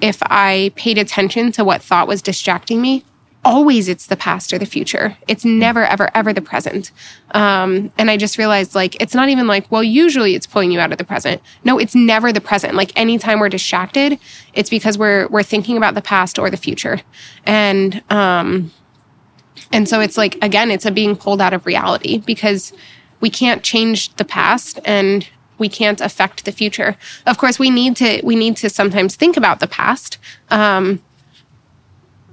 if 0.00 0.18
I 0.22 0.72
paid 0.76 0.96
attention 0.96 1.52
to 1.52 1.64
what 1.64 1.82
thought 1.82 2.08
was 2.08 2.22
distracting 2.22 2.80
me, 2.80 3.04
always 3.44 3.86
it's 3.86 4.06
the 4.06 4.16
past 4.16 4.50
or 4.54 4.58
the 4.58 4.64
future. 4.64 5.14
It's 5.28 5.44
never, 5.44 5.84
ever, 5.84 6.10
ever 6.16 6.32
the 6.32 6.40
present. 6.40 6.90
Um, 7.32 7.92
and 7.98 8.10
I 8.10 8.16
just 8.16 8.38
realized 8.38 8.74
like, 8.74 8.98
it's 9.02 9.14
not 9.14 9.28
even 9.28 9.46
like, 9.46 9.70
well, 9.70 9.84
usually 9.84 10.34
it's 10.34 10.46
pulling 10.46 10.72
you 10.72 10.80
out 10.80 10.90
of 10.90 10.96
the 10.96 11.04
present. 11.04 11.42
No, 11.64 11.78
it's 11.78 11.94
never 11.94 12.32
the 12.32 12.40
present. 12.40 12.74
Like 12.74 12.98
anytime 12.98 13.40
we're 13.40 13.50
distracted, 13.50 14.18
it's 14.54 14.70
because 14.70 14.96
we're, 14.96 15.28
we're 15.28 15.42
thinking 15.42 15.76
about 15.76 15.94
the 15.94 16.00
past 16.00 16.38
or 16.38 16.48
the 16.48 16.56
future. 16.56 17.02
And, 17.44 18.02
um, 18.10 18.72
and 19.72 19.88
so 19.88 20.00
it's 20.00 20.16
like, 20.16 20.36
again, 20.42 20.70
it's 20.70 20.86
a 20.86 20.90
being 20.90 21.16
pulled 21.16 21.40
out 21.40 21.52
of 21.52 21.66
reality 21.66 22.18
because 22.18 22.72
we 23.20 23.30
can't 23.30 23.62
change 23.62 24.14
the 24.16 24.24
past 24.24 24.78
and 24.84 25.28
we 25.58 25.68
can't 25.68 26.00
affect 26.00 26.44
the 26.44 26.52
future. 26.52 26.96
Of 27.26 27.38
course, 27.38 27.58
we 27.58 27.70
need 27.70 27.96
to, 27.96 28.20
we 28.24 28.36
need 28.36 28.56
to 28.58 28.70
sometimes 28.70 29.16
think 29.16 29.36
about 29.36 29.60
the 29.60 29.66
past, 29.66 30.18
um, 30.50 31.02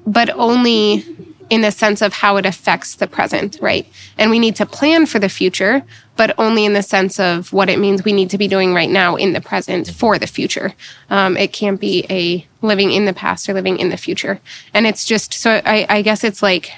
but 0.05 0.29
only 0.31 1.05
in 1.51 1.62
the 1.62 1.71
sense 1.71 2.01
of 2.01 2.13
how 2.13 2.38
it 2.38 2.45
affects 2.45 2.95
the 2.95 3.07
present, 3.07 3.57
right? 3.62 3.86
And 4.17 4.31
we 4.31 4.39
need 4.39 4.55
to 4.55 4.65
plan 4.65 5.05
for 5.05 5.19
the 5.19 5.27
future, 5.27 5.84
but 6.15 6.34
only 6.38 6.63
in 6.63 6.73
the 6.73 6.81
sense 6.81 7.19
of 7.19 7.51
what 7.51 7.69
it 7.69 7.77
means 7.77 8.05
we 8.05 8.13
need 8.13 8.29
to 8.29 8.38
be 8.38 8.47
doing 8.47 8.73
right 8.73 8.89
now 8.89 9.17
in 9.17 9.34
the 9.34 9.41
present 9.41 9.89
for 9.89 10.17
the 10.17 10.27
future. 10.27 10.73
Um, 11.10 11.36
it 11.36 11.51
can't 11.51 11.79
be 11.79 12.05
a 12.10 12.47
living 12.65 12.91
in 12.91 13.03
the 13.03 13.13
past 13.13 13.49
or 13.49 13.53
living 13.53 13.79
in 13.79 13.89
the 13.89 13.97
future. 13.97 14.39
And 14.73 14.88
it's 14.88 15.03
just 15.03 15.34
so 15.34 15.62
I, 15.65 15.86
I 15.89 16.01
guess 16.01 16.23
it's 16.23 16.41
like 16.41 16.71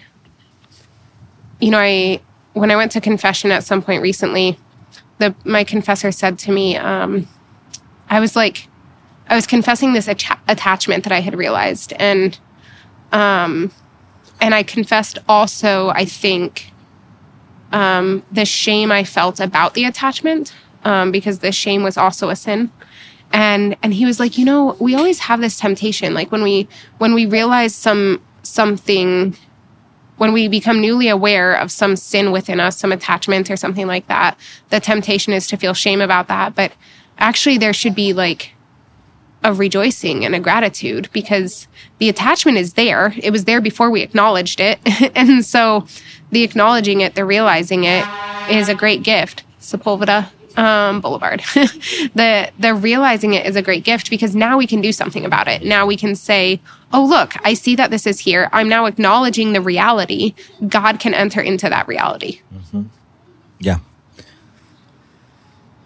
you 1.64 1.72
know, 1.72 1.80
I 1.80 2.20
when 2.54 2.72
I 2.72 2.76
went 2.76 2.92
to 2.92 3.02
confession 3.02 3.50
at 3.50 3.64
some 3.64 3.82
point 3.82 4.02
recently, 4.02 4.60
the 5.20 5.34
my 5.46 5.64
confessor 5.64 6.12
said 6.12 6.38
to 6.40 6.52
me, 6.52 6.76
um, 6.76 7.26
I 8.10 8.20
was 8.20 8.36
like, 8.36 8.68
I 9.30 9.36
was 9.36 9.48
confessing 9.48 9.94
this 9.94 10.10
att- 10.10 10.40
attachment 10.50 11.06
that 11.06 11.14
I 11.14 11.22
had 11.22 11.36
realized, 11.36 11.94
and 11.94 12.38
um, 13.14 13.72
and 14.42 14.54
I 14.54 14.64
confessed 14.64 15.20
also, 15.30 15.88
I 15.90 16.04
think, 16.04 16.72
um, 17.72 18.24
the 18.30 18.44
shame 18.44 18.92
I 18.92 19.06
felt 19.06 19.40
about 19.40 19.74
the 19.74 19.86
attachment, 19.86 20.54
um, 20.84 21.14
because 21.14 21.40
the 21.40 21.54
shame 21.54 21.82
was 21.82 21.96
also 21.98 22.30
a 22.30 22.36
sin. 22.36 22.72
And 23.32 23.78
and 23.82 23.94
he 23.94 24.06
was 24.06 24.20
like, 24.20 24.38
you 24.38 24.44
know, 24.44 24.76
we 24.82 24.96
always 24.96 25.20
have 25.20 25.40
this 25.40 25.58
temptation, 25.58 26.14
like 26.14 26.30
when 26.30 26.44
we 26.44 26.68
when 26.98 27.14
we 27.14 27.26
realize 27.26 27.74
some 27.74 28.22
something 28.44 29.38
when 30.18 30.34
we 30.34 30.48
become 30.48 30.80
newly 30.80 31.08
aware 31.08 31.54
of 31.54 31.72
some 31.72 31.96
sin 31.96 32.32
within 32.32 32.60
us, 32.60 32.78
some 32.78 32.92
attachment 32.92 33.50
or 33.50 33.58
something 33.58 33.88
like 33.88 34.08
that, 34.08 34.38
the 34.70 34.80
temptation 34.80 35.34
is 35.34 35.48
to 35.48 35.58
feel 35.58 35.74
shame 35.74 36.02
about 36.02 36.28
that. 36.28 36.56
But 36.56 36.72
actually, 37.18 37.58
there 37.58 37.74
should 37.74 37.96
be 37.96 38.14
like 38.14 38.54
a 39.44 39.54
rejoicing 39.54 40.24
and 40.24 40.36
a 40.36 40.40
gratitude 40.40 41.10
because 41.12 41.68
the 41.98 42.10
attachment 42.10 42.58
is 42.58 42.74
there. 42.74 43.14
It 43.18 43.32
was 43.32 43.46
there 43.46 43.60
before 43.60 43.90
we 43.90 44.02
acknowledged 44.02 44.60
it. 44.60 44.80
and 45.16 45.46
so 45.46 45.86
the 46.32 46.44
acknowledging 46.44 47.02
it, 47.02 47.16
the 47.16 47.26
realizing 47.26 47.84
it 47.84 48.06
is 48.50 48.70
a 48.70 48.76
great 48.76 49.04
gift. 49.04 49.44
Sepulveda, 49.60 50.30
um, 50.58 51.02
Boulevard. 51.02 51.40
the 52.16 52.52
the 52.60 52.74
realizing 52.74 53.34
it 53.34 53.46
is 53.46 53.56
a 53.56 53.62
great 53.62 53.84
gift 53.84 54.10
because 54.10 54.36
now 54.36 54.58
we 54.58 54.68
can 54.68 54.82
do 54.82 54.92
something 54.92 55.26
about 55.26 55.48
it. 55.48 55.64
Now 55.64 55.86
we 55.86 55.98
can 55.98 56.16
say, 56.16 56.60
"Oh, 56.92 57.04
look, 57.06 57.34
I 57.46 57.54
see 57.54 57.76
that 57.76 57.92
this 57.92 58.06
is 58.06 58.20
here. 58.20 58.50
I'm 58.52 58.70
now 58.70 58.86
acknowledging 58.86 59.54
the 59.54 59.62
reality. 59.62 60.36
God 60.68 61.00
can 61.00 61.14
enter 61.14 61.42
into 61.42 61.70
that 61.70 61.88
reality." 61.88 62.42
Yeah. 63.60 63.80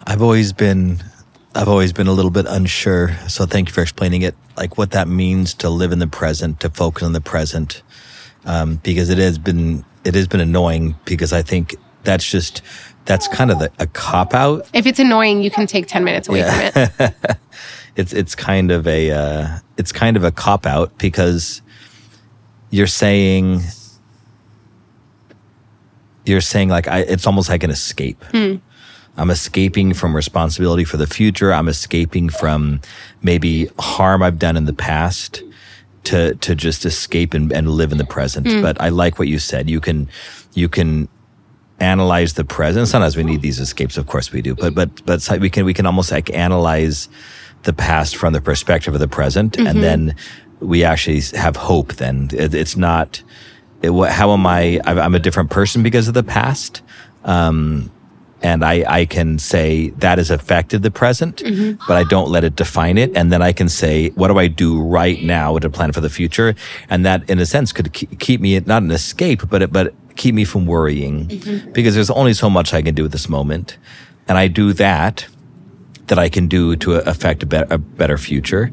I've 0.05 0.21
always 0.21 0.53
been 0.53 1.03
I've 1.57 1.67
always 1.67 1.91
been 1.91 2.07
a 2.07 2.11
little 2.11 2.31
bit 2.31 2.45
unsure. 2.47 3.17
So 3.27 3.45
thank 3.45 3.69
you 3.69 3.73
for 3.73 3.81
explaining 3.81 4.21
it, 4.21 4.35
like 4.55 4.77
what 4.77 4.91
that 4.91 5.07
means 5.07 5.53
to 5.55 5.69
live 5.69 5.91
in 5.91 5.99
the 5.99 6.07
present, 6.07 6.59
to 6.59 6.69
focus 6.69 7.03
on 7.03 7.13
the 7.13 7.21
present, 7.21 7.81
um, 8.45 8.75
because 8.83 9.09
it 9.09 9.17
has 9.17 9.37
been 9.37 9.83
it 10.03 10.13
has 10.13 10.27
been 10.27 10.39
annoying 10.39 10.95
because 11.03 11.33
I 11.33 11.41
think 11.41 11.75
that's 12.03 12.29
just 12.29 12.61
that's 13.07 13.27
kind 13.27 13.49
of 13.51 13.57
the, 13.59 13.71
a 13.79 13.87
cop 13.87 14.33
out. 14.35 14.69
If 14.73 14.85
it's 14.85 14.99
annoying, 14.99 15.41
you 15.41 15.49
can 15.49 15.65
take 15.65 15.87
ten 15.87 16.03
minutes 16.03 16.27
away 16.29 16.39
Yeah. 16.39 16.69
from 16.87 17.05
it. 17.07 17.15
It's 17.95 18.13
it's 18.13 18.35
kind 18.35 18.69
of 18.69 18.85
a 18.85 19.09
uh, 19.09 19.57
it's 19.75 19.91
kind 19.91 20.15
of 20.17 20.23
a 20.23 20.31
cop 20.31 20.67
out 20.67 20.95
because 20.99 21.63
you're 22.69 22.85
saying 22.85 23.61
you're 26.25 26.41
saying 26.41 26.69
like 26.69 26.87
I, 26.87 26.99
it's 26.99 27.25
almost 27.25 27.49
like 27.49 27.63
an 27.63 27.71
escape. 27.71 28.23
I'm 28.33 29.31
escaping 29.31 29.95
from 29.95 30.15
responsibility 30.15 30.83
for 30.83 30.97
the 30.97 31.07
future. 31.07 31.51
I'm 31.51 31.67
escaping 31.67 32.29
from 32.29 32.81
maybe 33.23 33.67
harm 33.79 34.21
I've 34.21 34.37
done 34.37 34.55
in 34.57 34.65
the 34.65 34.73
past 34.73 35.41
to 36.03 36.35
to 36.35 36.53
just 36.53 36.85
escape 36.85 37.33
and, 37.33 37.51
and 37.51 37.69
live 37.71 37.91
in 37.91 37.97
the 37.97 38.05
present. 38.05 38.45
But 38.61 38.79
I 38.79 38.89
like 38.89 39.17
what 39.17 39.27
you 39.27 39.39
said. 39.39 39.69
You 39.71 39.79
can 39.81 40.07
you 40.53 40.69
can 40.69 41.07
analyze 41.79 42.33
the 42.33 42.43
present. 42.43 42.87
Sometimes 42.87 43.15
we 43.15 43.23
need 43.23 43.41
these 43.41 43.59
escapes, 43.59 43.97
of 43.97 44.07
course 44.07 44.31
we 44.31 44.41
do. 44.41 44.55
But 44.55 44.73
but 44.73 45.05
but 45.05 45.39
we 45.39 45.49
can 45.49 45.65
we 45.65 45.73
can 45.73 45.85
almost 45.85 46.11
like 46.11 46.33
analyze 46.33 47.09
the 47.63 47.73
past 47.73 48.15
from 48.15 48.33
the 48.33 48.41
perspective 48.41 48.93
of 48.93 48.99
the 48.99 49.07
present, 49.07 49.57
and 49.57 49.83
then 49.83 50.15
we 50.59 50.83
actually 50.83 51.21
have 51.37 51.55
hope. 51.55 51.95
Then 51.95 52.29
it, 52.33 52.53
it's 52.53 52.75
not. 52.77 53.21
It, 53.81 53.91
what, 53.91 54.11
how 54.11 54.31
am 54.31 54.45
I? 54.47 54.81
I'm 54.85 54.99
I'm 54.99 55.15
a 55.15 55.19
different 55.19 55.49
person 55.49 55.83
because 55.83 56.07
of 56.07 56.13
the 56.13 56.23
past. 56.23 56.81
Um, 57.23 57.91
and 58.41 58.63
I, 58.63 58.85
I 58.87 59.05
can 59.05 59.39
say 59.39 59.89
that 59.97 60.19
has 60.19 60.29
affected 60.29 60.83
the 60.83 60.91
present, 60.91 61.41
but 61.87 61.97
I 61.97 62.03
don't 62.03 62.29
let 62.29 62.43
it 62.43 62.55
define 62.55 62.99
it. 62.99 63.17
And 63.17 63.31
then 63.31 63.41
I 63.41 63.51
can 63.51 63.67
say, 63.67 64.09
what 64.09 64.27
do 64.27 64.37
I 64.37 64.47
do 64.47 64.79
right 64.79 65.21
now 65.23 65.57
to 65.57 65.69
plan 65.71 65.91
for 65.91 66.01
the 66.01 66.09
future? 66.09 66.53
And 66.87 67.03
that, 67.03 67.27
in 67.29 67.39
a 67.39 67.47
sense, 67.47 67.71
could 67.73 67.91
keep 67.93 68.39
me 68.39 68.59
not 68.59 68.83
an 68.83 68.91
escape, 68.91 69.49
but 69.49 69.63
it, 69.63 69.73
but 69.73 69.93
keep 70.17 70.35
me 70.35 70.43
from 70.43 70.65
worrying, 70.65 71.27
because 71.71 71.95
there's 71.95 72.09
only 72.09 72.33
so 72.33 72.49
much 72.49 72.73
I 72.73 72.81
can 72.81 72.95
do 72.95 73.05
at 73.05 73.11
this 73.11 73.29
moment, 73.29 73.77
and 74.27 74.37
I 74.37 74.47
do 74.47 74.73
that 74.73 75.27
that 76.07 76.17
I 76.17 76.29
can 76.29 76.47
do 76.47 76.75
to 76.77 76.95
affect 76.95 77.43
a, 77.43 77.45
be- 77.45 77.63
a 77.69 77.77
better 77.77 78.17
future. 78.17 78.71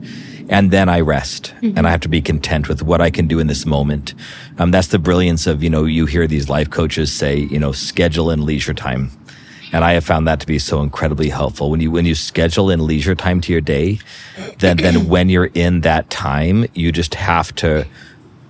And 0.49 0.71
then 0.71 0.89
I 0.89 1.01
rest 1.01 1.55
and 1.63 1.87
I 1.87 1.91
have 1.91 2.01
to 2.01 2.09
be 2.09 2.21
content 2.21 2.69
with 2.69 2.83
what 2.83 3.01
I 3.01 3.11
can 3.11 3.27
do 3.27 3.39
in 3.39 3.47
this 3.47 3.65
moment. 3.65 4.15
Um, 4.59 4.71
that's 4.71 4.89
the 4.89 4.99
brilliance 4.99 5.47
of, 5.47 5.63
you 5.63 5.71
know, 5.71 5.85
you 5.85 6.07
hear 6.07 6.27
these 6.27 6.49
life 6.49 6.71
coaches 6.71 7.13
say, 7.13 7.39
you 7.39 7.59
know, 7.59 7.73
schedule 7.73 8.31
in 8.31 8.45
leisure 8.45 8.75
time. 8.75 9.11
And 9.73 9.85
I 9.85 9.95
have 9.95 10.05
found 10.05 10.29
that 10.29 10.41
to 10.41 10.47
be 10.47 10.59
so 10.59 10.83
incredibly 10.83 11.31
helpful. 11.31 11.71
When 11.71 11.81
you, 11.81 11.91
when 11.91 12.05
you 12.05 12.15
schedule 12.15 12.71
in 12.71 12.87
leisure 12.87 13.15
time 13.15 13.41
to 13.41 13.53
your 13.53 13.63
day, 13.63 13.99
then, 14.59 14.77
then 14.77 15.09
when 15.09 15.31
you're 15.31 15.51
in 15.55 15.81
that 15.81 16.11
time, 16.11 16.67
you 16.75 16.93
just 16.93 17.15
have 17.15 17.55
to 17.57 17.87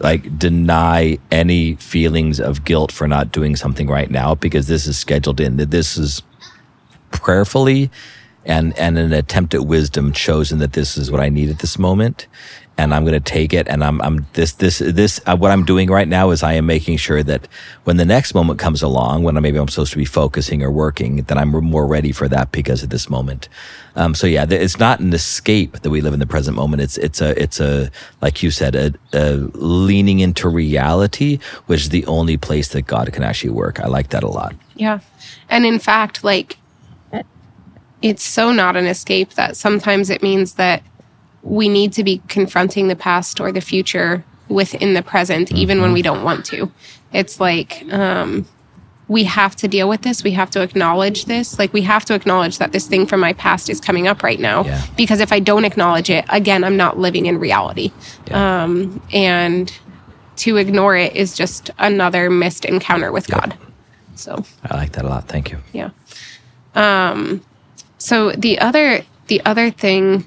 like 0.00 0.38
deny 0.38 1.18
any 1.30 1.74
feelings 1.76 2.40
of 2.40 2.64
guilt 2.64 2.92
for 2.92 3.08
not 3.08 3.32
doing 3.32 3.56
something 3.56 3.88
right 3.88 4.10
now 4.10 4.34
because 4.34 4.66
this 4.66 4.86
is 4.86 4.98
scheduled 4.98 5.40
in. 5.40 5.56
That 5.56 5.70
This 5.70 5.96
is 5.96 6.22
prayerfully 7.10 7.90
and 8.44 8.76
and 8.78 8.98
an 8.98 9.12
attempt 9.12 9.54
at 9.54 9.64
wisdom 9.66 10.12
chosen 10.12 10.58
that 10.58 10.72
this 10.72 10.96
is 10.96 11.10
what 11.10 11.20
I 11.20 11.28
need 11.28 11.48
at 11.48 11.60
this 11.60 11.78
moment 11.78 12.26
and 12.76 12.94
I'm 12.94 13.04
going 13.04 13.14
to 13.14 13.20
take 13.20 13.52
it 13.52 13.68
and 13.68 13.84
I'm 13.84 14.00
I'm 14.02 14.26
this 14.32 14.52
this 14.52 14.78
this 14.78 15.20
uh, 15.26 15.36
what 15.36 15.50
I'm 15.50 15.64
doing 15.64 15.90
right 15.90 16.08
now 16.08 16.30
is 16.30 16.42
I 16.42 16.54
am 16.54 16.66
making 16.66 16.96
sure 16.96 17.22
that 17.22 17.46
when 17.84 17.96
the 17.96 18.04
next 18.04 18.34
moment 18.34 18.58
comes 18.58 18.82
along 18.82 19.22
when 19.22 19.36
I, 19.36 19.40
maybe 19.40 19.58
I'm 19.58 19.68
supposed 19.68 19.92
to 19.92 19.98
be 19.98 20.04
focusing 20.04 20.62
or 20.62 20.70
working 20.70 21.16
that 21.24 21.38
I'm 21.38 21.50
more 21.50 21.86
ready 21.86 22.12
for 22.12 22.28
that 22.28 22.52
because 22.52 22.82
of 22.82 22.90
this 22.90 23.08
moment. 23.08 23.48
Um, 23.96 24.14
so 24.14 24.26
yeah 24.26 24.46
it's 24.48 24.78
not 24.78 25.00
an 25.00 25.12
escape 25.12 25.80
that 25.80 25.90
we 25.90 26.00
live 26.00 26.14
in 26.14 26.20
the 26.20 26.26
present 26.26 26.56
moment. 26.56 26.82
It's 26.82 26.98
it's 26.98 27.20
a 27.20 27.40
it's 27.40 27.60
a 27.60 27.90
like 28.20 28.42
you 28.42 28.50
said 28.50 28.74
a, 28.74 28.92
a 29.12 29.34
leaning 29.54 30.20
into 30.20 30.48
reality 30.48 31.38
which 31.66 31.82
is 31.82 31.88
the 31.90 32.04
only 32.06 32.36
place 32.36 32.68
that 32.68 32.82
God 32.82 33.12
can 33.12 33.22
actually 33.22 33.50
work. 33.50 33.80
I 33.80 33.86
like 33.86 34.08
that 34.10 34.22
a 34.22 34.28
lot. 34.28 34.54
Yeah. 34.74 35.00
And 35.48 35.64
in 35.64 35.78
fact, 35.78 36.24
like, 36.24 36.58
it's 38.02 38.22
so 38.22 38.52
not 38.52 38.76
an 38.76 38.86
escape 38.86 39.34
that 39.34 39.56
sometimes 39.56 40.10
it 40.10 40.22
means 40.22 40.54
that 40.54 40.82
we 41.44 41.68
need 41.68 41.92
to 41.92 42.02
be 42.02 42.20
confronting 42.28 42.88
the 42.88 42.96
past 42.96 43.40
or 43.40 43.52
the 43.52 43.60
future 43.60 44.24
within 44.48 44.94
the 44.94 45.02
present, 45.02 45.52
even 45.52 45.80
when 45.80 45.92
we 45.92 46.02
don't 46.02 46.24
want 46.24 46.44
to. 46.46 46.70
It's 47.12 47.38
like, 47.38 47.84
um, 47.92 48.46
we 49.06 49.24
have 49.24 49.54
to 49.56 49.68
deal 49.68 49.88
with 49.88 50.02
this. 50.02 50.24
We 50.24 50.32
have 50.32 50.50
to 50.50 50.62
acknowledge 50.62 51.26
this. 51.26 51.58
Like, 51.58 51.72
we 51.72 51.82
have 51.82 52.04
to 52.06 52.14
acknowledge 52.14 52.58
that 52.58 52.72
this 52.72 52.86
thing 52.86 53.06
from 53.06 53.20
my 53.20 53.34
past 53.34 53.68
is 53.68 53.80
coming 53.80 54.08
up 54.08 54.22
right 54.22 54.40
now. 54.40 54.64
Yeah. 54.64 54.84
Because 54.96 55.20
if 55.20 55.30
I 55.32 55.40
don't 55.40 55.66
acknowledge 55.66 56.08
it, 56.08 56.24
again, 56.30 56.64
I'm 56.64 56.76
not 56.76 56.98
living 56.98 57.26
in 57.26 57.38
reality. 57.38 57.92
Yeah. 58.26 58.64
Um, 58.64 59.02
and 59.12 59.72
to 60.36 60.56
ignore 60.56 60.96
it 60.96 61.14
is 61.14 61.36
just 61.36 61.70
another 61.78 62.30
missed 62.30 62.64
encounter 62.64 63.12
with 63.12 63.28
God. 63.28 63.56
So, 64.14 64.44
I 64.64 64.76
like 64.76 64.92
that 64.92 65.04
a 65.04 65.08
lot 65.08 65.28
thank 65.28 65.50
you 65.50 65.58
yeah. 65.72 65.90
Um, 66.74 67.44
so 67.98 68.32
the 68.32 68.58
other 68.58 69.04
the 69.26 69.44
other 69.44 69.70
thing 69.70 70.26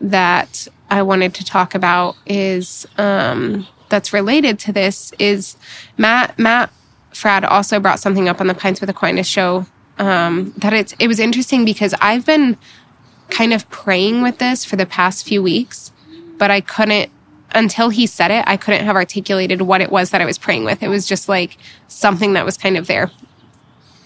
that 0.00 0.68
I 0.90 1.02
wanted 1.02 1.34
to 1.34 1.44
talk 1.44 1.74
about 1.74 2.16
is 2.26 2.86
um, 2.96 3.66
that's 3.88 4.12
related 4.12 4.58
to 4.60 4.72
this 4.72 5.12
is 5.18 5.56
Matt 5.96 6.38
Matt 6.38 6.70
Fradd 7.12 7.48
also 7.48 7.80
brought 7.80 8.00
something 8.00 8.28
up 8.28 8.40
on 8.40 8.46
the 8.46 8.54
Pints 8.54 8.80
with 8.80 8.90
Aquinas 8.90 9.28
show 9.28 9.66
um, 9.98 10.52
that 10.56 10.72
it's 10.72 10.94
it 10.98 11.08
was 11.08 11.18
interesting 11.18 11.64
because 11.64 11.94
I've 12.00 12.24
been 12.24 12.56
kind 13.30 13.52
of 13.52 13.68
praying 13.70 14.22
with 14.22 14.38
this 14.38 14.64
for 14.64 14.76
the 14.76 14.86
past 14.86 15.26
few 15.26 15.42
weeks, 15.42 15.92
but 16.38 16.50
I 16.50 16.60
couldn't 16.60 17.10
until 17.52 17.88
he 17.88 18.06
said 18.06 18.30
it, 18.30 18.44
I 18.46 18.58
couldn't 18.58 18.84
have 18.84 18.94
articulated 18.94 19.62
what 19.62 19.80
it 19.80 19.90
was 19.90 20.10
that 20.10 20.20
I 20.20 20.26
was 20.26 20.36
praying 20.36 20.64
with. 20.64 20.82
It 20.82 20.88
was 20.88 21.06
just 21.06 21.28
like 21.28 21.56
something 21.88 22.34
that 22.34 22.44
was 22.44 22.56
kind 22.58 22.76
of 22.76 22.86
there 22.86 23.10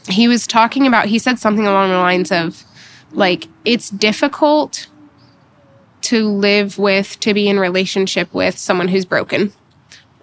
he 0.08 0.28
was 0.28 0.46
talking 0.46 0.86
about 0.86 1.06
he 1.06 1.18
said 1.18 1.38
something 1.38 1.66
along 1.66 1.90
the 1.90 1.96
lines 1.96 2.32
of 2.32 2.64
like 3.12 3.46
it's 3.64 3.90
difficult 3.90 4.86
to 6.12 6.28
live 6.28 6.76
with 6.76 7.18
to 7.20 7.32
be 7.32 7.48
in 7.48 7.58
relationship 7.58 8.34
with 8.34 8.58
someone 8.58 8.88
who's 8.88 9.06
broken. 9.06 9.50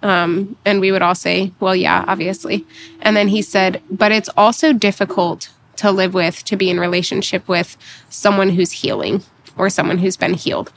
Um, 0.04 0.56
and 0.64 0.80
we 0.80 0.92
would 0.92 1.02
all 1.02 1.16
say 1.16 1.52
well 1.58 1.74
yeah 1.74 2.04
obviously. 2.06 2.64
And 3.00 3.16
then 3.16 3.26
he 3.26 3.42
said 3.42 3.82
but 3.90 4.12
it's 4.12 4.30
also 4.36 4.72
difficult 4.72 5.50
to 5.78 5.90
live 5.90 6.14
with 6.14 6.44
to 6.44 6.56
be 6.56 6.70
in 6.70 6.78
relationship 6.78 7.48
with 7.48 7.76
someone 8.08 8.50
who's 8.50 8.70
healing 8.70 9.24
or 9.56 9.68
someone 9.68 9.98
who's 9.98 10.16
been 10.16 10.34
healed. 10.34 10.72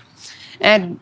And 0.60 1.00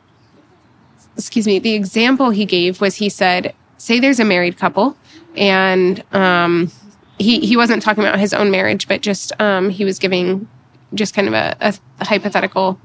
excuse 1.15 1.47
me 1.47 1.57
the 1.57 1.73
example 1.73 2.31
he 2.31 2.45
gave 2.45 2.81
was 2.81 2.95
he 2.95 3.07
said 3.07 3.55
say 3.77 3.97
there's 3.97 4.19
a 4.19 4.25
married 4.25 4.57
couple 4.57 4.97
and 5.37 6.03
um, 6.13 6.69
he 7.17 7.39
he 7.39 7.55
wasn't 7.55 7.81
talking 7.81 8.03
about 8.03 8.19
his 8.19 8.33
own 8.33 8.51
marriage, 8.51 8.89
but 8.89 8.99
just 8.99 9.31
um, 9.39 9.69
he 9.69 9.85
was 9.85 9.99
giving 9.99 10.49
just 10.93 11.13
kind 11.13 11.29
of 11.29 11.33
a, 11.33 11.55
a 11.61 12.05
hypothetical 12.05 12.77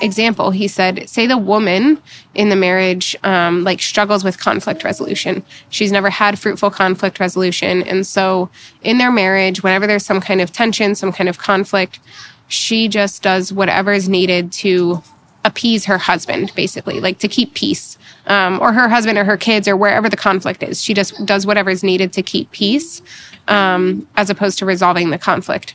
example. 0.00 0.50
He 0.50 0.68
said, 0.68 1.08
say 1.08 1.26
the 1.26 1.38
woman 1.38 2.00
in 2.34 2.48
the 2.48 2.56
marriage 2.56 3.16
um, 3.24 3.64
like 3.64 3.80
struggles 3.80 4.24
with 4.24 4.38
conflict 4.38 4.84
resolution. 4.84 5.44
She's 5.70 5.92
never 5.92 6.10
had 6.10 6.38
fruitful 6.38 6.70
conflict 6.70 7.20
resolution, 7.20 7.82
and 7.82 8.06
so 8.06 8.50
in 8.82 8.98
their 8.98 9.10
marriage, 9.10 9.62
whenever 9.62 9.86
there's 9.86 10.04
some 10.04 10.20
kind 10.20 10.40
of 10.40 10.52
tension, 10.52 10.94
some 10.94 11.12
kind 11.12 11.28
of 11.28 11.38
conflict, 11.38 12.00
she 12.48 12.88
just 12.88 13.22
does 13.22 13.52
whatever 13.52 13.92
is 13.92 14.08
needed 14.08 14.52
to 14.52 15.02
appease 15.44 15.84
her 15.84 15.98
husband, 15.98 16.52
basically, 16.54 17.00
like 17.00 17.18
to 17.18 17.28
keep 17.28 17.54
peace, 17.54 17.98
um, 18.26 18.60
or 18.60 18.72
her 18.72 18.88
husband 18.88 19.18
or 19.18 19.24
her 19.24 19.36
kids 19.36 19.68
or 19.68 19.76
wherever 19.76 20.08
the 20.08 20.16
conflict 20.16 20.62
is. 20.62 20.82
She 20.82 20.94
just 20.94 21.24
does 21.24 21.46
whatever 21.46 21.70
is 21.70 21.82
needed 21.82 22.12
to 22.14 22.22
keep 22.22 22.50
peace, 22.50 23.02
um, 23.48 24.06
as 24.16 24.30
opposed 24.30 24.58
to 24.58 24.66
resolving 24.66 25.10
the 25.10 25.18
conflict. 25.18 25.74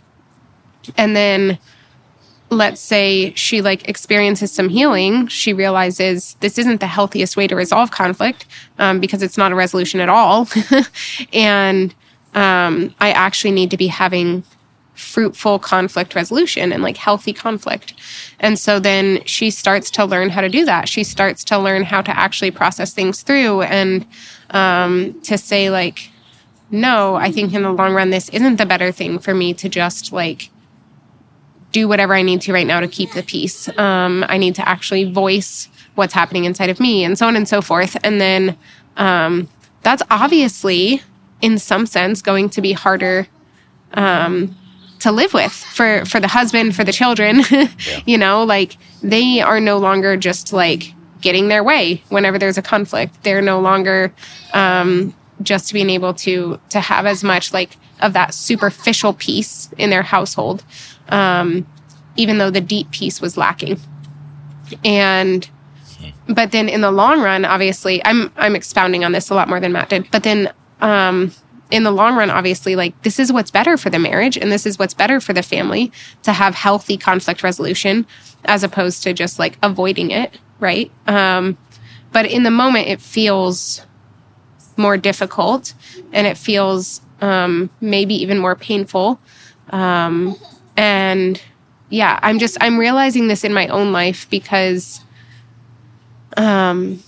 And 0.97 1.15
then, 1.15 1.57
let's 2.54 2.82
say 2.82 3.34
she 3.36 3.62
like 3.62 3.88
experiences 3.88 4.51
some 4.51 4.70
healing. 4.70 5.28
She 5.28 5.54
realizes 5.54 6.36
this 6.39 6.58
isn't 6.58 6.80
the 6.80 6.88
healthiest 6.88 7.36
way 7.36 7.47
to 7.47 7.56
resolve 7.56 7.91
conflict 7.91 8.45
um, 8.80 8.99
because 8.99 9.22
it's 9.22 9.38
not 9.38 9.51
a 9.51 9.56
resolution 9.56 9.99
at 9.99 10.10
all, 10.10 10.47
and 11.34 11.93
um, 12.34 12.93
I 12.99 13.12
actually 13.12 13.51
need 13.51 13.72
to 13.72 13.78
be 13.78 13.88
having 13.88 14.43
fruitful 14.95 15.60
conflict 15.60 16.16
resolution 16.16 16.72
and 16.72 16.84
like 16.84 16.97
healthy 16.97 17.34
conflict. 17.34 17.93
And 18.39 18.60
so 18.60 18.80
then 18.80 19.24
she 19.26 19.49
starts 19.49 19.89
to 19.91 20.06
learn 20.06 20.30
how 20.30 20.41
to 20.41 20.49
do 20.49 20.66
that. 20.66 20.88
She 20.88 21.04
starts 21.04 21.43
to 21.45 21.58
learn 21.58 21.84
how 21.84 22.01
to 22.01 22.18
actually 22.18 22.51
process 22.51 22.93
things 22.93 23.24
through 23.24 23.64
and 23.64 24.06
um, 24.51 25.20
to 25.22 25.38
say, 25.38 25.70
like, 25.70 26.12
no, 26.70 27.16
I 27.16 27.32
think 27.32 27.54
in 27.54 27.64
the 27.64 27.72
long 27.72 27.93
run, 27.93 28.10
this 28.10 28.30
isn't 28.30 28.58
the 28.58 28.66
better 28.66 28.91
thing 28.91 29.20
for 29.20 29.34
me 29.34 29.54
to 29.56 29.70
just 29.70 30.12
like 30.12 30.49
do 31.74 31.88
whatever 31.88 32.13
I 32.13 32.21
need 32.21 32.39
to 32.41 32.53
right 32.53 32.65
now 32.65 32.80
to 32.80 32.88
keep 32.88 33.11
the 33.11 33.24
peace. 33.24 33.67
Um, 33.78 34.24
I 34.30 34.38
need 34.38 34.55
to 34.55 34.67
actually 34.67 35.11
voice 35.11 35.67
what's 35.95 36.13
happening 36.13 36.45
inside 36.45 36.69
of 36.69 36.80
me 36.80 37.03
and 37.03 37.17
so 37.17 37.28
on 37.28 37.36
and 37.36 37.47
so 37.47 37.61
forth. 37.61 37.97
And 38.03 38.21
then 38.21 38.57
um, 38.95 39.49
that's 39.82 40.01
obviously, 40.09 41.01
in 41.41 41.57
some 41.57 41.86
sense, 41.86 42.21
going 42.21 42.49
to 42.51 42.61
be 42.61 42.71
harder 42.71 43.28
um, 43.95 44.55
to 44.99 45.11
live 45.11 45.34
with 45.34 45.51
for 45.51 46.05
for 46.05 46.19
the 46.19 46.28
husband, 46.28 46.76
for 46.76 46.84
the 46.84 46.93
children. 46.93 47.41
yeah. 47.51 47.67
You 48.05 48.17
know, 48.17 48.43
like 48.43 48.78
they 49.01 49.41
are 49.41 49.59
no 49.59 49.78
longer 49.78 50.15
just 50.15 50.53
like 50.53 50.93
getting 51.21 51.47
their 51.47 51.63
way 51.63 52.03
whenever 52.09 52.38
there's 52.38 52.57
a 52.57 52.61
conflict. 52.61 53.24
They're 53.24 53.41
no 53.41 53.59
longer 53.59 54.13
um, 54.53 55.13
just 55.41 55.74
being 55.74 55.89
able 55.89 56.13
to 56.15 56.59
to 56.69 56.80
have 56.80 57.05
as 57.05 57.24
much 57.24 57.51
like 57.51 57.78
of 58.01 58.13
that 58.13 58.34
superficial 58.34 59.13
peace 59.13 59.69
in 59.78 59.89
their 59.89 60.03
household, 60.03 60.63
um, 61.10 61.68
even 62.16 62.38
though 62.38 62.49
the 62.49 62.62
deep 62.62 62.91
peace 62.91 63.22
was 63.22 63.38
lacking. 63.38 63.80
And 64.84 65.49
but 66.28 66.51
then 66.51 66.70
in 66.70 66.82
the 66.82 66.91
long 66.91 67.22
run, 67.22 67.45
obviously, 67.45 68.04
I'm 68.06 68.32
I'm 68.38 68.56
expounding 68.56 69.04
on 69.04 69.12
this 69.12 69.30
a 69.30 69.36
lot 69.36 69.47
more 69.47 69.60
than 69.60 69.72
Matt 69.72 69.89
did. 69.89 70.10
But 70.12 70.24
then 70.24 70.54
um, 70.82 71.32
in 71.72 71.84
the 71.84 71.91
long 71.91 72.16
run, 72.16 72.30
obviously, 72.30 72.76
like 72.76 72.99
this 73.04 73.20
is 73.20 73.32
what's 73.32 73.51
better 73.51 73.78
for 73.78 73.89
the 73.89 73.99
marriage 73.99 74.38
and 74.38 74.51
this 74.51 74.66
is 74.66 74.80
what's 74.80 74.93
better 74.93 75.20
for 75.20 75.34
the 75.34 75.43
family 75.43 75.91
to 76.24 76.32
have 76.32 76.56
healthy 76.56 76.97
conflict 76.97 77.43
resolution 77.43 78.06
as 78.45 78.64
opposed 78.64 79.04
to 79.04 79.14
just 79.14 79.39
like 79.39 79.58
avoiding 79.64 80.12
it, 80.12 80.38
right? 80.60 80.91
Um, 81.08 81.58
but 82.12 82.26
in 82.26 82.43
the 82.43 82.51
moment, 82.51 82.88
it 82.88 83.01
feels 83.01 83.82
more 84.78 84.97
difficult 84.97 85.74
and 86.12 86.28
it 86.28 86.38
feels 86.38 87.01
um, 87.22 87.70
maybe 87.82 88.14
even 88.16 88.38
more 88.38 88.56
painful. 88.56 89.20
Um, 89.70 90.36
and 90.78 91.41
yeah, 91.89 92.19
I'm 92.21 92.39
just, 92.39 92.57
I'm 92.61 92.78
realizing 92.78 93.28
this 93.28 93.43
in 93.43 93.53
my 93.53 93.67
own 93.67 93.91
life 93.91 94.30
because 94.30 95.01
um, 96.38 97.03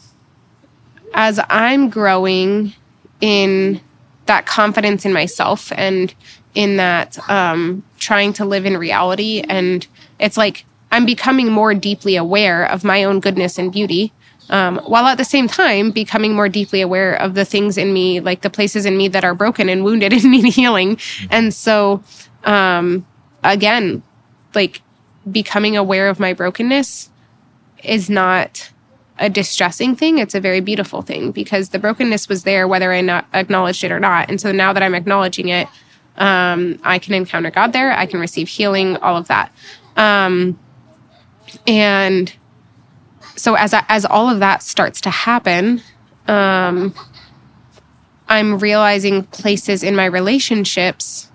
as 1.14 1.40
I'm 1.50 1.90
growing 1.90 2.74
in 3.22 3.82
that 4.26 4.46
confidence 4.46 5.06
in 5.06 5.14
myself 5.14 5.72
and 5.76 6.14
in 6.54 6.78
that 6.78 7.18
um, 7.30 7.84
trying 8.00 8.34
to 8.34 8.46
live 8.46 8.66
in 8.66 8.78
reality, 8.78 9.44
and 9.48 9.86
it's 10.20 10.38
like 10.38 10.66
I'm 10.92 11.06
becoming 11.06 11.52
more 11.52 11.74
deeply 11.74 12.16
aware 12.16 12.66
of 12.66 12.84
my 12.84 13.04
own 13.04 13.20
goodness 13.20 13.58
and 13.58 13.72
beauty. 13.72 14.14
Um, 14.50 14.78
while 14.86 15.08
at 15.08 15.18
the 15.18 15.26
same 15.26 15.48
time 15.48 15.90
becoming 15.90 16.36
more 16.36 16.48
deeply 16.48 16.82
aware 16.82 17.16
of 17.16 17.34
the 17.34 17.46
things 17.46 17.80
in 17.80 17.94
me, 17.94 18.20
like 18.20 18.42
the 18.42 18.50
places 18.50 18.86
in 18.86 18.96
me 18.96 19.08
that 19.08 19.24
are 19.24 19.34
broken 19.34 19.70
and 19.70 19.84
wounded 19.84 20.14
and 20.14 20.24
need 20.26 20.54
healing. 20.54 21.00
And 21.32 21.54
so, 21.54 22.04
um, 22.44 23.06
again, 23.52 24.04
like 24.54 24.82
becoming 25.30 25.78
aware 25.78 26.10
of 26.10 26.20
my 26.20 26.34
brokenness 26.34 27.10
is 27.84 28.10
not 28.10 28.72
a 29.18 29.30
distressing 29.30 29.96
thing. 29.96 30.18
It's 30.18 30.36
a 30.36 30.40
very 30.40 30.60
beautiful 30.60 31.02
thing 31.02 31.32
because 31.32 31.70
the 31.70 31.80
brokenness 31.80 32.28
was 32.28 32.44
there 32.44 32.68
whether 32.68 32.92
I 32.92 33.02
not 33.02 33.26
acknowledged 33.34 33.84
it 33.84 33.92
or 33.92 34.00
not. 34.00 34.30
And 34.30 34.40
so 34.42 34.52
now 34.52 34.74
that 34.74 34.84
I'm 34.84 34.96
acknowledging 34.96 35.50
it, 35.50 35.68
um, 36.18 36.80
I 36.84 37.00
can 37.00 37.14
encounter 37.14 37.52
God 37.52 37.74
there. 37.74 37.92
I 37.92 38.06
can 38.06 38.20
receive 38.20 38.48
healing, 38.48 38.98
all 38.98 39.18
of 39.18 39.28
that. 39.28 39.52
Um, 39.96 40.60
and 41.68 42.34
so 43.36 43.56
as 43.56 43.74
I, 43.74 43.86
as 43.88 44.06
all 44.06 44.30
of 44.30 44.40
that 44.40 44.64
starts 44.64 45.02
to 45.02 45.10
happen, 45.10 45.82
um, 46.28 46.94
I'm 48.28 48.60
realizing 48.60 49.24
places 49.24 49.84
in 49.84 49.96
my 49.96 50.06
relationships 50.06 51.30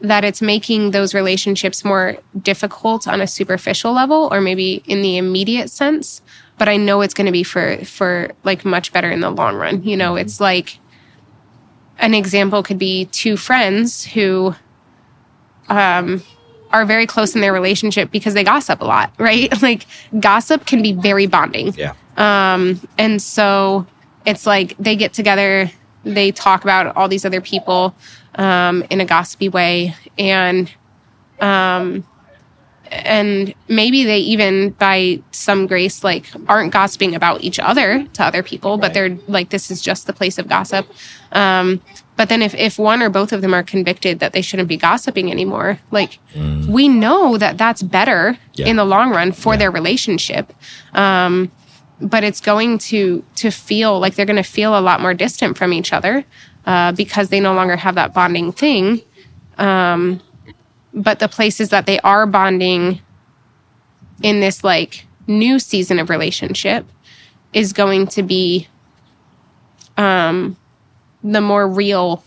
that 0.00 0.24
it's 0.24 0.42
making 0.42 0.90
those 0.90 1.14
relationships 1.14 1.84
more 1.84 2.16
difficult 2.42 3.06
on 3.06 3.20
a 3.20 3.26
superficial 3.26 3.92
level 3.92 4.28
or 4.32 4.40
maybe 4.40 4.82
in 4.86 5.02
the 5.02 5.16
immediate 5.16 5.70
sense 5.70 6.20
but 6.58 6.68
i 6.68 6.76
know 6.76 7.00
it's 7.00 7.14
going 7.14 7.26
to 7.26 7.32
be 7.32 7.44
for 7.44 7.76
for 7.84 8.30
like 8.44 8.64
much 8.64 8.92
better 8.92 9.10
in 9.10 9.20
the 9.20 9.30
long 9.30 9.54
run 9.54 9.82
you 9.82 9.96
know? 9.96 10.16
It's 10.16 10.40
like 10.40 10.78
an 11.98 12.14
example 12.14 12.62
could 12.62 12.78
be 12.78 13.06
two 13.06 13.36
friends 13.36 14.04
who 14.04 14.54
um 15.68 16.22
are 16.70 16.84
very 16.84 17.06
close 17.06 17.34
in 17.34 17.40
their 17.40 17.52
relationship 17.52 18.10
because 18.10 18.34
they 18.34 18.44
gossip 18.44 18.80
a 18.80 18.84
lot 18.84 19.12
right? 19.18 19.50
Like 19.62 19.86
gossip 20.20 20.66
can 20.66 20.82
be 20.82 20.92
very 20.92 21.26
bonding. 21.26 21.74
Yeah. 21.74 21.94
Um 22.16 22.80
and 22.98 23.20
so 23.20 23.86
it's 24.26 24.46
like 24.46 24.76
they 24.78 24.96
get 24.96 25.12
together 25.12 25.70
they 26.04 26.30
talk 26.32 26.62
about 26.62 26.96
all 26.96 27.08
these 27.08 27.24
other 27.24 27.40
people 27.40 27.94
um, 28.38 28.84
in 28.88 29.00
a 29.00 29.04
gossipy 29.04 29.48
way, 29.48 29.94
and 30.16 30.72
um, 31.40 32.06
and 32.90 33.54
maybe 33.68 34.04
they 34.04 34.18
even 34.18 34.70
by 34.70 35.22
some 35.30 35.66
grace 35.66 36.02
like 36.02 36.26
aren't 36.46 36.72
gossiping 36.72 37.14
about 37.14 37.42
each 37.42 37.58
other 37.58 38.06
to 38.14 38.24
other 38.24 38.42
people, 38.42 38.72
right. 38.72 38.80
but 38.80 38.94
they're 38.94 39.18
like 39.26 39.50
this 39.50 39.70
is 39.70 39.82
just 39.82 40.06
the 40.06 40.12
place 40.12 40.38
of 40.38 40.48
gossip. 40.48 40.86
Um, 41.32 41.82
but 42.16 42.28
then 42.28 42.40
if 42.40 42.54
if 42.54 42.78
one 42.78 43.02
or 43.02 43.10
both 43.10 43.32
of 43.32 43.42
them 43.42 43.52
are 43.52 43.62
convicted 43.62 44.20
that 44.20 44.32
they 44.32 44.40
shouldn't 44.40 44.68
be 44.68 44.76
gossiping 44.76 45.30
anymore, 45.30 45.78
like 45.90 46.18
mm. 46.34 46.66
we 46.66 46.88
know 46.88 47.36
that 47.36 47.58
that's 47.58 47.82
better 47.82 48.38
yeah. 48.54 48.66
in 48.66 48.76
the 48.76 48.84
long 48.84 49.10
run 49.10 49.32
for 49.32 49.54
yeah. 49.54 49.58
their 49.58 49.70
relationship. 49.70 50.52
Um, 50.94 51.50
but 52.00 52.24
it's 52.24 52.40
going 52.40 52.78
to 52.78 53.24
to 53.36 53.50
feel 53.50 53.98
like 53.98 54.14
they're 54.14 54.26
going 54.26 54.36
to 54.36 54.42
feel 54.42 54.78
a 54.78 54.80
lot 54.80 55.00
more 55.00 55.14
distant 55.14 55.58
from 55.58 55.72
each 55.72 55.92
other 55.92 56.24
uh, 56.68 56.92
because 56.92 57.30
they 57.30 57.40
no 57.40 57.54
longer 57.54 57.76
have 57.76 57.94
that 57.94 58.12
bonding 58.12 58.52
thing. 58.52 59.00
Um, 59.56 60.20
but 60.92 61.18
the 61.18 61.26
places 61.26 61.70
that 61.70 61.86
they 61.86 61.98
are 62.00 62.26
bonding 62.26 63.00
in 64.22 64.40
this 64.40 64.62
like 64.62 65.06
new 65.26 65.58
season 65.58 65.98
of 65.98 66.10
relationship 66.10 66.84
is 67.54 67.72
going 67.72 68.06
to 68.08 68.22
be 68.22 68.68
um, 69.96 70.58
the 71.24 71.40
more 71.40 71.66
real 71.66 72.22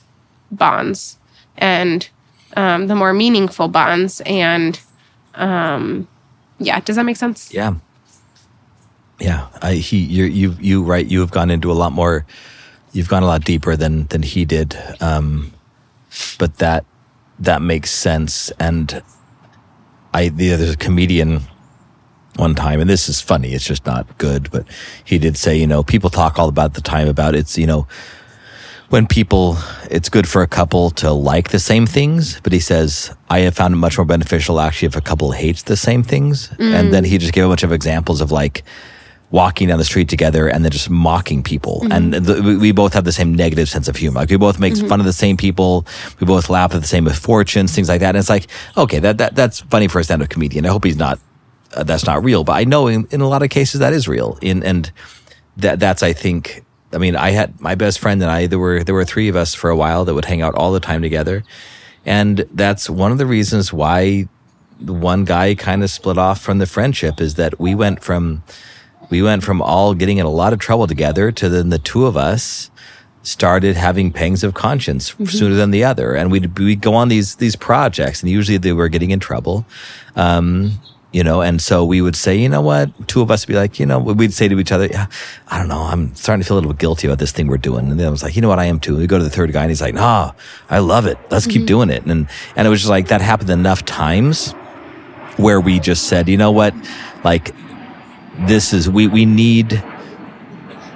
bonds 0.51 1.19
and 1.57 2.09
um, 2.55 2.87
the 2.87 2.95
more 2.95 3.13
meaningful 3.13 3.67
bonds 3.67 4.21
and 4.25 4.79
um, 5.35 6.07
yeah 6.57 6.79
does 6.79 6.95
that 6.95 7.03
make 7.03 7.15
sense 7.15 7.53
yeah 7.53 7.75
yeah 9.19 9.49
I, 9.61 9.75
he 9.75 9.97
you 9.97 10.25
you 10.25 10.55
you 10.59 10.83
right 10.83 11.05
you 11.05 11.19
have 11.19 11.31
gone 11.31 11.51
into 11.51 11.71
a 11.71 11.73
lot 11.73 11.91
more 11.91 12.25
you've 12.93 13.09
gone 13.09 13.23
a 13.23 13.27
lot 13.27 13.43
deeper 13.43 13.75
than 13.75 14.07
than 14.07 14.23
he 14.23 14.45
did. 14.45 14.77
Um, 14.99 15.53
but 16.37 16.57
that 16.57 16.85
that 17.39 17.61
makes 17.61 17.91
sense. 17.91 18.51
And 18.59 19.01
I 20.13 20.29
the, 20.29 20.49
there's 20.49 20.73
a 20.73 20.77
comedian 20.77 21.41
one 22.35 22.55
time, 22.55 22.79
and 22.79 22.89
this 22.89 23.09
is 23.09 23.21
funny. 23.21 23.53
It's 23.53 23.65
just 23.65 23.85
not 23.85 24.17
good, 24.17 24.51
but 24.51 24.65
he 25.03 25.19
did 25.19 25.37
say, 25.37 25.57
you 25.57 25.67
know, 25.67 25.83
people 25.83 26.09
talk 26.09 26.39
all 26.39 26.49
about 26.49 26.73
the 26.73 26.81
time 26.81 27.07
about 27.07 27.35
it's, 27.35 27.57
you 27.57 27.67
know, 27.67 27.87
when 28.89 29.07
people, 29.07 29.57
it's 29.89 30.09
good 30.09 30.27
for 30.27 30.41
a 30.41 30.47
couple 30.47 30.89
to 30.91 31.11
like 31.11 31.49
the 31.49 31.59
same 31.59 31.85
things, 31.85 32.39
but 32.41 32.51
he 32.51 32.59
says, 32.59 33.15
I 33.29 33.39
have 33.39 33.55
found 33.55 33.73
it 33.73 33.77
much 33.77 33.97
more 33.97 34.05
beneficial 34.05 34.59
actually 34.59 34.87
if 34.87 34.95
a 34.95 35.01
couple 35.01 35.31
hates 35.31 35.63
the 35.63 35.77
same 35.77 36.03
things. 36.03 36.49
Mm. 36.49 36.73
And 36.73 36.93
then 36.93 37.03
he 37.05 37.17
just 37.17 37.33
gave 37.33 37.45
a 37.45 37.47
bunch 37.47 37.63
of 37.63 37.71
examples 37.71 38.19
of 38.19 38.31
like, 38.31 38.63
walking 39.31 39.69
down 39.69 39.77
the 39.77 39.85
street 39.85 40.09
together 40.09 40.49
and 40.49 40.65
then 40.65 40.71
just 40.71 40.89
mocking 40.89 41.41
people. 41.41 41.79
Mm-hmm. 41.83 41.91
And 41.91 42.13
the, 42.13 42.57
we 42.59 42.73
both 42.73 42.93
have 42.93 43.05
the 43.05 43.13
same 43.13 43.33
negative 43.33 43.69
sense 43.69 43.87
of 43.87 43.95
humor. 43.95 44.19
Like 44.19 44.29
we 44.29 44.35
both 44.35 44.59
make 44.59 44.73
mm-hmm. 44.73 44.89
fun 44.89 44.99
of 44.99 45.05
the 45.05 45.13
same 45.13 45.37
people. 45.37 45.85
We 46.19 46.27
both 46.27 46.49
laugh 46.49 46.75
at 46.75 46.81
the 46.81 46.87
same 46.87 47.05
misfortunes, 47.05 47.73
things 47.73 47.87
like 47.87 48.01
that. 48.01 48.09
And 48.09 48.17
it's 48.17 48.29
like, 48.29 48.47
okay, 48.75 48.99
that, 48.99 49.19
that 49.19 49.35
that's 49.35 49.61
funny 49.61 49.87
for 49.87 49.99
a 49.99 50.03
stand-up 50.03 50.29
comedian. 50.29 50.65
I 50.65 50.69
hope 50.69 50.83
he's 50.83 50.97
not, 50.97 51.17
uh, 51.73 51.83
that's 51.83 52.05
not 52.05 52.21
real, 52.21 52.43
but 52.43 52.53
I 52.53 52.65
know 52.65 52.87
in, 52.87 53.07
in 53.11 53.21
a 53.21 53.27
lot 53.29 53.41
of 53.41 53.49
cases 53.49 53.79
that 53.79 53.93
is 53.93 54.05
real. 54.05 54.37
In, 54.41 54.63
and 54.63 54.91
that, 55.55 55.79
that's, 55.79 56.03
I 56.03 56.11
think, 56.11 56.65
I 56.91 56.97
mean, 56.97 57.15
I 57.15 57.31
had 57.31 57.59
my 57.61 57.75
best 57.75 57.99
friend 57.99 58.21
and 58.21 58.29
I, 58.29 58.47
there 58.47 58.59
were, 58.59 58.83
there 58.83 58.95
were 58.95 59.05
three 59.05 59.29
of 59.29 59.37
us 59.37 59.55
for 59.55 59.69
a 59.69 59.77
while 59.77 60.03
that 60.03 60.13
would 60.13 60.25
hang 60.25 60.41
out 60.41 60.55
all 60.55 60.73
the 60.73 60.81
time 60.81 61.01
together. 61.01 61.45
And 62.05 62.39
that's 62.53 62.89
one 62.89 63.13
of 63.13 63.17
the 63.17 63.25
reasons 63.25 63.71
why 63.71 64.27
the 64.81 64.91
one 64.91 65.23
guy 65.23 65.55
kind 65.55 65.83
of 65.83 65.89
split 65.89 66.17
off 66.17 66.41
from 66.41 66.57
the 66.57 66.65
friendship 66.65 67.21
is 67.21 67.35
that 67.35 67.61
we 67.61 67.75
went 67.75 68.03
from, 68.03 68.43
we 69.11 69.21
went 69.21 69.43
from 69.43 69.61
all 69.61 69.93
getting 69.93 70.17
in 70.17 70.25
a 70.25 70.29
lot 70.29 70.53
of 70.53 70.59
trouble 70.59 70.87
together 70.87 71.31
to 71.33 71.49
then 71.49 71.69
the 71.69 71.77
two 71.77 72.07
of 72.07 72.17
us 72.17 72.71
started 73.23 73.75
having 73.75 74.11
pangs 74.11 74.43
of 74.43 74.55
conscience 74.55 75.11
mm-hmm. 75.11 75.25
sooner 75.25 75.53
than 75.53 75.69
the 75.69 75.83
other. 75.83 76.15
And 76.15 76.31
we'd, 76.31 76.57
we'd 76.57 76.81
go 76.81 76.95
on 76.95 77.09
these, 77.09 77.35
these 77.35 77.55
projects 77.55 78.23
and 78.23 78.31
usually 78.31 78.57
they 78.57 78.73
were 78.73 78.89
getting 78.89 79.11
in 79.11 79.19
trouble. 79.19 79.65
Um, 80.15 80.79
you 81.11 81.25
know, 81.25 81.41
and 81.41 81.61
so 81.61 81.83
we 81.83 82.01
would 82.01 82.15
say, 82.15 82.37
you 82.37 82.47
know 82.47 82.61
what? 82.61 83.09
Two 83.09 83.21
of 83.21 83.29
us 83.29 83.45
would 83.45 83.51
be 83.51 83.57
like, 83.57 83.79
you 83.79 83.85
know, 83.85 83.99
we'd 83.99 84.33
say 84.33 84.47
to 84.47 84.57
each 84.57 84.71
other, 84.71 84.87
yeah, 84.87 85.07
I 85.49 85.59
don't 85.59 85.67
know, 85.67 85.81
I'm 85.81 86.15
starting 86.15 86.41
to 86.41 86.47
feel 86.47 86.55
a 86.55 86.59
little 86.59 86.71
guilty 86.71 87.05
about 87.05 87.19
this 87.19 87.33
thing 87.33 87.47
we're 87.47 87.57
doing. 87.57 87.91
And 87.91 87.99
then 87.99 88.07
I 88.07 88.09
was 88.09 88.23
like, 88.23 88.33
you 88.37 88.41
know 88.41 88.47
what? 88.47 88.59
I 88.59 88.65
am 88.65 88.79
too. 88.79 88.95
we 88.95 89.07
go 89.07 89.17
to 89.17 89.23
the 89.23 89.29
third 89.29 89.51
guy 89.51 89.63
and 89.63 89.69
he's 89.69 89.81
like, 89.81 89.93
nah, 89.93 90.31
I 90.69 90.79
love 90.79 91.05
it. 91.05 91.17
Let's 91.29 91.45
mm-hmm. 91.45 91.59
keep 91.59 91.67
doing 91.67 91.89
it. 91.89 92.05
And, 92.05 92.29
and 92.55 92.65
it 92.65 92.69
was 92.69 92.79
just 92.79 92.89
like, 92.89 93.09
that 93.09 93.19
happened 93.19 93.49
enough 93.49 93.83
times 93.83 94.53
where 95.35 95.59
we 95.59 95.81
just 95.81 96.07
said, 96.07 96.29
you 96.29 96.37
know 96.37 96.51
what? 96.51 96.73
Like, 97.25 97.53
this 98.47 98.73
is 98.73 98.89
we 98.89 99.07
we 99.07 99.25
need 99.25 99.83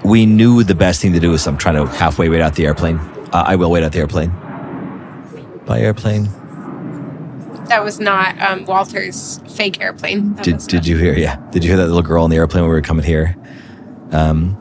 we 0.03 0.25
knew 0.25 0.63
the 0.63 0.75
best 0.75 1.01
thing 1.01 1.13
to 1.13 1.19
do 1.19 1.33
is 1.33 1.47
I'm 1.47 1.57
trying 1.57 1.75
to 1.75 1.85
halfway 1.85 2.29
wait 2.29 2.41
out 2.41 2.55
the 2.55 2.65
airplane. 2.65 2.97
Uh, 3.31 3.43
I 3.47 3.55
will 3.55 3.71
wait 3.71 3.83
out 3.83 3.91
the 3.91 3.99
airplane. 3.99 4.29
Bye 5.65 5.79
airplane. 5.81 6.29
That 7.67 7.83
was 7.83 7.99
not 7.99 8.39
um, 8.39 8.65
Walter's 8.65 9.39
fake 9.55 9.81
airplane. 9.81 10.35
That 10.35 10.43
Did, 10.43 10.57
did 10.67 10.85
you 10.85 10.97
hear? 10.97 11.17
Yeah. 11.17 11.37
Did 11.49 11.63
you 11.63 11.71
hear 11.71 11.77
that 11.77 11.87
little 11.87 12.03
girl 12.03 12.23
on 12.23 12.29
the 12.29 12.35
airplane 12.35 12.63
when 12.63 12.69
we 12.69 12.75
were 12.75 12.81
coming 12.81 13.03
here? 13.03 13.35
Um, 14.11 14.55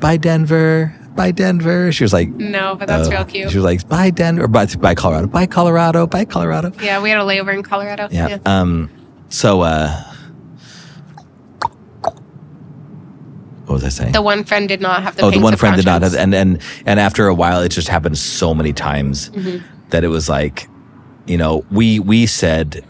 bye 0.00 0.16
Denver, 0.16 0.92
bye 1.14 1.30
Denver. 1.30 1.92
She 1.92 2.02
was 2.02 2.12
like, 2.12 2.28
No, 2.30 2.74
but 2.74 2.88
that's 2.88 3.06
uh, 3.06 3.12
real 3.12 3.24
cute. 3.24 3.50
She 3.50 3.58
was 3.58 3.64
like, 3.64 3.88
bye 3.88 4.10
Denver, 4.10 4.48
bye, 4.48 4.66
bye 4.66 4.96
Colorado, 4.96 5.28
bye 5.28 5.46
Colorado, 5.46 6.08
bye 6.08 6.24
Colorado. 6.24 6.72
yeah, 6.82 7.00
we 7.00 7.10
had 7.10 7.20
a 7.20 7.24
layover 7.24 7.54
in 7.54 7.62
Colorado. 7.62 8.08
Yeah. 8.10 8.38
Um. 8.44 8.90
So, 9.28 9.60
uh, 9.60 10.02
what 13.66 13.67
was 13.78 13.84
I 13.84 13.88
saying? 14.02 14.12
The 14.12 14.22
one 14.22 14.44
friend 14.44 14.68
did 14.68 14.80
not 14.80 15.02
have 15.02 15.16
the 15.16 15.22
oh, 15.22 15.30
the 15.30 15.40
one 15.40 15.56
friend 15.56 15.76
did 15.76 15.84
not 15.86 16.02
have, 16.02 16.14
and 16.14 16.34
and 16.34 16.60
and 16.86 17.00
after 17.00 17.26
a 17.28 17.34
while, 17.34 17.62
it 17.62 17.70
just 17.70 17.88
happened 17.88 18.18
so 18.18 18.54
many 18.54 18.72
times 18.72 19.30
Mm-hmm. 19.30 19.64
that 19.90 20.04
it 20.04 20.08
was 20.08 20.28
like, 20.28 20.68
you 21.26 21.36
know, 21.38 21.64
we 21.70 21.98
we 22.00 22.26
said, 22.26 22.84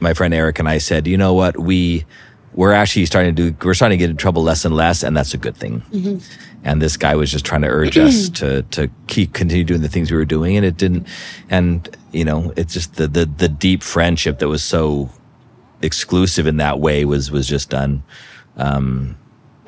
my 0.00 0.14
friend 0.14 0.32
Eric 0.34 0.58
and 0.58 0.68
I 0.68 0.78
said, 0.78 1.06
you 1.06 1.16
know 1.16 1.34
what, 1.34 1.58
we 1.58 2.04
we're 2.54 2.72
actually 2.72 3.04
starting 3.06 3.36
to 3.36 3.50
do, 3.50 3.66
we're 3.66 3.74
starting 3.74 3.98
to 3.98 4.02
get 4.02 4.10
in 4.10 4.16
trouble 4.16 4.42
less 4.42 4.64
and 4.64 4.74
less, 4.74 5.02
and 5.02 5.14
that's 5.16 5.34
a 5.34 5.38
good 5.38 5.56
thing. 5.56 5.82
Mm-hmm. 5.92 6.18
And 6.64 6.80
this 6.82 6.96
guy 6.96 7.14
was 7.14 7.30
just 7.30 7.44
trying 7.44 7.62
to 7.62 7.68
urge 7.68 7.98
us 7.98 8.28
to 8.40 8.62
to 8.62 8.88
keep 9.06 9.32
continue 9.34 9.64
doing 9.64 9.82
the 9.82 9.88
things 9.88 10.10
we 10.10 10.16
were 10.16 10.24
doing, 10.24 10.56
and 10.56 10.64
it 10.64 10.76
didn't. 10.76 11.06
And 11.50 11.88
you 12.12 12.24
know, 12.24 12.52
it's 12.56 12.72
just 12.72 12.96
the 12.96 13.06
the 13.06 13.26
the 13.26 13.48
deep 13.48 13.82
friendship 13.82 14.38
that 14.38 14.48
was 14.48 14.64
so 14.64 15.10
exclusive 15.82 16.46
in 16.46 16.56
that 16.56 16.80
way 16.80 17.04
was 17.04 17.30
was 17.30 17.46
just 17.46 17.70
done. 17.70 18.02
Um, 18.56 19.16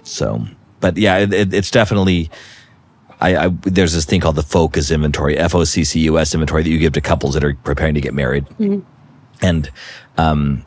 so, 0.08 0.46
but 0.80 0.96
yeah, 0.96 1.18
it, 1.18 1.32
it, 1.32 1.54
it's 1.54 1.70
definitely. 1.70 2.30
I, 3.20 3.46
I 3.46 3.48
there's 3.62 3.94
this 3.94 4.04
thing 4.04 4.20
called 4.20 4.36
the 4.36 4.44
focus 4.44 4.92
inventory, 4.92 5.36
F 5.36 5.54
O 5.54 5.64
C 5.64 5.82
C 5.82 6.00
U 6.00 6.18
S 6.18 6.34
inventory 6.34 6.62
that 6.62 6.70
you 6.70 6.78
give 6.78 6.92
to 6.92 7.00
couples 7.00 7.34
that 7.34 7.42
are 7.42 7.54
preparing 7.54 7.94
to 7.94 8.00
get 8.00 8.14
married, 8.14 8.46
and 9.42 9.70
um, 10.16 10.64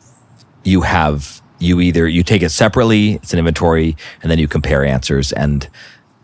you 0.62 0.82
have 0.82 1.40
you 1.58 1.80
either 1.80 2.06
you 2.06 2.22
take 2.22 2.42
it 2.42 2.50
separately, 2.50 3.12
it's 3.14 3.32
an 3.32 3.38
inventory, 3.38 3.96
and 4.22 4.30
then 4.30 4.38
you 4.38 4.48
compare 4.48 4.84
answers, 4.84 5.32
and 5.32 5.68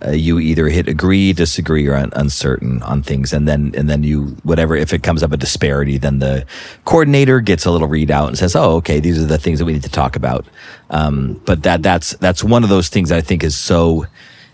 uh, 0.07 0.11
you 0.11 0.39
either 0.39 0.69
hit 0.69 0.87
agree, 0.87 1.33
disagree, 1.33 1.87
or 1.89 1.95
un- 1.95 2.13
uncertain 2.15 2.83
on 2.83 3.03
things, 3.03 3.33
and 3.33 3.49
then 3.49 3.73
and 3.77 3.91
then 3.91 4.05
you 4.05 4.37
whatever 4.45 4.77
if 4.77 4.93
it 4.93 5.03
comes 5.03 5.23
up 5.23 5.33
a 5.33 5.37
disparity, 5.37 5.99
then 5.99 6.21
the 6.21 6.47
coordinator 6.85 7.41
gets 7.41 7.67
a 7.67 7.71
little 7.71 7.89
readout 7.89 8.29
and 8.29 8.39
says, 8.39 8.55
"Oh, 8.55 8.77
okay, 8.77 9.01
these 9.01 9.21
are 9.21 9.27
the 9.27 9.39
things 9.39 9.59
that 9.59 9.65
we 9.65 9.73
need 9.73 9.83
to 9.83 9.91
talk 9.91 10.15
about." 10.15 10.47
Um, 10.91 11.41
but 11.45 11.65
that 11.65 11.83
that's 11.83 12.13
that's 12.19 12.45
one 12.45 12.63
of 12.63 12.69
those 12.69 12.89
things 12.89 13.11
I 13.11 13.21
think 13.21 13.43
is 13.43 13.57
so 13.57 14.07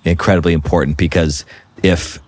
incredibly 0.05 0.55
important 0.55 0.97
because 0.97 1.45
if 1.83 2.19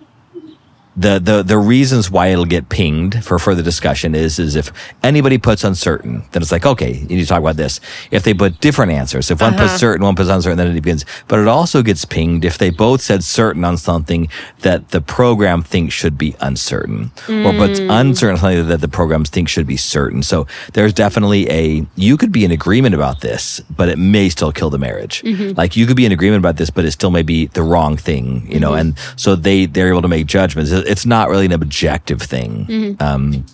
the, 0.97 1.19
the 1.19 1.43
the 1.43 1.57
reasons 1.59 2.09
why 2.09 2.27
it'll 2.27 2.45
get 2.45 2.69
pinged 2.69 3.23
for 3.23 3.37
further 3.37 3.61
discussion 3.61 4.15
is 4.15 4.39
is 4.39 4.55
if 4.55 4.71
anybody 5.03 5.37
puts 5.37 5.63
uncertain, 5.63 6.23
then 6.31 6.41
it's 6.41 6.51
like 6.51 6.65
okay, 6.65 6.93
you 6.93 7.07
need 7.07 7.21
to 7.21 7.27
talk 7.27 7.39
about 7.39 7.55
this. 7.55 7.79
If 8.09 8.23
they 8.23 8.33
put 8.33 8.59
different 8.59 8.91
answers, 8.91 9.29
if 9.29 9.39
one 9.39 9.53
puts 9.53 9.65
uh-huh. 9.65 9.77
certain, 9.77 10.05
one 10.05 10.15
puts 10.15 10.29
uncertain, 10.29 10.57
then 10.57 10.67
it 10.67 10.73
begins. 10.73 11.05
But 11.27 11.37
it 11.39 11.47
also 11.47 11.83
gets 11.83 12.03
pinged 12.03 12.43
if 12.43 12.57
they 12.57 12.71
both 12.71 13.01
said 13.01 13.23
certain 13.23 13.63
on 13.63 13.77
something 13.77 14.27
that 14.61 14.89
the 14.89 14.99
program 14.99 15.61
thinks 15.61 15.93
should 15.93 16.17
be 16.17 16.35
uncertain, 16.41 17.11
or 17.29 17.53
puts 17.53 17.79
mm. 17.79 18.01
uncertain 18.01 18.35
on 18.35 18.41
something 18.41 18.67
that 18.67 18.81
the 18.81 18.87
programs 18.87 19.29
think 19.29 19.49
should 19.49 19.67
be 19.67 19.77
certain. 19.77 20.23
So 20.23 20.47
there's 20.73 20.93
definitely 20.93 21.47
a 21.51 21.85
you 21.95 22.17
could 22.17 22.31
be 22.31 22.43
in 22.43 22.51
agreement 22.51 22.95
about 22.95 23.21
this, 23.21 23.59
but 23.69 23.87
it 23.87 23.99
may 23.99 24.29
still 24.29 24.51
kill 24.51 24.71
the 24.71 24.79
marriage. 24.79 25.21
Mm-hmm. 25.21 25.55
Like 25.55 25.77
you 25.77 25.85
could 25.85 25.95
be 25.95 26.07
in 26.07 26.11
agreement 26.11 26.39
about 26.39 26.57
this, 26.57 26.71
but 26.71 26.85
it 26.85 26.91
still 26.91 27.11
may 27.11 27.21
be 27.21 27.45
the 27.47 27.61
wrong 27.61 27.97
thing, 27.97 28.51
you 28.51 28.59
know. 28.59 28.71
Mm-hmm. 28.71 28.79
And 28.79 28.99
so 29.15 29.35
they 29.35 29.67
they're 29.67 29.89
able 29.89 30.01
to 30.01 30.07
make 30.07 30.25
judgments. 30.25 30.71
It- 30.87 30.91
It's 30.91 31.05
not 31.05 31.29
really 31.29 31.45
an 31.45 31.51
objective 31.53 32.21
thing. 32.21 32.95
Um, 32.99 33.45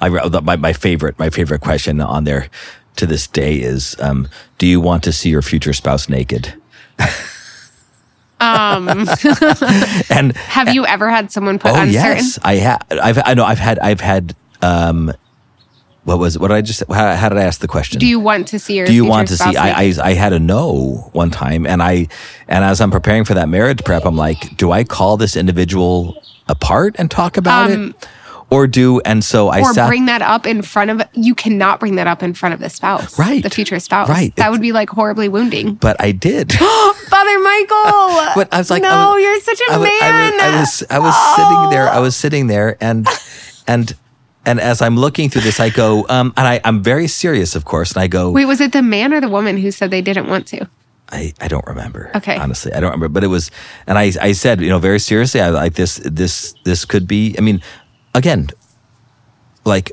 I 0.00 0.08
my 0.08 0.56
my 0.56 0.72
favorite 0.72 1.18
my 1.18 1.30
favorite 1.30 1.60
question 1.60 2.00
on 2.00 2.24
there 2.24 2.48
to 2.96 3.06
this 3.06 3.26
day 3.26 3.56
is, 3.56 3.94
um, 4.00 4.26
do 4.58 4.66
you 4.66 4.80
want 4.80 5.02
to 5.04 5.12
see 5.12 5.28
your 5.28 5.42
future 5.42 5.74
spouse 5.74 6.08
naked? 6.08 6.54
Um, 8.40 8.88
And 10.10 10.36
have 10.36 10.74
you 10.74 10.86
ever 10.86 11.08
had 11.10 11.30
someone 11.32 11.58
put 11.58 11.72
oh 11.72 11.80
uncertain? 11.80 11.92
yes, 12.24 12.38
I 12.42 12.54
have. 12.56 12.80
I've 12.90 13.18
I 13.24 13.34
know 13.34 13.44
I've 13.44 13.58
had 13.58 13.78
I've 13.78 14.00
had. 14.00 14.34
Um, 14.62 15.12
what 16.04 16.18
was 16.18 16.38
what 16.38 16.48
did 16.48 16.54
I 16.54 16.60
just? 16.62 16.82
How, 16.88 17.16
how 17.16 17.28
did 17.28 17.38
I 17.38 17.42
ask 17.44 17.60
the 17.60 17.66
question? 17.68 17.98
Do 17.98 18.06
you 18.06 18.20
want 18.20 18.48
to 18.48 18.58
see 18.58 18.76
your 18.76 18.86
do 18.86 18.92
you 18.92 19.04
want 19.04 19.28
to 19.28 19.36
see 19.36 19.56
I. 19.56 19.82
I 19.84 19.92
i 20.02 20.12
had 20.14 20.32
a 20.32 20.38
no 20.38 21.10
one 21.12 21.30
time 21.30 21.66
and 21.66 21.82
i 21.82 22.06
and 22.46 22.64
as 22.64 22.80
i'm 22.80 22.92
preparing 22.92 23.24
for 23.24 23.34
that 23.34 23.48
marriage 23.48 23.82
prep 23.84 24.04
i'm 24.06 24.14
like 24.16 24.56
do 24.56 24.70
i 24.70 24.84
call 24.84 25.16
this 25.16 25.34
individual 25.36 26.22
apart 26.48 26.96
and 26.98 27.10
talk 27.10 27.36
about 27.36 27.70
it? 27.70 27.94
Or 28.48 28.68
do 28.68 29.00
and 29.04 29.24
so 29.24 29.48
i 29.48 29.58
Um, 29.58 29.64
or 29.64 29.74
sat 29.74 29.88
bring 29.88 30.06
that 30.06 30.22
up 30.22 30.46
in 30.46 30.62
front 30.62 30.92
of 30.92 31.02
you 31.14 31.34
cannot 31.34 31.80
bring 31.80 31.96
that 31.96 32.06
up 32.06 32.22
in 32.22 32.32
front 32.32 32.54
of 32.54 32.60
the 32.60 32.70
spouse 32.70 33.18
Right. 33.18 33.42
the 33.42 33.50
future 33.50 33.80
spouse. 33.80 34.08
Right. 34.08 34.34
that 34.36 34.46
It- 34.46 34.50
would 34.52 34.60
be 34.60 34.70
like 34.70 34.88
horribly 34.88 35.28
wounding. 35.28 35.74
But 35.74 35.96
i 36.00 36.12
did. 36.12 36.52
Father 37.10 37.38
michael! 37.40 38.32
But 38.36 38.48
i 38.54 38.58
was 38.58 38.70
like 38.70 38.82
no 38.82 39.14
was- 39.14 39.22
you're 39.22 39.40
such 39.40 39.60
a 39.68 39.72
I 39.72 39.76
was, 39.78 39.88
man 39.88 40.40
I 40.40 40.60
was, 40.60 40.84
I 40.90 40.98
was, 40.98 40.98
I 40.98 40.98
was 41.00 41.36
sitting 41.36 41.70
there. 41.70 41.88
I 41.88 41.98
was 41.98 42.14
sitting 42.16 42.46
there, 42.46 42.76
and 42.80 43.08
and 43.66 43.96
and 44.44 44.60
as 44.60 44.80
I'm 44.80 44.96
looking 44.96 45.28
through 45.28 45.42
this, 45.42 45.58
I 45.58 45.70
go, 45.70 46.06
um, 46.08 46.32
and 46.36 46.46
I, 46.46 46.60
I'm 46.62 46.80
very 46.80 47.08
serious, 47.08 47.56
of 47.56 47.64
course, 47.64 47.90
and 47.94 48.00
I 48.00 48.06
go, 48.06 48.30
wait 48.30 48.44
was 48.46 48.60
it 48.60 48.70
the 48.70 48.80
man 48.82 49.12
or 49.12 49.20
the 49.20 49.28
woman 49.28 49.56
who 49.56 49.72
said 49.72 49.90
they 49.90 50.02
didn't 50.02 50.28
want 50.28 50.46
to 50.54 50.68
I, 51.10 51.32
I 51.40 51.48
don't 51.48 51.66
remember. 51.66 52.10
Okay. 52.16 52.36
Honestly, 52.36 52.72
I 52.72 52.80
don't 52.80 52.90
remember. 52.90 53.08
But 53.08 53.24
it 53.24 53.28
was, 53.28 53.50
and 53.86 53.96
I, 53.98 54.12
I 54.20 54.32
said, 54.32 54.60
you 54.60 54.68
know, 54.68 54.78
very 54.78 54.98
seriously, 54.98 55.40
I 55.40 55.50
like 55.50 55.74
this, 55.74 55.96
this, 56.04 56.54
this 56.64 56.84
could 56.84 57.06
be, 57.06 57.34
I 57.38 57.40
mean, 57.42 57.62
again, 58.14 58.48
like 59.64 59.92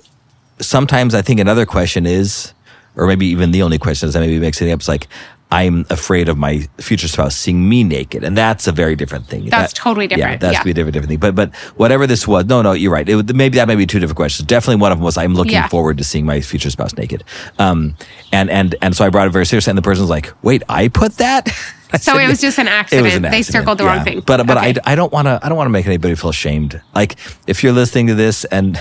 sometimes 0.59 1.13
I 1.13 1.21
think 1.21 1.39
another 1.39 1.65
question 1.65 2.05
is, 2.05 2.53
or 2.95 3.07
maybe 3.07 3.27
even 3.27 3.51
the 3.51 3.63
only 3.63 3.77
question 3.77 4.09
is, 4.09 4.15
I 4.15 4.19
maybe 4.19 4.39
mixing 4.39 4.69
it 4.69 4.71
up. 4.71 4.79
It's 4.79 4.87
like, 4.87 5.07
I'm 5.53 5.85
afraid 5.91 6.29
of 6.29 6.37
my 6.37 6.67
future 6.79 7.07
spouse 7.07 7.35
seeing 7.35 7.69
me 7.69 7.83
naked. 7.83 8.23
And 8.23 8.35
that's 8.35 8.65
a 8.67 8.71
very 8.71 8.95
different 8.95 9.27
thing. 9.27 9.49
That's 9.49 9.71
totally 9.71 10.07
different. 10.07 10.31
Yeah, 10.31 10.37
that's 10.37 10.57
Yeah. 10.57 10.63
be 10.63 10.71
a 10.71 10.73
different, 10.73 10.93
different 10.93 11.09
thing. 11.09 11.19
But, 11.19 11.35
but 11.35 11.53
whatever 11.77 12.07
this 12.07 12.27
was, 12.27 12.45
no, 12.45 12.61
no, 12.63 12.71
you're 12.71 12.91
right. 12.91 13.07
It, 13.07 13.35
maybe 13.35 13.57
that 13.57 13.67
may 13.67 13.75
be 13.75 13.85
two 13.85 13.99
different 13.99 14.17
questions. 14.17 14.47
Definitely 14.47 14.81
one 14.81 14.91
of 14.91 14.97
them 14.97 15.05
was, 15.05 15.15
I'm 15.15 15.35
looking 15.35 15.53
Yeah. 15.53 15.67
forward 15.67 15.99
to 15.99 16.03
seeing 16.03 16.25
my 16.25 16.41
future 16.41 16.71
spouse 16.71 16.95
naked. 16.97 17.23
Um, 17.59 17.95
and, 18.31 18.49
and, 18.49 18.75
and 18.81 18.95
so 18.95 19.05
I 19.05 19.09
brought 19.09 19.27
it 19.27 19.31
very 19.31 19.45
seriously. 19.45 19.69
And 19.71 19.77
the 19.77 19.83
person's 19.83 20.09
like, 20.09 20.33
wait, 20.43 20.63
I 20.69 20.87
put 20.87 21.17
that? 21.17 21.49
So 22.01 22.17
it 22.17 22.27
was 22.27 22.41
just 22.41 22.57
an 22.59 22.67
it 22.67 22.71
accident. 22.71 23.03
was 23.05 23.15
an 23.15 23.21
They 23.23 23.41
circled 23.43 23.77
the 23.77 23.85
wrong 23.85 24.03
thing. 24.03 24.21
But 24.21 24.45
but 24.47 24.57
Okay. 24.57 24.73
I, 24.85 24.93
I 24.93 24.95
don't 24.95 25.11
want 25.11 25.27
to 25.27 25.39
I 25.43 25.47
don't 25.49 25.57
want 25.57 25.67
to 25.67 25.71
make 25.71 25.85
anybody 25.85 26.15
feel 26.15 26.29
ashamed. 26.31 26.81
Like 26.95 27.15
if 27.47 27.63
you're 27.63 27.73
listening 27.73 28.07
to 28.07 28.15
this 28.15 28.45
and 28.45 28.79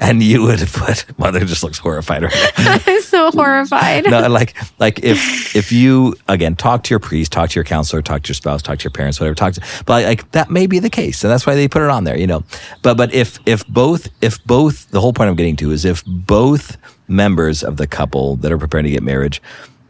and 0.00 0.22
you 0.22 0.42
would 0.42 0.58
put 0.72 1.06
mother 1.18 1.44
just 1.44 1.62
looks 1.62 1.78
horrified 1.78 2.24
right 2.24 2.52
now. 2.58 2.78
i'm 2.86 3.00
so 3.02 3.30
horrified 3.30 4.04
no, 4.10 4.26
like 4.28 4.56
like 4.80 4.98
if 5.04 5.54
if 5.54 5.70
you 5.70 6.16
again 6.26 6.56
talk 6.56 6.82
to 6.84 6.90
your 6.90 6.98
priest, 6.98 7.30
talk 7.32 7.50
to 7.50 7.54
your 7.54 7.64
counselor, 7.64 8.02
talk 8.02 8.22
to 8.24 8.28
your 8.30 8.34
spouse, 8.34 8.60
talk 8.60 8.78
to 8.80 8.84
your 8.84 8.90
parents, 8.90 9.20
whatever. 9.20 9.36
Talk 9.36 9.52
to, 9.54 9.60
but 9.86 10.04
like 10.04 10.30
that 10.32 10.50
may 10.50 10.66
be 10.66 10.80
the 10.80 10.90
case, 10.90 11.22
and 11.22 11.30
that's 11.30 11.46
why 11.46 11.54
they 11.54 11.68
put 11.68 11.82
it 11.82 11.90
on 11.90 12.02
there, 12.04 12.18
you 12.18 12.26
know. 12.26 12.42
But 12.82 12.96
but 12.96 13.14
if 13.14 13.38
if 13.46 13.64
both 13.68 14.08
if 14.20 14.42
both 14.44 14.90
the 14.90 15.00
whole 15.00 15.12
point 15.12 15.30
I'm 15.30 15.36
getting 15.36 15.56
to 15.56 15.70
is 15.70 15.84
if 15.84 16.04
both 16.06 16.76
members 17.06 17.62
of 17.62 17.76
the 17.76 17.86
couple 17.86 18.34
that 18.36 18.50
are 18.50 18.58
preparing 18.58 18.84
to 18.84 18.90
get 18.90 19.02
marriage 19.04 19.40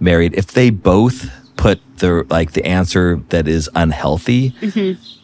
married, 0.01 0.35
if 0.35 0.49
they 0.53 0.71
both 0.71 1.31
put 1.59 1.78
the 1.98 2.24
like 2.30 2.52
the 2.52 2.64
answer 2.64 3.20
that 3.28 3.46
is 3.46 3.68
unhealthy 3.74 4.54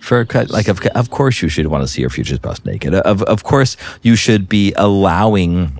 for 0.01 0.21
a 0.21 0.27
cut, 0.27 0.51
like 0.51 0.69
of 0.69 0.79
of 0.95 1.09
course 1.09 1.41
you 1.41 1.49
should 1.49 1.69
want 1.69 1.83
to 1.83 1.89
see 1.89 2.03
your 2.03 2.11
future 2.11 2.35
spouse 2.37 2.63
naked. 2.67 2.93
Of 2.95 3.23
of 3.23 3.45
course 3.45 3.77
you 4.03 4.17
should 4.17 4.49
be 4.49 4.75
allowing 4.77 5.79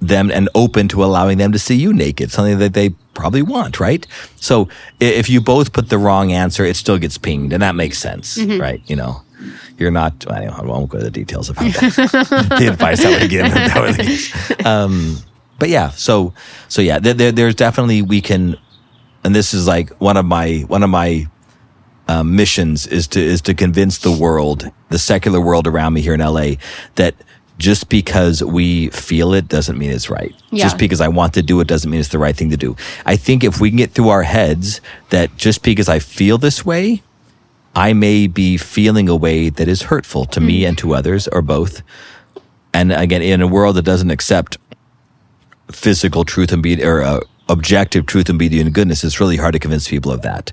them 0.00 0.30
and 0.30 0.48
open 0.54 0.88
to 0.88 1.04
allowing 1.04 1.38
them 1.38 1.52
to 1.52 1.58
see 1.58 1.74
you 1.76 1.92
naked, 1.92 2.30
something 2.30 2.58
that 2.58 2.72
they 2.72 2.90
probably 3.14 3.42
want, 3.42 3.78
right? 3.80 4.06
So 4.36 4.68
if 5.00 5.28
you 5.28 5.40
both 5.40 5.72
put 5.72 5.88
the 5.88 5.98
wrong 5.98 6.32
answer, 6.32 6.64
it 6.64 6.76
still 6.76 6.98
gets 6.98 7.18
pinged, 7.18 7.52
and 7.52 7.62
that 7.62 7.74
makes 7.74 7.98
sense, 7.98 8.38
right? 8.60 8.80
You 8.86 8.96
know, 8.96 9.22
you're 9.76 9.90
not. 9.90 10.12
I 10.30 10.46
I 10.46 10.62
won't 10.62 10.88
go 10.88 10.98
to 10.98 11.04
the 11.04 11.10
details 11.10 11.50
of 11.50 11.56
how 11.58 11.64
that, 11.68 12.56
the 12.58 12.68
advice 12.68 13.04
I 13.04 13.10
would 13.20 13.30
give. 13.30 13.52
That 13.52 13.80
would, 13.84 14.66
um, 14.66 15.16
but 15.58 15.68
yeah, 15.68 15.90
so 15.90 16.32
so 16.68 16.80
yeah, 16.80 16.98
there, 17.00 17.14
there, 17.14 17.32
there's 17.32 17.54
definitely 17.56 18.00
we 18.02 18.20
can, 18.20 18.56
and 19.24 19.34
this 19.34 19.54
is 19.54 19.66
like 19.66 19.90
one 20.00 20.16
of 20.16 20.24
my 20.24 20.64
one 20.68 20.82
of 20.82 20.90
my 20.90 21.28
um, 22.08 22.34
missions 22.36 22.86
is 22.86 23.06
to 23.08 23.20
is 23.20 23.40
to 23.42 23.54
convince 23.54 23.98
the 23.98 24.12
world, 24.12 24.70
the 24.88 24.98
secular 24.98 25.40
world 25.40 25.66
around 25.66 25.92
me 25.92 26.00
here 26.00 26.14
in 26.14 26.20
LA, 26.20 26.52
that 26.94 27.14
just 27.58 27.88
because 27.88 28.42
we 28.42 28.88
feel 28.90 29.34
it 29.34 29.48
doesn't 29.48 29.78
mean 29.78 29.90
it's 29.90 30.08
right. 30.08 30.34
Yeah. 30.50 30.64
Just 30.64 30.78
because 30.78 31.00
I 31.00 31.08
want 31.08 31.34
to 31.34 31.42
do 31.42 31.60
it 31.60 31.66
doesn't 31.66 31.90
mean 31.90 32.00
it's 32.00 32.08
the 32.10 32.18
right 32.18 32.36
thing 32.36 32.50
to 32.50 32.56
do. 32.56 32.76
I 33.04 33.16
think 33.16 33.42
if 33.42 33.60
we 33.60 33.70
can 33.70 33.76
get 33.76 33.90
through 33.90 34.08
our 34.10 34.22
heads 34.22 34.80
that 35.10 35.36
just 35.36 35.62
because 35.62 35.88
I 35.88 35.98
feel 35.98 36.38
this 36.38 36.64
way, 36.64 37.02
I 37.74 37.92
may 37.92 38.26
be 38.28 38.56
feeling 38.56 39.08
a 39.08 39.16
way 39.16 39.50
that 39.50 39.68
is 39.68 39.82
hurtful 39.82 40.24
to 40.26 40.40
me 40.40 40.64
and 40.64 40.78
to 40.78 40.94
others 40.94 41.28
or 41.28 41.42
both. 41.42 41.82
And 42.72 42.92
again, 42.92 43.22
in 43.22 43.42
a 43.42 43.46
world 43.46 43.76
that 43.76 43.82
doesn't 43.82 44.10
accept 44.10 44.56
physical 45.70 46.24
truth 46.24 46.52
and 46.52 46.62
be 46.62 46.82
or 46.82 47.02
uh, 47.02 47.20
objective 47.48 48.04
truth 48.06 48.28
and 48.28 48.38
beauty 48.38 48.60
and 48.60 48.72
goodness, 48.74 49.02
it's 49.04 49.20
really 49.20 49.36
hard 49.36 49.52
to 49.54 49.58
convince 49.58 49.88
people 49.88 50.12
of 50.12 50.22
that. 50.22 50.52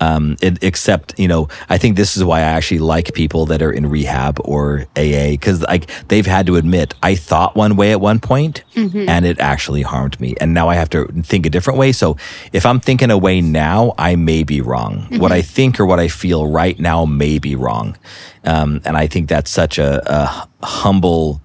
Um, 0.00 0.36
it, 0.42 0.62
except, 0.62 1.18
you 1.18 1.26
know, 1.26 1.48
I 1.68 1.78
think 1.78 1.96
this 1.96 2.16
is 2.16 2.24
why 2.24 2.40
I 2.40 2.42
actually 2.42 2.80
like 2.80 3.14
people 3.14 3.46
that 3.46 3.62
are 3.62 3.72
in 3.72 3.88
rehab 3.88 4.38
or 4.44 4.86
AA 4.96 5.30
because 5.30 5.62
like 5.62 5.90
they've 6.08 6.26
had 6.26 6.46
to 6.46 6.56
admit, 6.56 6.94
I 7.02 7.14
thought 7.14 7.56
one 7.56 7.76
way 7.76 7.92
at 7.92 8.00
one 8.00 8.20
point 8.20 8.62
and 9.08 9.24
it 9.24 9.38
actually 9.40 9.82
harmed 9.82 10.20
me. 10.20 10.34
And 10.40 10.52
now 10.52 10.68
I 10.68 10.74
have 10.74 10.90
to 10.90 11.06
think 11.22 11.46
a 11.46 11.50
different 11.50 11.78
way. 11.78 11.92
So 11.92 12.16
if 12.52 12.66
I'm 12.66 12.80
thinking 12.80 13.10
a 13.10 13.18
way 13.18 13.40
now, 13.40 13.94
I 13.96 14.16
may 14.16 14.42
be 14.44 14.60
wrong. 14.60 15.06
What 15.18 15.32
I 15.32 15.42
think 15.42 15.80
or 15.80 15.86
what 15.86 15.98
I 15.98 16.08
feel 16.08 16.46
right 16.46 16.78
now 16.78 17.06
may 17.06 17.38
be 17.38 17.56
wrong. 17.56 17.96
Um, 18.44 18.80
and 18.84 18.96
I 18.96 19.06
think 19.06 19.28
that's 19.28 19.50
such 19.50 19.78
a, 19.78 20.02
a 20.06 20.48
humble, 20.66 21.40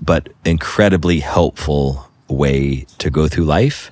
but 0.00 0.28
incredibly 0.44 1.20
helpful 1.20 2.08
way 2.28 2.86
to 2.98 3.10
go 3.10 3.26
through 3.28 3.44
life. 3.44 3.90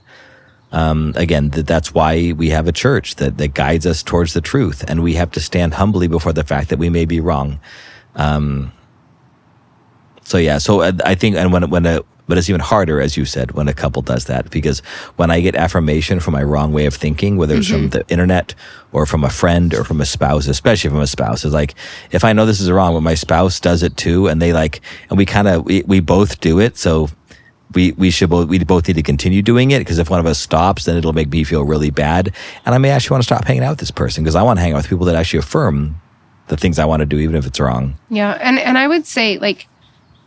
Um, 0.74 1.12
again, 1.16 1.50
th- 1.50 1.66
that's 1.66 1.94
why 1.94 2.32
we 2.36 2.50
have 2.50 2.66
a 2.66 2.72
church 2.72 3.14
that, 3.16 3.38
that 3.38 3.54
guides 3.54 3.86
us 3.86 4.02
towards 4.02 4.34
the 4.34 4.40
truth, 4.40 4.84
and 4.88 5.02
we 5.02 5.14
have 5.14 5.30
to 5.32 5.40
stand 5.40 5.74
humbly 5.74 6.08
before 6.08 6.32
the 6.32 6.42
fact 6.42 6.68
that 6.70 6.80
we 6.80 6.90
may 6.90 7.04
be 7.04 7.20
wrong. 7.20 7.60
Um, 8.16 8.72
so 10.24 10.36
yeah, 10.36 10.58
so 10.58 10.80
uh, 10.80 10.92
I 11.04 11.14
think, 11.14 11.36
and 11.36 11.52
when 11.52 11.70
when 11.70 11.86
a 11.86 12.02
but 12.26 12.38
it's 12.38 12.48
even 12.48 12.60
harder, 12.60 13.00
as 13.00 13.16
you 13.16 13.24
said, 13.24 13.52
when 13.52 13.68
a 13.68 13.74
couple 13.74 14.00
does 14.00 14.24
that. 14.24 14.50
Because 14.50 14.80
when 15.16 15.30
I 15.30 15.40
get 15.40 15.54
affirmation 15.54 16.20
from 16.20 16.32
my 16.32 16.42
wrong 16.42 16.72
way 16.72 16.86
of 16.86 16.94
thinking, 16.94 17.36
whether 17.36 17.54
it's 17.56 17.68
from 17.68 17.90
the 17.90 18.08
internet 18.08 18.54
or 18.92 19.04
from 19.04 19.24
a 19.24 19.30
friend 19.30 19.74
or 19.74 19.84
from 19.84 20.00
a 20.00 20.06
spouse, 20.06 20.46
especially 20.46 20.88
from 20.90 21.00
a 21.00 21.06
spouse, 21.06 21.44
is 21.44 21.52
like 21.52 21.74
if 22.10 22.24
I 22.24 22.32
know 22.32 22.46
this 22.46 22.60
is 22.60 22.70
wrong, 22.70 22.94
but 22.94 23.02
my 23.02 23.14
spouse 23.14 23.60
does 23.60 23.82
it 23.82 23.96
too, 23.96 24.26
and 24.26 24.40
they 24.40 24.52
like, 24.52 24.80
and 25.10 25.18
we 25.18 25.26
kind 25.26 25.48
of 25.48 25.66
we, 25.66 25.82
we 25.82 26.00
both 26.00 26.40
do 26.40 26.60
it, 26.60 26.76
so 26.78 27.08
we 27.74 27.92
we 27.92 28.10
should 28.10 28.30
both 28.30 28.48
we 28.48 28.58
both 28.58 28.88
need 28.88 28.94
to 28.94 29.02
continue 29.02 29.42
doing 29.42 29.70
it 29.70 29.80
because 29.80 29.98
if 29.98 30.10
one 30.10 30.20
of 30.20 30.26
us 30.26 30.38
stops, 30.38 30.84
then 30.84 30.96
it'll 30.96 31.12
make 31.12 31.28
me 31.28 31.44
feel 31.44 31.64
really 31.64 31.90
bad, 31.90 32.34
and 32.64 32.74
I 32.74 32.78
may 32.78 32.90
actually 32.90 33.14
want 33.14 33.22
to 33.22 33.26
stop 33.26 33.44
hanging 33.44 33.62
out 33.62 33.70
with 33.70 33.80
this 33.80 33.90
person 33.90 34.24
because 34.24 34.34
I 34.34 34.42
want 34.42 34.58
to 34.58 34.62
hang 34.62 34.72
out 34.72 34.76
with 34.76 34.88
people 34.88 35.06
that 35.06 35.16
actually 35.16 35.40
affirm 35.40 36.00
the 36.48 36.56
things 36.56 36.78
I 36.78 36.84
want 36.84 37.00
to 37.00 37.06
do, 37.06 37.18
even 37.18 37.36
if 37.36 37.46
it's 37.46 37.60
wrong. 37.60 37.94
Yeah, 38.10 38.38
and 38.40 38.58
and 38.58 38.78
I 38.78 38.88
would 38.88 39.06
say 39.06 39.38
like 39.38 39.66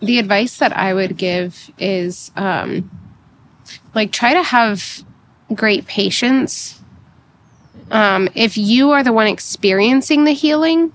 the 0.02 0.20
advice 0.20 0.58
that 0.58 0.76
I 0.76 0.94
would 0.94 1.18
give 1.18 1.72
is 1.78 2.32
um 2.36 2.90
like 3.94 4.12
try 4.12 4.34
to 4.34 4.44
have 4.44 5.04
great 5.54 5.88
patience. 5.88 6.80
Um 7.92 8.30
if 8.36 8.58
you 8.58 8.92
are 8.92 9.04
the 9.04 9.14
one 9.14 9.28
experiencing 9.28 10.24
the 10.26 10.34
healing, 10.34 10.92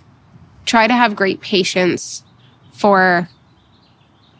try 0.67 0.87
to 0.87 0.95
have 0.95 1.17
great 1.17 1.41
patience 1.41 2.25
for 2.73 3.29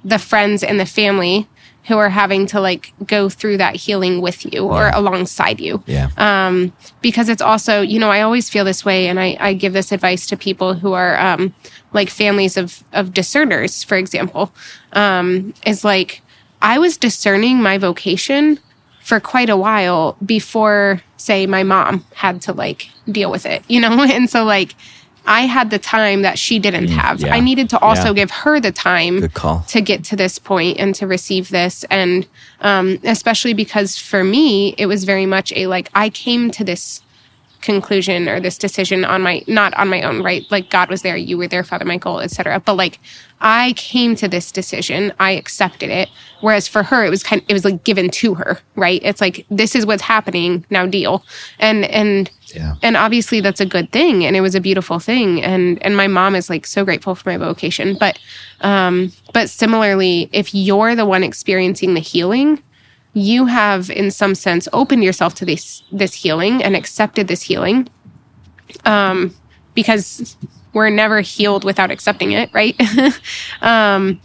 the 0.05 0.19
friends 0.19 0.65
and 0.65 0.81
the 0.81 0.87
family 0.87 1.49
who 1.89 1.99
are 1.99 2.09
having 2.11 2.47
to 2.47 2.61
like 2.61 2.93
go 3.07 3.29
through 3.29 3.57
that 3.57 3.75
healing 3.75 4.21
with 4.21 4.45
you 4.55 4.67
or 4.67 4.83
Yeah. 4.83 4.99
alongside 4.99 5.61
you 5.61 5.83
Yeah. 5.87 6.09
um, 6.17 6.73
because 7.01 7.29
it's 7.29 7.43
also 7.43 7.81
you 7.81 7.99
know 7.99 8.11
i 8.11 8.21
always 8.21 8.49
feel 8.49 8.65
this 8.65 8.85
way 8.85 9.09
and 9.09 9.19
i, 9.19 9.37
I 9.41 9.55
give 9.55 9.73
this 9.73 9.91
advice 9.93 10.27
to 10.29 10.37
people 10.37 10.75
who 10.75 10.93
are 10.93 11.19
um, 11.19 11.53
like 11.93 12.09
families 12.09 12.57
of 12.57 12.85
of 12.93 13.13
discerners 13.13 13.83
for 13.83 13.97
example 13.97 14.53
um, 14.93 15.55
is 15.67 15.85
like 15.85 16.23
i 16.61 16.79
was 16.79 16.97
discerning 16.97 17.61
my 17.61 17.79
vocation 17.79 18.59
for 19.03 19.19
quite 19.19 19.51
a 19.51 19.57
while 19.57 20.17
before 20.25 21.01
say 21.17 21.47
my 21.47 21.65
mom 21.65 22.05
had 22.15 22.41
to 22.43 22.53
like 22.53 22.89
deal 23.11 23.31
with 23.31 23.45
it 23.47 23.63
you 23.69 23.81
know 23.81 24.03
and 24.09 24.31
so 24.31 24.45
like 24.45 24.75
i 25.27 25.43
had 25.43 25.71
the 25.71 25.79
time 25.79 26.23
that 26.23 26.39
she 26.39 26.59
didn't 26.59 26.89
have. 26.89 27.21
Yeah. 27.21 27.35
i 27.35 27.41
needed 27.41 27.71
to 27.71 27.79
also 27.79 28.09
Yeah. 28.09 28.15
give 28.15 28.31
her 28.31 28.61
the 28.61 28.73
time 28.73 29.29
to 29.69 29.81
get 29.81 30.03
to 30.05 30.17
this 30.17 30.39
point 30.39 30.79
and 30.79 30.95
to 30.97 31.07
receive 31.07 31.49
this. 31.51 31.85
And 31.91 32.27
um, 32.61 32.99
especially 33.05 33.55
because 33.55 33.97
for 33.99 34.25
me 34.25 34.75
it 34.79 34.87
was 34.87 35.05
very 35.05 35.27
much 35.27 35.53
a 35.55 35.67
like 35.67 35.91
i 35.95 36.09
came 36.11 36.51
to 36.53 36.65
this 36.65 37.03
conclusion 37.61 38.29
or 38.29 38.41
this 38.41 38.59
decision 38.59 39.05
on 39.05 39.23
my 39.23 39.45
not 39.47 39.73
on 39.75 39.89
my 39.89 40.03
own 40.03 40.21
right? 40.23 40.45
Like 40.51 40.69
god 40.71 40.91
was 40.91 41.03
there 41.03 41.17
you 41.17 41.39
were 41.39 41.47
there 41.47 41.63
father 41.63 41.85
michael 41.85 42.19
etc 42.19 42.59
but 42.59 42.75
like 42.75 42.99
i 43.41 43.73
came 43.77 44.15
to 44.17 44.27
this 44.29 44.51
decision. 44.53 45.13
I 45.21 45.33
accepted 45.33 45.91
it. 45.91 46.09
Whereas 46.41 46.67
for 46.67 46.83
her 46.83 47.05
it 47.05 47.11
was 47.11 47.23
kind 47.23 47.41
of, 47.43 47.49
it 47.49 47.53
was 47.53 47.65
like 47.65 47.85
given 47.85 48.11
to 48.11 48.35
her 48.35 48.59
right? 48.75 49.01
It's 49.05 49.21
like 49.21 49.47
this 49.51 49.75
is 49.77 49.87
what's 49.87 50.03
happening. 50.03 50.65
Now 50.71 50.87
deal. 50.87 51.25
And 51.61 51.85
and 51.87 52.31
Yeah. 52.55 52.75
and 52.83 52.97
obviously 52.97 53.41
that's 53.41 53.61
a 53.61 53.67
good 53.67 53.91
thing 53.93 54.25
and 54.25 54.37
it 54.37 54.41
was 54.41 54.55
a 54.55 54.61
beautiful 54.61 54.99
thing 54.99 55.43
and 55.43 55.83
and 55.83 55.97
my 55.97 56.07
mom 56.07 56.35
is 56.35 56.51
like 56.51 56.67
so 56.67 56.85
grateful 56.85 57.15
for 57.15 57.31
my 57.31 57.37
vocation 57.37 57.97
but 57.99 58.19
um 58.61 59.13
but 59.33 59.49
similarly 59.49 60.29
if 60.33 60.55
you're 60.55 60.95
the 60.95 61.07
one 61.07 61.23
experiencing 61.23 61.95
the 61.95 62.01
healing 62.01 62.63
you 63.15 63.47
have 63.47 63.91
in 63.91 64.11
some 64.11 64.35
sense 64.35 64.69
opened 64.73 65.05
yourself 65.05 65.35
to 65.35 65.45
this 65.45 65.83
this 65.93 66.15
healing 66.15 66.63
and 66.63 66.77
accepted 66.77 67.29
this 67.29 67.43
healing 67.43 67.89
um 68.85 69.35
because 69.75 70.37
we're 70.75 70.91
never 70.91 71.21
healed 71.21 71.65
without 71.65 71.91
accepting 71.91 72.33
it 72.33 72.51
right 72.53 72.81
um 73.63 74.21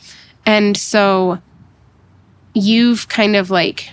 and 0.45 0.77
so 0.77 1.37
you've 2.53 3.07
kind 3.09 3.35
of 3.35 3.49
like 3.49 3.89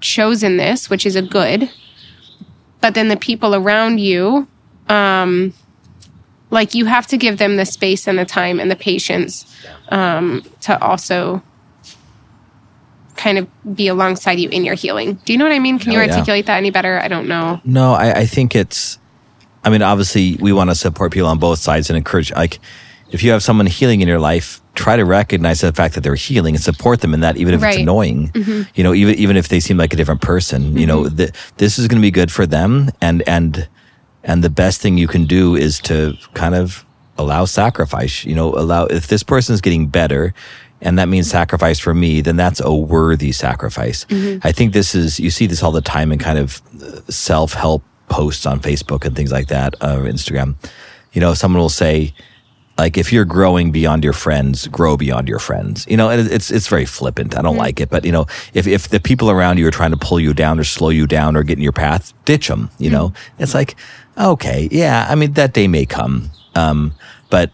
chosen 0.00 0.56
this 0.56 0.90
which 0.90 1.06
is 1.06 1.14
a 1.16 1.22
good 1.22 1.70
but 2.82 2.92
then 2.94 3.08
the 3.08 3.16
people 3.16 3.54
around 3.54 3.98
you 3.98 4.46
um 4.88 5.54
like 6.50 6.74
you 6.74 6.84
have 6.84 7.06
to 7.06 7.16
give 7.16 7.38
them 7.38 7.56
the 7.56 7.64
space 7.64 8.06
and 8.06 8.18
the 8.18 8.24
time 8.26 8.60
and 8.60 8.70
the 8.70 8.76
patience 8.76 9.46
um 9.88 10.42
to 10.60 10.78
also 10.82 11.40
kind 13.16 13.38
of 13.38 13.46
be 13.76 13.86
alongside 13.88 14.38
you 14.40 14.48
in 14.48 14.64
your 14.64 14.74
healing 14.74 15.14
do 15.24 15.32
you 15.32 15.38
know 15.38 15.44
what 15.44 15.52
i 15.54 15.58
mean 15.58 15.78
can 15.78 15.92
you 15.92 15.98
Oh, 15.98 16.02
yeah. 16.02 16.10
articulate 16.10 16.46
that 16.46 16.56
any 16.56 16.70
better 16.70 16.98
i 16.98 17.08
don't 17.08 17.28
know 17.28 17.60
No, 17.64 17.92
I, 17.94 18.20
I 18.20 18.26
think 18.26 18.54
it's. 18.56 18.98
I 19.64 19.70
mean, 19.70 19.80
obviously, 19.82 20.36
we 20.40 20.52
want 20.52 20.70
to 20.70 20.74
support 20.74 21.12
people 21.12 21.28
on 21.28 21.38
both 21.38 21.60
sides 21.60 21.88
and 21.88 21.96
encourage. 21.96 22.32
Like, 22.32 22.58
if 23.12 23.22
you 23.22 23.30
have 23.30 23.44
someone 23.44 23.66
healing 23.66 24.00
in 24.00 24.08
your 24.08 24.18
life, 24.18 24.60
try 24.74 24.96
to 24.96 25.04
recognize 25.04 25.60
the 25.60 25.72
fact 25.72 25.94
that 25.94 26.00
they're 26.02 26.14
healing 26.14 26.54
and 26.54 26.62
support 26.64 27.00
them 27.00 27.12
in 27.14 27.20
that, 27.20 27.36
even 27.36 27.54
if 27.54 27.60
Right. 27.62 27.74
Mm-hmm. 27.74 27.78
it's 27.78 27.82
annoying. 27.82 28.66
You 28.74 28.84
know, 28.84 28.94
even 28.94 29.14
even 29.16 29.36
if 29.36 29.48
they 29.48 29.60
seem 29.60 29.76
like 29.76 29.92
a 29.92 29.96
different 29.96 30.20
person. 30.22 30.76
You 30.76 30.86
know, 30.86 31.08
th- 31.08 31.30
this 31.58 31.78
is 31.78 31.88
going 31.88 32.00
to 32.00 32.06
be 32.06 32.10
good 32.10 32.30
for 32.32 32.46
them, 32.46 32.90
and 33.00 33.22
and 33.28 33.68
and 34.24 34.42
the 34.42 34.50
best 34.50 34.80
thing 34.80 34.98
you 34.98 35.08
can 35.08 35.26
do 35.26 35.54
is 35.56 35.78
to 35.80 36.16
kind 36.34 36.54
of 36.54 36.84
allow 37.18 37.44
sacrifice. 37.44 38.24
You 38.24 38.34
know, 38.34 38.54
allow 38.54 38.86
if 38.86 39.06
this 39.08 39.22
person 39.22 39.54
is 39.54 39.60
getting 39.60 39.86
better. 39.88 40.32
And 40.84 40.98
that 40.98 41.08
means 41.08 41.30
sacrifice 41.30 41.78
for 41.78 41.94
me, 41.94 42.22
then 42.22 42.34
that's 42.34 42.58
a 42.60 42.74
worthy 42.74 43.30
sacrifice. 43.30 44.04
I 44.42 44.50
think 44.50 44.72
this 44.72 44.96
is, 44.96 45.20
you 45.20 45.30
see 45.30 45.46
this 45.46 45.62
all 45.62 45.70
the 45.70 45.80
time 45.80 46.10
in 46.10 46.18
kind 46.18 46.40
of 46.40 46.60
self 47.08 47.52
help 47.54 47.84
posts 48.08 48.46
on 48.46 48.58
Facebook 48.58 49.04
and 49.04 49.14
things 49.14 49.30
like 49.30 49.46
that, 49.46 49.76
uh, 49.80 49.98
or 50.00 50.10
Instagram. 50.10 50.56
You 51.12 51.20
know, 51.20 51.34
someone 51.34 51.60
will 51.62 51.68
say, 51.68 52.12
like, 52.82 52.98
if 52.98 53.12
you're 53.12 53.24
growing 53.24 53.70
beyond 53.70 54.02
your 54.02 54.12
friends, 54.12 54.66
grow 54.66 54.96
beyond 54.96 55.28
your 55.28 55.38
friends. 55.38 55.86
You 55.88 55.96
know, 55.96 56.10
and 56.10 56.28
it's 56.36 56.50
it's 56.50 56.66
very 56.66 56.84
flippant. 56.84 57.38
I 57.38 57.42
don't 57.42 57.52
mm-hmm. 57.52 57.60
like 57.66 57.80
it, 57.80 57.90
but 57.90 58.04
you 58.04 58.10
know, 58.10 58.26
if 58.54 58.66
if 58.66 58.88
the 58.88 58.98
people 58.98 59.30
around 59.30 59.58
you 59.58 59.66
are 59.68 59.76
trying 59.80 59.92
to 59.92 59.96
pull 59.96 60.18
you 60.18 60.34
down 60.34 60.58
or 60.58 60.64
slow 60.64 60.88
you 60.90 61.06
down 61.06 61.36
or 61.36 61.44
get 61.44 61.58
in 61.58 61.62
your 61.62 61.78
path, 61.86 62.12
ditch 62.24 62.48
them. 62.48 62.70
You 62.78 62.90
mm-hmm. 62.90 62.96
know, 62.96 63.12
it's 63.38 63.54
like, 63.54 63.76
okay, 64.18 64.68
yeah, 64.72 65.06
I 65.08 65.14
mean, 65.14 65.34
that 65.34 65.54
day 65.54 65.68
may 65.68 65.86
come, 65.86 66.30
um, 66.56 66.92
but 67.30 67.52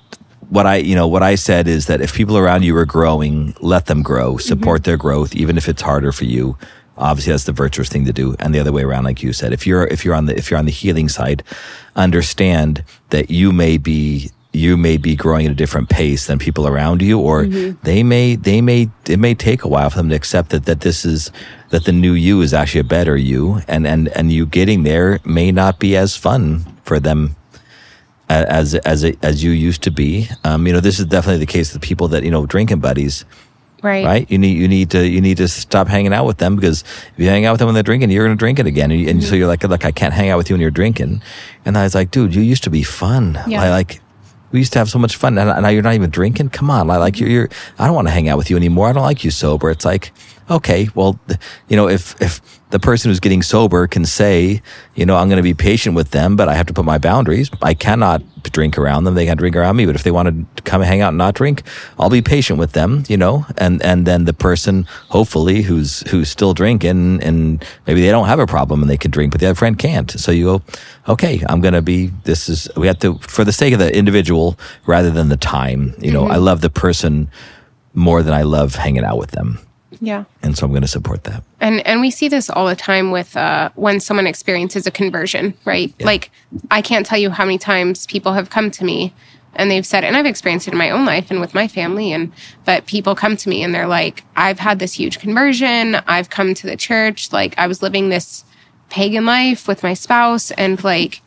what 0.49 0.65
I, 0.67 0.77
you 0.77 0.95
know, 0.95 1.07
what 1.07 1.23
I 1.23 1.35
said 1.35 1.69
is 1.69 1.87
that 1.87 2.01
if 2.01 2.15
people 2.15 2.39
around 2.39 2.63
you 2.63 2.75
are 2.79 2.87
growing, 2.87 3.55
let 3.61 3.85
them 3.85 4.03
grow, 4.03 4.33
mm-hmm. 4.33 4.49
support 4.49 4.85
their 4.85 4.97
growth, 4.97 5.35
even 5.35 5.59
if 5.59 5.69
it's 5.69 5.83
harder 5.83 6.13
for 6.13 6.25
you. 6.25 6.57
Obviously, 6.97 7.33
that's 7.33 7.45
the 7.45 7.53
virtuous 7.53 7.89
thing 7.89 8.07
to 8.07 8.13
do. 8.13 8.35
And 8.41 8.55
the 8.55 8.59
other 8.59 8.73
way 8.73 8.83
around, 8.83 9.05
like 9.05 9.23
you 9.23 9.33
said, 9.33 9.53
if 9.53 9.67
you're, 9.67 9.87
if 9.87 10.05
you're 10.05 10.17
on 10.17 10.27
the, 10.27 10.37
if 10.37 10.51
you're 10.51 10.59
on 10.59 10.65
the 10.65 10.73
healing 10.73 11.09
side, 11.09 11.45
understand 11.95 12.83
that 13.11 13.31
you 13.31 13.53
may 13.53 13.77
be, 13.77 14.31
you 14.53 14.77
may 14.77 14.97
be 14.97 15.15
growing 15.15 15.47
at 15.47 15.53
a 15.53 15.55
different 15.55 15.89
pace 15.89 16.27
than 16.27 16.39
people 16.39 16.67
around 16.67 17.03
you, 17.03 17.19
or 17.21 17.47
they 17.47 18.03
may, 18.03 18.35
they 18.35 18.61
may, 18.61 18.89
it 19.07 19.19
may 19.19 19.35
take 19.35 19.63
a 19.63 19.69
while 19.69 19.91
for 19.91 19.99
them 19.99 20.09
to 20.09 20.15
accept 20.15 20.51
that, 20.51 20.65
that 20.65 20.81
this 20.81 21.05
is, 21.05 21.31
that 21.71 21.85
the 21.85 21.93
new 21.93 22.13
you 22.13 22.41
is 22.41 22.55
actually 22.55 22.81
a 22.81 22.85
better 22.85 23.17
you. 23.17 23.61
And, 23.69 23.87
and, 23.87 24.09
and 24.09 24.33
you 24.33 24.47
getting 24.47 24.85
there 24.85 25.21
may 25.25 25.53
not 25.53 25.79
be 25.79 25.97
as 25.97 26.17
fun 26.17 26.65
for 26.83 26.99
them 26.99 27.37
as 28.29 28.75
as 28.75 29.05
as 29.23 29.43
you 29.43 29.51
used 29.51 29.83
to 29.83 29.91
be. 29.91 30.29
Um, 30.45 30.67
you 30.67 30.73
know, 30.73 30.81
this 30.81 30.99
is 30.99 31.07
definitely 31.07 31.41
the 31.41 31.47
case 31.47 31.73
with 31.73 31.83
people 31.83 32.09
that 32.09 32.25
you 32.25 32.31
know 32.31 32.47
drinking 32.47 32.81
buddies, 32.81 33.25
right 33.83 34.05
right? 34.05 34.31
You 34.31 34.39
need 34.39 34.57
you 34.59 34.69
need 34.69 34.91
to 34.91 35.07
you 35.07 35.21
need 35.21 35.39
to 35.39 35.49
stop 35.49 35.89
hanging 35.89 36.13
out 36.13 36.27
with 36.27 36.39
them 36.39 36.57
because 36.57 36.83
if 36.83 37.15
you 37.17 37.29
hang 37.29 37.47
out 37.47 37.53
with 37.53 37.61
them 37.61 37.67
when 37.67 37.75
they're 37.75 37.83
drinking, 37.83 38.11
you're 38.11 38.27
going 38.27 38.37
to 38.37 38.39
drink 38.39 38.59
it 38.59 38.67
again, 38.67 38.91
and, 38.91 39.09
and 39.09 39.25
so 39.25 39.35
you're 39.35 39.47
like, 39.47 39.65
look, 39.65 39.85
I 39.85 39.93
can't 39.93 40.13
hang 40.13 40.29
out 40.31 40.37
with 40.37 40.51
you 40.51 40.55
when 40.55 40.61
you're 40.61 40.71
drinking. 40.71 41.23
And 41.65 41.79
I 41.79 41.85
was 41.85 41.95
like, 41.95 42.11
dude, 42.11 42.35
you 42.35 42.43
used 42.43 42.65
to 42.65 42.71
be 42.71 42.83
fun. 42.83 43.39
Yeah. 43.47 43.63
I 43.63 43.71
like. 43.71 44.01
We 44.51 44.61
used 44.61 44.73
to 44.73 44.79
have 44.79 44.89
so 44.89 44.99
much 44.99 45.17
fun, 45.17 45.37
and 45.39 45.63
now 45.63 45.69
you're 45.69 45.83
not 45.83 45.95
even 45.95 46.11
drinking. 46.11 46.51
Come 46.51 46.71
on, 46.71 46.87
like 46.87 47.21
you're, 47.21 47.29
you're. 47.29 47.49
I 47.79 47.87
don't 47.87 47.95
want 47.95 48.09
to 48.09 48.13
hang 48.13 48.29
out 48.29 48.39
with 48.39 48.51
you 48.51 48.57
anymore. 48.57 48.89
I 48.89 48.93
don't 48.93 49.03
like 49.03 49.25
you 49.25 49.31
sober. 49.31 49.71
It's 49.71 49.85
like, 49.85 50.13
okay, 50.51 50.89
well, 50.95 51.19
you 51.69 51.77
know, 51.77 51.89
if 51.89 52.21
if 52.21 52.41
the 52.71 52.79
person 52.79 53.11
who's 53.11 53.21
getting 53.21 53.43
sober 53.43 53.87
can 53.87 54.05
say, 54.05 54.61
you 54.95 55.07
know, 55.07 55.17
I'm 55.17 55.29
going 55.29 55.39
to 55.39 55.43
be 55.43 55.55
patient 55.55 55.97
with 55.97 56.11
them, 56.11 56.37
but 56.37 56.49
I 56.49 56.55
have 56.55 56.67
to 56.67 56.75
put 56.75 56.85
my 56.85 56.99
boundaries. 56.99 57.51
I 57.63 57.73
cannot 57.73 58.23
drink 58.43 58.79
around 58.79 59.05
them, 59.05 59.15
they 59.15 59.27
can 59.27 59.37
drink 59.37 59.57
around 59.57 59.77
me. 59.77 59.87
But 59.87 59.95
if 59.95 60.03
they 60.03 60.11
want 60.11 60.57
to 60.57 60.63
come 60.63 60.83
hang 60.83 61.01
out 61.01 61.09
and 61.09 61.19
not 61.19 61.35
drink, 61.35 61.63
I'll 61.99 62.11
be 62.11 62.23
patient 62.23 62.59
with 62.59 62.73
them, 62.73 63.05
you 63.09 63.17
know. 63.17 63.47
And 63.57 63.83
and 63.83 64.07
then 64.07 64.25
the 64.25 64.33
person, 64.33 64.87
hopefully, 65.09 65.63
who's 65.63 66.01
who's 66.11 66.29
still 66.29 66.55
drinking, 66.55 67.23
and 67.23 67.65
maybe 67.87 68.01
they 68.01 68.11
don't 68.11 68.27
have 68.27 68.39
a 68.39 68.47
problem 68.47 68.83
and 68.83 68.91
they 68.91 68.97
can 68.97 69.11
drink, 69.11 69.33
but 69.33 69.41
the 69.41 69.47
other 69.47 69.55
friend 69.55 69.79
can't. 69.79 70.11
So 70.11 70.33
you 70.33 70.45
go, 70.45 70.63
okay, 71.09 71.43
I'm 71.49 71.61
gonna 71.61 71.83
be. 71.83 72.11
This 72.25 72.49
is 72.49 72.69
we 72.77 72.87
have 72.87 72.99
to 73.01 73.19
for 73.19 73.45
the 73.45 73.53
sake 73.53 73.73
of 73.73 73.79
the 73.79 73.95
individual 73.95 74.59
rather 74.87 75.11
than 75.11 75.29
the 75.29 75.37
time. 75.37 75.95
You 75.99 76.13
know, 76.13 76.23
mm-hmm. 76.23 76.33
I 76.33 76.37
love 76.37 76.61
the 76.61 76.71
person 76.71 77.31
more 77.95 78.23
than 78.23 78.35
I 78.35 78.43
love 78.43 78.75
hanging 78.77 79.05
out 79.05 79.19
with 79.19 79.33
them, 79.33 79.59
Yeah. 80.01 80.25
and 80.43 80.57
so 80.57 80.67
I'm 80.67 80.73
going 80.73 80.83
to 80.83 80.89
support 80.89 81.25
that. 81.25 81.43
And 81.61 81.87
and 81.87 82.01
we 82.01 82.11
see 82.11 82.29
this 82.29 82.51
all 82.51 82.67
the 82.67 82.77
time 82.77 83.11
with 83.11 83.37
uh, 83.37 83.71
when 83.75 84.01
someone 84.01 84.27
experiences 84.27 84.87
a 84.87 84.91
conversion, 84.91 85.55
right? 85.65 85.93
Like 86.01 86.31
I 86.71 86.83
can't 86.83 87.07
tell 87.07 87.19
you 87.19 87.31
how 87.31 87.45
many 87.45 87.59
times 87.59 88.07
people 88.07 88.35
have 88.35 88.51
come 88.51 88.71
to 88.73 88.85
me 88.85 89.15
and 89.55 89.71
they've 89.71 89.87
said, 89.87 90.05
and 90.05 90.17
I've 90.17 90.27
experienced 90.27 90.69
it 90.69 90.73
in 90.73 90.79
my 90.79 90.91
own 90.91 91.05
life 91.05 91.31
and 91.31 91.41
with 91.41 91.55
my 91.55 91.69
family, 91.69 92.13
and 92.13 92.33
but 92.65 92.87
people 92.87 93.15
come 93.15 93.37
to 93.37 93.49
me 93.49 93.63
and 93.63 93.75
they're 93.75 93.89
like, 93.89 94.25
I've 94.37 94.59
had 94.59 94.79
this 94.79 94.93
huge 94.93 95.19
conversion. 95.19 95.97
I've 96.07 96.31
come 96.31 96.55
to 96.55 96.67
the 96.67 96.77
church, 96.77 97.33
like 97.33 97.55
I 97.59 97.67
was 97.67 97.83
living 97.83 98.09
this 98.09 98.45
pagan 98.91 99.27
life 99.27 99.67
with 99.67 99.83
my 99.83 99.95
spouse, 99.95 100.51
and 100.53 100.83
like 100.85 101.23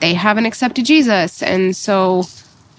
they 0.00 0.14
haven't 0.14 0.46
accepted 0.46 0.84
Jesus, 0.84 1.42
and 1.42 1.74
so 1.74 2.24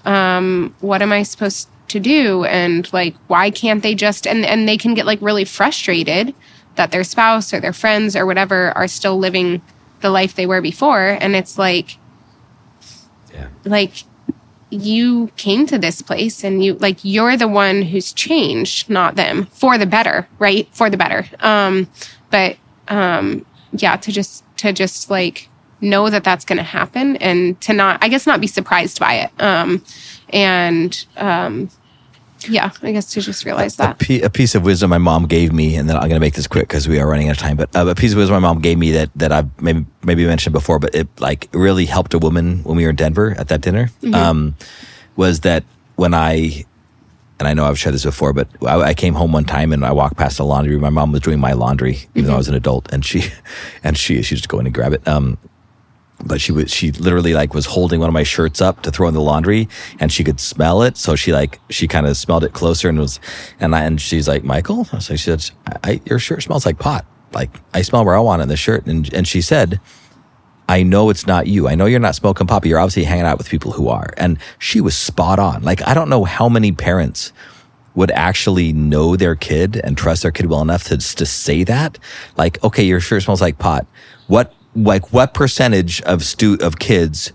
um, 0.05 0.76
what 0.82 1.01
am 1.01 1.11
I 1.11 1.24
supposed 1.24 1.69
to 1.94 2.00
do? 2.00 2.44
And 2.46 2.91
like, 2.94 3.16
why 3.28 3.50
can't 3.50 3.82
they 3.82 3.96
just, 3.96 4.28
and, 4.28 4.46
and 4.46 4.68
they 4.68 4.78
can 4.78 4.94
get 4.94 5.06
like 5.06 5.22
really 5.22 5.46
frustrated 5.46 6.36
that 6.76 6.91
their 6.91 7.04
spouse 7.04 7.54
or 7.54 7.60
their 7.60 7.74
friends 7.74 8.16
or 8.16 8.26
whatever 8.26 8.72
are 8.78 8.88
still 8.88 9.18
living 9.18 9.62
the 10.02 10.10
life 10.10 10.36
they 10.36 10.46
were 10.46 10.62
before. 10.62 11.18
And 11.22 11.36
it's 11.36 11.58
like, 11.58 11.98
Yeah. 13.34 13.48
like, 13.64 14.04
you 14.70 15.30
came 15.38 15.68
to 15.68 15.78
this 15.78 16.02
place 16.02 16.44
and 16.44 16.64
you 16.64 16.74
like 16.76 16.98
you're 17.04 17.38
the 17.38 17.48
one 17.48 17.84
who's 17.84 18.12
changed 18.12 18.89
not 18.89 19.16
them 19.16 19.46
for 19.52 19.78
the 19.78 19.86
better 19.86 20.28
right 20.39 20.68
for 20.72 20.89
the 20.89 20.98
better 20.98 21.28
um 21.41 21.88
but 22.32 22.58
um 22.88 23.46
yeah 23.74 23.96
to 23.96 24.12
just 24.12 24.44
to 24.58 24.74
just 24.74 25.12
like 25.12 25.48
know 25.80 26.10
that 26.10 26.24
that's 26.24 26.44
going 26.44 26.58
to 26.58 26.64
happen 26.64 27.18
and 27.18 27.62
to 27.62 27.72
not 27.72 28.04
i 28.04 28.08
guess 28.10 28.26
not 28.26 28.41
be 28.41 28.48
surprised 28.48 29.00
by 29.00 29.14
it 29.14 29.32
um 29.39 29.84
and 30.30 31.06
um 31.18 31.70
yeah 32.50 32.72
i 32.82 32.91
guess 32.91 33.12
to 33.14 33.22
just 33.22 33.46
realize 33.46 33.76
that 33.78 34.00
pe- 34.00 34.22
a 34.22 34.30
piece 34.30 34.56
of 34.56 34.64
wisdom 34.64 34.89
my 34.89 34.98
mom 34.98 35.26
gave 35.26 35.52
me, 35.54 35.76
and 35.76 35.89
then 35.89 35.96
I'm 35.96 36.04
going 36.04 36.16
to 36.16 36.20
make 36.20 36.34
this 36.34 36.48
quick 36.48 36.68
because 36.68 36.88
we 36.88 37.00
are 37.00 37.08
running 37.08 37.30
out 37.30 37.38
of 37.38 37.38
time. 37.38 37.58
But 37.58 37.76
uh, 37.76 37.88
a 37.88 37.96
piece 37.96 38.12
of 38.12 38.18
wisdom 38.18 38.34
my 38.41 38.48
mom 38.48 38.62
gave 38.62 38.78
me 38.78 38.91
that 38.91 39.10
that 39.16 39.32
I've 39.32 39.62
maybe 39.62 39.86
maybe 40.04 40.26
mentioned 40.26 40.54
before, 40.54 40.80
but 40.80 40.94
it 40.94 41.08
like 41.20 41.50
really 41.54 41.86
helped 41.86 42.14
a 42.14 42.20
woman 42.20 42.64
when 42.64 42.76
we 42.78 42.84
were 42.84 42.91
in 42.91 42.96
Denver 42.96 43.36
at 43.38 43.48
that 43.48 43.62
dinner. 43.62 43.89
Um, 44.14 44.56
was 45.16 45.41
that 45.41 45.64
when 45.96 46.14
I 46.14 46.66
and 47.39 47.48
I 47.48 47.54
know 47.54 47.66
I've 47.66 47.80
shared 47.80 47.96
this 47.96 48.06
before, 48.06 48.32
but 48.34 48.48
I, 48.66 48.80
I 48.82 48.94
came 48.94 49.14
home 49.16 49.32
one 49.32 49.46
time 49.46 49.74
and 49.74 49.86
I 49.86 49.91
walked 49.91 50.18
past 50.18 50.38
the 50.38 50.46
laundry 50.46 50.74
room. 50.74 50.82
My 50.82 50.89
mom 50.89 51.12
was 51.12 51.22
doing 51.22 51.39
my 51.39 51.54
laundry, 51.54 52.08
even 52.16 52.28
though 52.28 52.36
I 52.36 52.38
was 52.38 52.48
an 52.48 52.56
adult, 52.56 52.91
and 52.94 53.04
she 53.04 53.24
and 53.84 53.98
she 53.98 54.22
she 54.22 54.36
just 54.36 54.50
go 54.50 54.60
in 54.60 54.66
and 54.66 54.74
grab 54.76 54.94
it. 54.94 55.08
Um, 55.08 55.38
but 56.26 56.41
she 56.41 56.51
was 56.51 56.71
she 56.71 56.91
literally 56.91 57.34
like 57.34 57.53
was 57.53 57.65
holding 57.65 57.99
one 57.99 58.09
of 58.09 58.13
my 58.13 58.24
shirts 58.24 58.61
up 58.61 58.82
to 58.82 58.91
throw 58.91 59.07
in 59.07 59.13
the 59.13 59.21
laundry 59.21 59.67
and 59.99 60.11
she 60.11 60.24
could 60.24 60.39
smell 60.39 60.82
it 60.82 60.97
so 60.97 61.15
she 61.15 61.34
like 61.34 61.59
she 61.69 61.88
kind 61.88 62.05
of 62.07 62.17
smelled 62.17 62.43
it 62.43 62.53
closer 62.53 62.89
and 62.89 62.99
was 62.99 63.19
and 63.59 63.76
I 63.76 63.84
and 63.84 63.99
she's 63.99 64.28
like 64.28 64.43
michael 64.43 64.86
so 64.86 65.15
she 65.15 65.17
said 65.17 65.49
I, 65.84 66.01
your 66.05 66.19
shirt 66.19 66.43
smells 66.43 66.65
like 66.65 66.80
pot 66.80 67.05
like 67.34 67.49
i 67.74 67.82
smell 67.82 68.05
marijuana 68.05 68.43
in 68.43 68.49
the 68.49 68.57
shirt 68.57 68.86
and 68.86 69.11
and 69.13 69.28
she 69.28 69.41
said 69.41 69.80
I 70.69 70.82
know 70.82 71.09
it's 71.09 71.28
not 71.28 71.47
you. 71.47 71.67
I 71.67 71.76
know 71.76 71.86
you're 71.86 71.99
not 71.99 72.15
smoking 72.15 72.47
pot, 72.47 72.61
but 72.61 72.69
you're 72.69 72.80
obviously 72.80 73.03
hanging 73.03 73.26
out 73.26 73.38
with 73.38 73.49
people 73.49 73.74
who 73.74 73.89
are. 73.89 74.13
And 74.15 74.39
she 74.59 74.80
was 74.80 74.95
spot 74.95 75.38
on. 75.38 75.61
Like, 75.63 75.86
I 75.86 75.93
don't 75.93 76.09
know 76.09 76.24
how 76.24 76.47
many 76.47 76.71
parents 76.71 77.34
would 77.95 78.11
actually 78.11 78.74
know 78.74 79.15
their 79.15 79.36
kid 79.36 79.80
and 79.84 79.97
trust 79.97 80.24
their 80.24 80.32
kid 80.32 80.47
well 80.47 80.61
enough 80.61 80.86
to, 80.86 80.97
to 80.97 81.26
say 81.26 81.63
that. 81.65 81.99
Like, 82.38 82.63
okay, 82.63 82.84
your 82.84 82.99
shirt 82.99 83.24
smells 83.24 83.41
like 83.41 83.59
pot. 83.59 83.86
What, 84.28 84.53
like, 84.76 85.13
what 85.13 85.34
percentage 85.34 86.01
of 86.01 86.24
stu, 86.24 86.57
of 86.61 86.80
kids, 86.80 87.32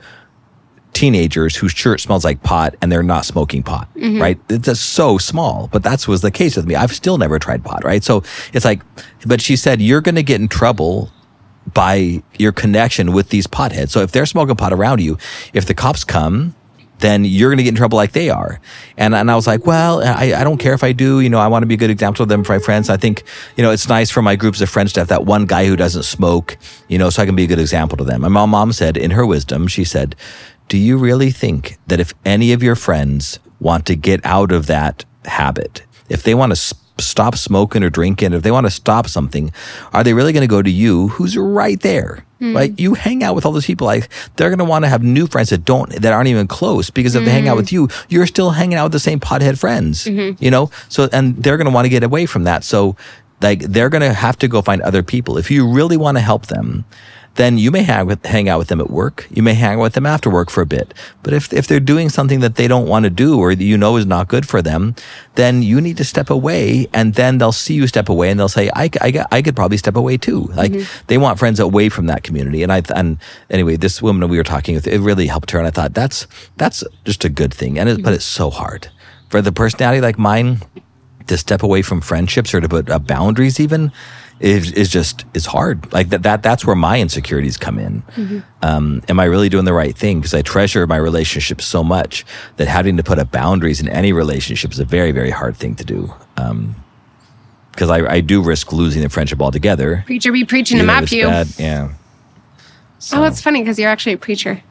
teenagers 0.92 1.54
whose 1.54 1.70
shirt 1.72 2.00
smells 2.00 2.24
like 2.24 2.42
pot 2.42 2.74
and 2.82 2.90
they're 2.90 3.02
not 3.04 3.24
smoking 3.24 3.62
pot, 3.62 3.88
mm-hmm. 3.94 4.20
right? 4.20 4.40
It's 4.48 4.66
just 4.66 4.90
so 4.90 5.16
small, 5.16 5.68
but 5.70 5.82
that's 5.82 6.08
was 6.08 6.22
the 6.22 6.30
case 6.30 6.56
with 6.56 6.66
me. 6.66 6.74
I've 6.74 6.92
still 6.92 7.18
never 7.18 7.38
tried 7.38 7.64
pot, 7.64 7.84
right? 7.84 8.02
So 8.02 8.24
it's 8.52 8.64
like, 8.64 8.82
but 9.24 9.40
she 9.40 9.54
said, 9.54 9.80
you're 9.80 10.00
going 10.00 10.16
to 10.16 10.24
get 10.24 10.40
in 10.40 10.48
trouble 10.48 11.12
by 11.72 12.22
your 12.38 12.50
connection 12.50 13.12
with 13.12 13.28
these 13.28 13.46
potheads. 13.46 13.90
So 13.90 14.00
if 14.00 14.10
they're 14.10 14.26
smoking 14.26 14.56
pot 14.56 14.72
around 14.72 15.00
you, 15.00 15.18
if 15.52 15.66
the 15.66 15.74
cops 15.74 16.02
come, 16.02 16.56
then 16.98 17.24
you're 17.24 17.50
going 17.50 17.58
to 17.58 17.62
get 17.62 17.70
in 17.70 17.76
trouble 17.76 17.96
like 17.96 18.12
they 18.12 18.30
are. 18.30 18.60
And, 18.96 19.14
and 19.14 19.30
I 19.30 19.36
was 19.36 19.46
like, 19.46 19.66
well, 19.66 20.02
I, 20.02 20.34
I 20.36 20.44
don't 20.44 20.58
care 20.58 20.74
if 20.74 20.82
I 20.82 20.92
do. 20.92 21.20
You 21.20 21.30
know, 21.30 21.38
I 21.38 21.46
want 21.46 21.62
to 21.62 21.66
be 21.66 21.74
a 21.74 21.78
good 21.78 21.90
example 21.90 22.24
to 22.24 22.28
them 22.28 22.44
for 22.44 22.52
my 22.52 22.58
friends. 22.58 22.90
I 22.90 22.96
think, 22.96 23.22
you 23.56 23.62
know, 23.62 23.70
it's 23.70 23.88
nice 23.88 24.10
for 24.10 24.22
my 24.22 24.36
groups 24.36 24.60
of 24.60 24.68
friends 24.68 24.92
to 24.94 25.00
have 25.00 25.08
that 25.08 25.24
one 25.24 25.46
guy 25.46 25.66
who 25.66 25.76
doesn't 25.76 26.02
smoke, 26.02 26.56
you 26.88 26.98
know, 26.98 27.10
so 27.10 27.22
I 27.22 27.26
can 27.26 27.36
be 27.36 27.44
a 27.44 27.46
good 27.46 27.60
example 27.60 27.96
to 27.98 28.04
them. 28.04 28.24
And 28.24 28.34
my 28.34 28.46
mom 28.46 28.72
said 28.72 28.96
in 28.96 29.12
her 29.12 29.24
wisdom, 29.24 29.66
she 29.68 29.84
said, 29.84 30.16
do 30.68 30.76
you 30.76 30.98
really 30.98 31.30
think 31.30 31.78
that 31.86 32.00
if 32.00 32.12
any 32.24 32.52
of 32.52 32.62
your 32.62 32.74
friends 32.76 33.38
want 33.60 33.86
to 33.86 33.96
get 33.96 34.24
out 34.24 34.52
of 34.52 34.66
that 34.66 35.04
habit, 35.24 35.82
if 36.08 36.22
they 36.22 36.34
want 36.34 36.50
to 36.50 36.58
s- 36.58 36.74
stop 36.98 37.36
smoking 37.36 37.82
or 37.82 37.90
drinking, 37.90 38.32
if 38.32 38.42
they 38.42 38.50
want 38.50 38.66
to 38.66 38.70
stop 38.70 39.06
something, 39.08 39.52
are 39.92 40.04
they 40.04 40.14
really 40.14 40.32
going 40.32 40.42
to 40.42 40.46
go 40.46 40.62
to 40.62 40.70
you 40.70 41.08
who's 41.08 41.36
right 41.38 41.80
there? 41.80 42.24
Hmm. 42.38 42.52
Like 42.52 42.78
you 42.78 42.94
hang 42.94 43.22
out 43.22 43.34
with 43.34 43.44
all 43.44 43.52
those 43.52 43.66
people, 43.66 43.86
like 43.86 44.08
they're 44.36 44.48
going 44.48 44.58
to 44.58 44.64
want 44.64 44.84
to 44.84 44.88
have 44.88 45.02
new 45.02 45.26
friends 45.26 45.50
that 45.50 45.64
don't, 45.64 45.90
that 45.90 46.12
aren't 46.12 46.28
even 46.28 46.46
close 46.46 46.90
because 46.90 47.14
if 47.14 47.24
they 47.24 47.30
hang 47.30 47.48
out 47.48 47.54
hmm. 47.54 47.58
with 47.58 47.72
you, 47.72 47.88
you're 48.08 48.26
still 48.26 48.50
hanging 48.50 48.78
out 48.78 48.84
with 48.84 48.92
the 48.92 49.00
same 49.00 49.20
pothead 49.20 49.58
friends, 49.58 50.04
mm-hmm. 50.04 50.42
you 50.42 50.50
know? 50.50 50.70
So, 50.88 51.08
and 51.12 51.36
they're 51.42 51.56
going 51.56 51.66
to 51.66 51.72
want 51.72 51.86
to 51.86 51.90
get 51.90 52.02
away 52.02 52.26
from 52.26 52.44
that. 52.44 52.64
So 52.64 52.96
like 53.40 53.60
they're 53.60 53.88
going 53.88 54.02
to 54.02 54.12
have 54.12 54.38
to 54.38 54.48
go 54.48 54.62
find 54.62 54.82
other 54.82 55.02
people. 55.02 55.38
If 55.38 55.50
you 55.50 55.68
really 55.68 55.96
want 55.96 56.16
to 56.16 56.22
help 56.22 56.46
them, 56.46 56.84
then 57.38 57.56
you 57.56 57.70
may 57.70 57.84
hang, 57.84 58.04
with, 58.04 58.26
hang 58.26 58.48
out 58.48 58.58
with 58.58 58.66
them 58.66 58.80
at 58.80 58.90
work. 58.90 59.28
You 59.30 59.44
may 59.44 59.54
hang 59.54 59.78
out 59.78 59.82
with 59.82 59.92
them 59.92 60.06
after 60.06 60.28
work 60.28 60.50
for 60.50 60.60
a 60.60 60.66
bit. 60.66 60.92
But 61.22 61.32
if, 61.32 61.52
if 61.52 61.68
they're 61.68 61.78
doing 61.78 62.08
something 62.08 62.40
that 62.40 62.56
they 62.56 62.66
don't 62.66 62.88
want 62.88 63.04
to 63.04 63.10
do 63.10 63.38
or 63.38 63.54
that 63.54 63.62
you 63.62 63.78
know 63.78 63.96
is 63.96 64.06
not 64.06 64.26
good 64.26 64.46
for 64.46 64.60
them, 64.60 64.96
then 65.36 65.62
you 65.62 65.80
need 65.80 65.96
to 65.98 66.04
step 66.04 66.30
away 66.30 66.88
and 66.92 67.14
then 67.14 67.38
they'll 67.38 67.52
see 67.52 67.74
you 67.74 67.86
step 67.86 68.08
away 68.08 68.30
and 68.30 68.40
they'll 68.40 68.48
say, 68.48 68.68
I, 68.74 68.90
I, 69.00 69.24
I 69.30 69.40
could 69.40 69.54
probably 69.54 69.76
step 69.76 69.94
away 69.94 70.16
too. 70.16 70.50
Like 70.54 70.72
they 71.06 71.16
want 71.16 71.38
friends 71.38 71.60
away 71.60 71.88
from 71.88 72.06
that 72.06 72.24
community. 72.24 72.64
And 72.64 72.72
I, 72.72 72.82
and 72.96 73.18
anyway, 73.50 73.76
this 73.76 74.02
woman 74.02 74.28
we 74.28 74.36
were 74.36 74.42
talking 74.42 74.74
with, 74.74 74.88
it 74.88 75.00
really 75.00 75.28
helped 75.28 75.52
her. 75.52 75.60
And 75.60 75.68
I 75.68 75.70
thought 75.70 75.94
that's, 75.94 76.26
that's 76.56 76.82
just 77.04 77.24
a 77.24 77.28
good 77.28 77.54
thing. 77.54 77.78
And 77.78 77.88
it, 77.88 78.02
but 78.02 78.14
it's 78.14 78.24
so 78.24 78.50
hard 78.50 78.88
for 79.28 79.40
the 79.40 79.52
personality 79.52 80.00
like 80.00 80.18
mine 80.18 80.60
to 81.28 81.38
step 81.38 81.62
away 81.62 81.82
from 81.82 82.00
friendships 82.00 82.52
or 82.52 82.60
to 82.60 82.68
put 82.68 82.90
uh, 82.90 82.98
boundaries 82.98 83.60
even 83.60 83.92
is, 84.40 84.72
is 84.72 84.88
just 84.88 85.24
is 85.34 85.46
hard. 85.46 85.92
Like 85.92 86.10
that, 86.10 86.22
that 86.22 86.42
that's 86.42 86.64
where 86.64 86.76
my 86.76 87.00
insecurities 87.00 87.56
come 87.56 87.78
in. 87.78 88.02
Um, 88.62 89.02
am 89.08 89.20
i 89.20 89.24
really 89.24 89.48
doing 89.48 89.64
the 89.64 89.72
right 89.72 89.96
thing? 89.96 90.20
Because 90.20 90.34
i 90.34 90.42
treasure 90.42 90.86
my 90.86 90.96
relationships 90.96 91.64
so 91.64 91.82
much 91.82 92.24
that 92.56 92.68
having 92.68 92.96
to 92.96 93.02
put 93.02 93.18
up 93.18 93.30
boundaries 93.30 93.80
in 93.80 93.88
any 93.88 94.12
relationship 94.12 94.72
is 94.72 94.78
a 94.78 94.84
very 94.84 95.12
very 95.12 95.30
hard 95.30 95.56
thing 95.56 95.74
to 95.76 95.84
do. 95.84 96.12
Because 97.72 97.90
I, 97.90 98.06
I 98.06 98.20
do 98.20 98.42
risk 98.42 98.72
losing 98.72 99.02
the 99.02 99.08
friendship 99.08 99.40
altogether. 99.40 100.02
Preacher 100.06 100.32
be 100.32 100.44
preaching 100.44 100.78
to 100.78 100.84
my 100.84 101.04
pew 101.04 101.26
bad. 101.26 101.48
yeah. 101.58 101.92
Oh 103.12 103.24
it's 103.24 103.40
funny 103.40 103.60
because 103.62 103.78
you're 103.78 103.90
actually 103.90 104.14
a 104.14 104.18
preacher. 104.18 104.62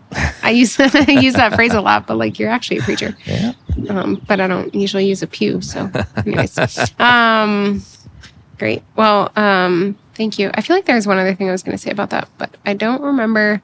I 0.43 0.51
use 0.51 0.79
i 0.79 1.11
use 1.11 1.33
that 1.33 1.55
phrase 1.55 1.73
a 1.73 1.81
lot 1.81 2.07
but 2.07 2.15
like 2.15 2.39
you're 2.39 2.49
actually 2.49 2.77
a 2.77 2.83
preacher. 2.83 3.17
Yeah. 3.25 3.53
Um, 3.89 4.21
but 4.27 4.39
I 4.39 4.47
don't 4.47 4.73
usually 4.73 5.05
use 5.05 5.21
a 5.21 5.27
pew. 5.27 5.61
So, 5.61 5.91
anyways, 6.25 6.57
um, 6.99 7.83
great. 8.57 8.83
Well, 8.95 9.31
um, 9.35 9.97
thank 10.15 10.39
you. 10.39 10.51
I 10.53 10.61
feel 10.61 10.75
like 10.75 10.85
there's 10.85 11.07
one 11.07 11.17
other 11.17 11.35
thing 11.35 11.49
I 11.49 11.51
was 11.51 11.63
going 11.63 11.77
to 11.77 11.81
say 11.81 11.91
about 11.91 12.09
that, 12.11 12.27
but 12.37 12.55
I 12.65 12.73
don't 12.73 13.01
remember 13.01 13.61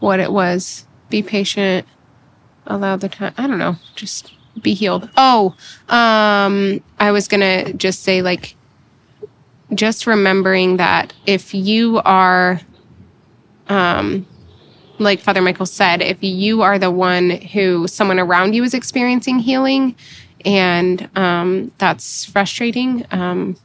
what 0.00 0.20
it 0.20 0.32
was. 0.32 0.86
Be 1.10 1.22
patient. 1.22 1.86
Allow 2.66 2.96
the 2.96 3.08
time. 3.08 3.34
I 3.36 3.46
don't 3.46 3.58
know. 3.58 3.76
Just 3.94 4.32
be 4.62 4.74
healed. 4.74 5.08
Oh, 5.16 5.54
um, 5.88 6.82
I 6.98 7.12
was 7.12 7.28
going 7.28 7.40
to 7.40 7.72
just 7.74 8.02
say 8.02 8.22
like, 8.22 8.56
just 9.74 10.06
remembering 10.06 10.78
that 10.78 11.12
if 11.26 11.54
you 11.54 12.00
are, 12.04 12.60
um, 13.68 14.26
like 14.98 15.20
Father 15.20 15.42
Michael 15.42 15.66
said, 15.66 16.02
if 16.02 16.18
you 16.22 16.62
are 16.62 16.78
the 16.78 16.90
one 16.90 17.30
who 17.30 17.86
someone 17.86 18.18
around 18.18 18.54
you 18.54 18.64
is 18.64 18.74
experiencing 18.74 19.38
healing 19.38 19.94
and 20.44 21.08
um, 21.16 21.70
that's 21.78 22.24
frustrating, 22.24 23.06
um, 23.10 23.56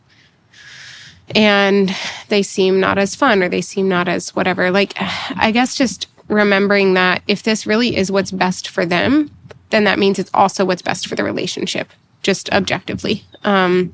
and 1.35 1.95
they 2.29 2.43
seem 2.43 2.79
not 2.79 2.97
as 2.97 3.15
fun 3.15 3.41
or 3.43 3.49
they 3.49 3.61
seem 3.61 3.87
not 3.87 4.07
as 4.07 4.35
whatever, 4.35 4.71
like, 4.71 4.93
I 4.97 5.51
guess 5.51 5.75
just 5.75 6.07
remembering 6.27 6.93
that 6.93 7.21
if 7.27 7.43
this 7.43 7.65
really 7.65 7.95
is 7.95 8.11
what's 8.11 8.31
best 8.31 8.69
for 8.69 8.85
them, 8.85 9.31
then 9.69 9.83
that 9.85 9.99
means 9.99 10.19
it's 10.19 10.31
also 10.33 10.65
what's 10.65 10.81
best 10.81 11.07
for 11.07 11.15
the 11.15 11.23
relationship, 11.23 11.89
just 12.21 12.51
objectively. 12.51 13.23
Um, 13.43 13.93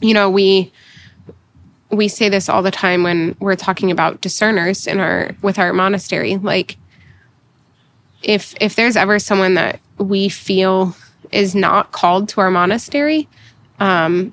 you 0.00 0.14
know, 0.14 0.28
we 0.28 0.72
we 1.90 2.08
say 2.08 2.28
this 2.28 2.48
all 2.48 2.62
the 2.62 2.72
time 2.72 3.04
when 3.04 3.36
we're 3.38 3.54
talking 3.54 3.90
about 3.90 4.20
discerners 4.20 4.86
in 4.86 4.98
our 4.98 5.30
with 5.42 5.60
our 5.60 5.72
monastery 5.72 6.36
like 6.38 6.76
if 8.24 8.54
if 8.60 8.74
there's 8.74 8.96
ever 8.96 9.18
someone 9.18 9.54
that 9.54 9.80
we 9.98 10.28
feel 10.28 10.96
is 11.30 11.54
not 11.54 11.92
called 11.92 12.28
to 12.30 12.40
our 12.40 12.50
monastery, 12.50 13.28
um, 13.80 14.32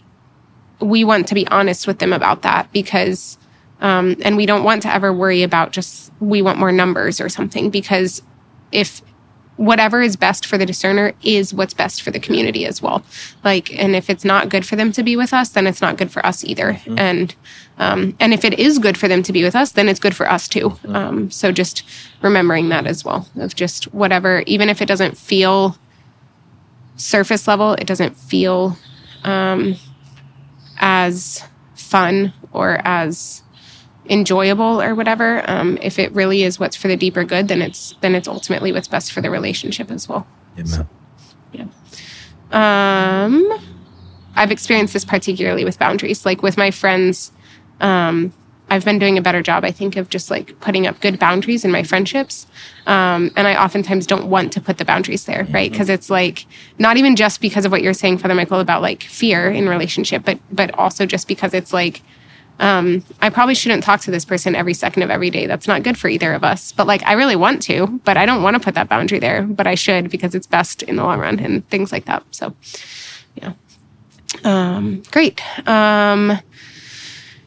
we 0.81 1.03
want 1.03 1.27
to 1.27 1.35
be 1.35 1.47
honest 1.47 1.87
with 1.87 1.99
them 1.99 2.13
about 2.13 2.41
that 2.41 2.71
because, 2.71 3.37
um, 3.79 4.15
and 4.21 4.37
we 4.37 4.45
don't 4.45 4.63
want 4.63 4.81
to 4.83 4.93
ever 4.93 5.13
worry 5.13 5.43
about 5.43 5.71
just 5.71 6.11
we 6.19 6.41
want 6.41 6.59
more 6.59 6.71
numbers 6.71 7.21
or 7.21 7.29
something 7.29 7.69
because 7.69 8.21
if 8.71 9.01
whatever 9.57 10.01
is 10.01 10.15
best 10.15 10.45
for 10.45 10.57
the 10.57 10.65
discerner 10.65 11.13
is 11.21 11.53
what's 11.53 11.73
best 11.73 12.01
for 12.01 12.09
the 12.09 12.19
community 12.19 12.65
as 12.65 12.81
well. 12.81 13.03
Like, 13.43 13.71
and 13.77 13.95
if 13.95 14.09
it's 14.09 14.25
not 14.25 14.49
good 14.49 14.65
for 14.65 14.75
them 14.75 14.91
to 14.93 15.03
be 15.03 15.15
with 15.15 15.33
us, 15.33 15.49
then 15.49 15.67
it's 15.67 15.81
not 15.81 15.97
good 15.97 16.11
for 16.11 16.25
us 16.25 16.43
either. 16.43 16.73
Mm-hmm. 16.73 16.97
And 16.97 17.35
um, 17.77 18.15
and 18.19 18.33
if 18.33 18.43
it 18.43 18.57
is 18.59 18.79
good 18.79 18.97
for 18.97 19.07
them 19.07 19.21
to 19.23 19.31
be 19.31 19.43
with 19.43 19.55
us, 19.55 19.71
then 19.71 19.87
it's 19.87 19.99
good 19.99 20.15
for 20.15 20.29
us 20.29 20.47
too. 20.47 20.69
Mm-hmm. 20.69 20.95
Um, 20.95 21.31
so 21.31 21.51
just 21.51 21.83
remembering 22.21 22.69
that 22.69 22.87
as 22.87 23.05
well 23.05 23.27
of 23.35 23.55
just 23.55 23.85
whatever, 23.93 24.43
even 24.47 24.69
if 24.69 24.81
it 24.81 24.87
doesn't 24.87 25.17
feel 25.17 25.77
surface 26.95 27.47
level, 27.47 27.73
it 27.73 27.85
doesn't 27.85 28.17
feel 28.17 28.77
um, 29.23 29.75
as 30.81 31.43
fun 31.75 32.33
or 32.51 32.81
as 32.83 33.43
enjoyable 34.09 34.81
or 34.81 34.95
whatever. 34.95 35.47
Um, 35.49 35.77
if 35.81 35.99
it 35.99 36.11
really 36.11 36.43
is 36.43 36.59
what's 36.59 36.75
for 36.75 36.87
the 36.87 36.97
deeper 36.97 37.23
good 37.23 37.47
then 37.47 37.61
it's 37.61 37.95
then 38.01 38.15
it's 38.15 38.27
ultimately 38.27 38.71
what's 38.71 38.87
best 38.87 39.11
for 39.13 39.21
the 39.21 39.29
relationship 39.29 39.91
as 39.91 40.09
well. 40.09 40.27
Amen. 40.55 40.65
So, 40.65 40.87
yeah. 41.53 41.65
Um 42.51 43.51
i've 44.35 44.51
experienced 44.51 44.93
this 44.93 45.05
particularly 45.05 45.63
with 45.63 45.77
boundaries. 45.77 46.25
Like 46.25 46.41
with 46.41 46.57
my 46.57 46.71
friends 46.71 47.31
um 47.79 48.33
I've 48.71 48.85
been 48.85 48.99
doing 48.99 49.17
a 49.17 49.21
better 49.21 49.41
job, 49.41 49.65
I 49.65 49.71
think, 49.71 49.97
of 49.97 50.09
just 50.09 50.31
like 50.31 50.57
putting 50.61 50.87
up 50.87 51.01
good 51.01 51.19
boundaries 51.19 51.65
in 51.65 51.71
my 51.71 51.83
friendships. 51.83 52.47
Um, 52.87 53.29
and 53.35 53.45
I 53.45 53.61
oftentimes 53.61 54.07
don't 54.07 54.27
want 54.27 54.53
to 54.53 54.61
put 54.61 54.77
the 54.77 54.85
boundaries 54.85 55.25
there, 55.25 55.45
right? 55.51 55.69
Because 55.69 55.87
mm-hmm. 55.87 55.95
it's 55.95 56.09
like 56.09 56.45
not 56.79 56.95
even 56.95 57.17
just 57.17 57.41
because 57.41 57.65
of 57.65 57.71
what 57.73 57.81
you're 57.81 57.93
saying, 57.93 58.19
Father 58.19 58.33
Michael, 58.33 58.61
about 58.61 58.81
like 58.81 59.03
fear 59.03 59.51
in 59.51 59.67
relationship, 59.67 60.23
but 60.23 60.39
but 60.53 60.73
also 60.79 61.05
just 61.05 61.27
because 61.27 61.53
it's 61.53 61.73
like 61.73 62.01
um, 62.59 63.03
I 63.21 63.29
probably 63.29 63.55
shouldn't 63.55 63.83
talk 63.83 63.99
to 64.01 64.11
this 64.11 64.23
person 64.23 64.55
every 64.55 64.73
second 64.73 65.03
of 65.03 65.09
every 65.09 65.31
day. 65.31 65.47
That's 65.47 65.67
not 65.67 65.83
good 65.83 65.97
for 65.97 66.07
either 66.07 66.31
of 66.33 66.43
us. 66.43 66.71
But 66.71 66.87
like, 66.87 67.03
I 67.03 67.13
really 67.13 67.35
want 67.35 67.61
to, 67.63 67.99
but 68.05 68.15
I 68.15 68.25
don't 68.25 68.43
want 68.43 68.55
to 68.55 68.59
put 68.59 68.75
that 68.75 68.87
boundary 68.87 69.19
there, 69.19 69.43
but 69.43 69.67
I 69.67 69.75
should 69.75 70.09
because 70.09 70.33
it's 70.33 70.47
best 70.47 70.83
in 70.83 70.95
the 70.95 71.03
long 71.03 71.19
run 71.19 71.39
and 71.39 71.67
things 71.69 71.91
like 71.91 72.05
that. 72.05 72.23
So, 72.31 72.55
yeah. 73.35 73.53
Um, 74.43 75.03
great. 75.11 75.41
Um, 75.67 76.39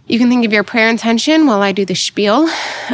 you 0.07 0.19
can 0.19 0.29
think 0.29 0.45
of 0.45 0.53
your 0.53 0.65
prayer 0.65 0.89
intention 0.89 1.47
while 1.47 1.63
I 1.63 1.73
do 1.73 1.85
the 1.85 1.95
spiel. 1.95 2.49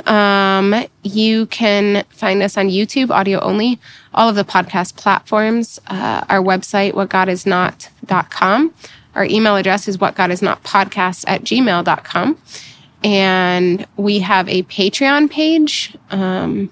Um, 0.07 0.87
you 1.03 1.47
can 1.47 2.05
find 2.11 2.43
us 2.43 2.57
on 2.57 2.69
YouTube, 2.69 3.11
audio 3.11 3.41
only, 3.41 3.81
all 4.15 4.29
of 4.29 4.37
the 4.37 4.45
podcast 4.45 4.97
platforms, 4.97 5.81
uh, 5.89 6.25
our 6.29 6.41
website, 6.41 6.93
whatgodisnot.com. 6.93 8.75
Our 9.17 9.25
email 9.25 9.57
address 9.57 9.89
is 9.89 9.99
whatgodisnotpodcast 9.99 11.25
at 11.27 11.43
gmail.com. 11.43 12.39
And 13.03 13.87
we 13.97 14.21
have 14.21 14.49
a 14.49 14.63
Patreon 14.65 15.31
page. 15.31 15.97
Um, 16.11 16.71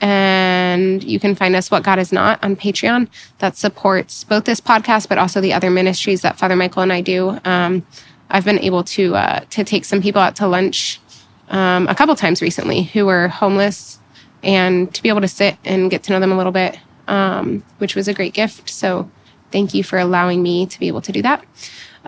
and 0.00 1.02
you 1.02 1.20
can 1.20 1.34
find 1.34 1.54
us 1.54 1.70
What 1.70 1.82
God 1.82 1.98
Is 1.98 2.12
Not 2.12 2.42
on 2.42 2.56
Patreon 2.56 3.08
that 3.38 3.56
supports 3.56 4.24
both 4.24 4.44
this 4.44 4.60
podcast, 4.60 5.08
but 5.08 5.18
also 5.18 5.40
the 5.40 5.52
other 5.52 5.70
ministries 5.70 6.22
that 6.22 6.38
Father 6.38 6.56
Michael 6.56 6.82
and 6.82 6.92
I 6.92 7.00
do. 7.00 7.38
Um, 7.44 7.84
I've 8.30 8.44
been 8.44 8.58
able 8.58 8.84
to 8.84 9.14
uh, 9.16 9.40
to 9.50 9.64
take 9.64 9.84
some 9.84 10.02
people 10.02 10.20
out 10.20 10.36
to 10.36 10.46
lunch 10.46 11.00
um, 11.48 11.88
a 11.88 11.94
couple 11.94 12.14
times 12.16 12.42
recently 12.42 12.82
who 12.82 13.06
were 13.06 13.28
homeless, 13.28 13.98
and 14.42 14.92
to 14.94 15.02
be 15.02 15.08
able 15.08 15.22
to 15.22 15.28
sit 15.28 15.56
and 15.64 15.90
get 15.90 16.02
to 16.04 16.12
know 16.12 16.20
them 16.20 16.32
a 16.32 16.36
little 16.36 16.52
bit, 16.52 16.78
um, 17.06 17.64
which 17.78 17.94
was 17.94 18.08
a 18.08 18.14
great 18.14 18.34
gift. 18.34 18.68
So 18.68 19.10
thank 19.50 19.74
you 19.74 19.82
for 19.82 19.98
allowing 19.98 20.42
me 20.42 20.66
to 20.66 20.78
be 20.78 20.88
able 20.88 21.00
to 21.02 21.12
do 21.12 21.22
that. 21.22 21.44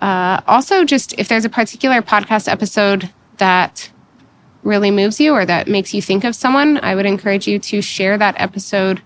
Uh, 0.01 0.41
also, 0.47 0.85
just 0.85 1.15
if 1.19 1.29
there's 1.29 1.45
a 1.45 1.51
particular 1.51 2.03
podcast 2.03 2.49
episode 2.49 3.11
that 3.39 3.91
really 4.63 4.91
moves 4.91 5.19
you 5.19 5.33
or 5.33 5.47
that 5.47 5.69
makes 5.69 5.95
you 5.95 6.03
think 6.03 6.25
of 6.25 6.35
someone, 6.35 6.79
I 6.83 6.95
would 6.95 7.07
encourage 7.07 7.49
you 7.49 7.59
to 7.59 7.81
share 7.81 8.19
that 8.19 8.35
episode 8.39 9.03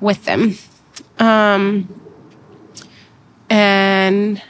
with 0.00 0.24
them. 0.26 0.56
Um, 1.18 1.88
and 3.50 4.42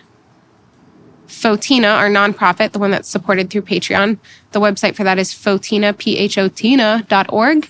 Photina, 1.28 1.94
our 1.94 2.08
nonprofit, 2.08 2.72
the 2.72 2.78
one 2.78 2.90
that's 2.90 3.08
supported 3.08 3.50
through 3.50 3.62
Patreon, 3.62 4.18
the 4.52 4.60
website 4.60 4.96
for 4.96 5.04
that 5.04 5.18
is 5.18 5.32
photina, 5.32 5.96
P-H-O-T-N-A 5.96 7.04
dot 7.08 7.30
org. 7.30 7.68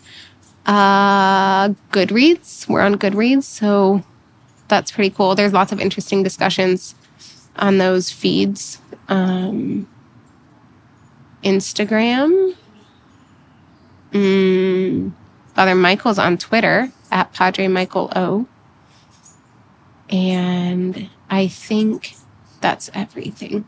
Uh, 0.64 1.70
Goodreads, 1.90 2.68
we're 2.68 2.80
on 2.82 2.96
Goodreads, 2.96 3.44
so 3.44 4.04
that's 4.68 4.92
pretty 4.92 5.10
cool. 5.10 5.34
There's 5.34 5.52
lots 5.52 5.72
of 5.72 5.80
interesting 5.80 6.22
discussions 6.22 6.94
on 7.56 7.78
those 7.78 8.10
feeds. 8.10 8.80
Um, 9.08 9.88
Instagram. 11.42 12.54
Mm, 14.12 15.12
Father 15.54 15.74
Michael's 15.74 16.18
on 16.18 16.38
Twitter 16.38 16.90
at 17.10 17.32
Padre 17.32 17.66
Michael 17.68 18.12
O. 18.14 18.46
And 20.10 21.10
I 21.28 21.48
think 21.48 22.14
that's 22.60 22.90
everything. 22.94 23.64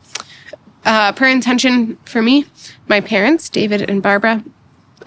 Uh, 0.83 1.11
per 1.11 1.27
intention 1.27 1.97
for 2.05 2.21
me, 2.21 2.45
my 2.87 3.01
parents, 3.01 3.49
David 3.49 3.89
and 3.89 4.01
Barbara, 4.01 4.43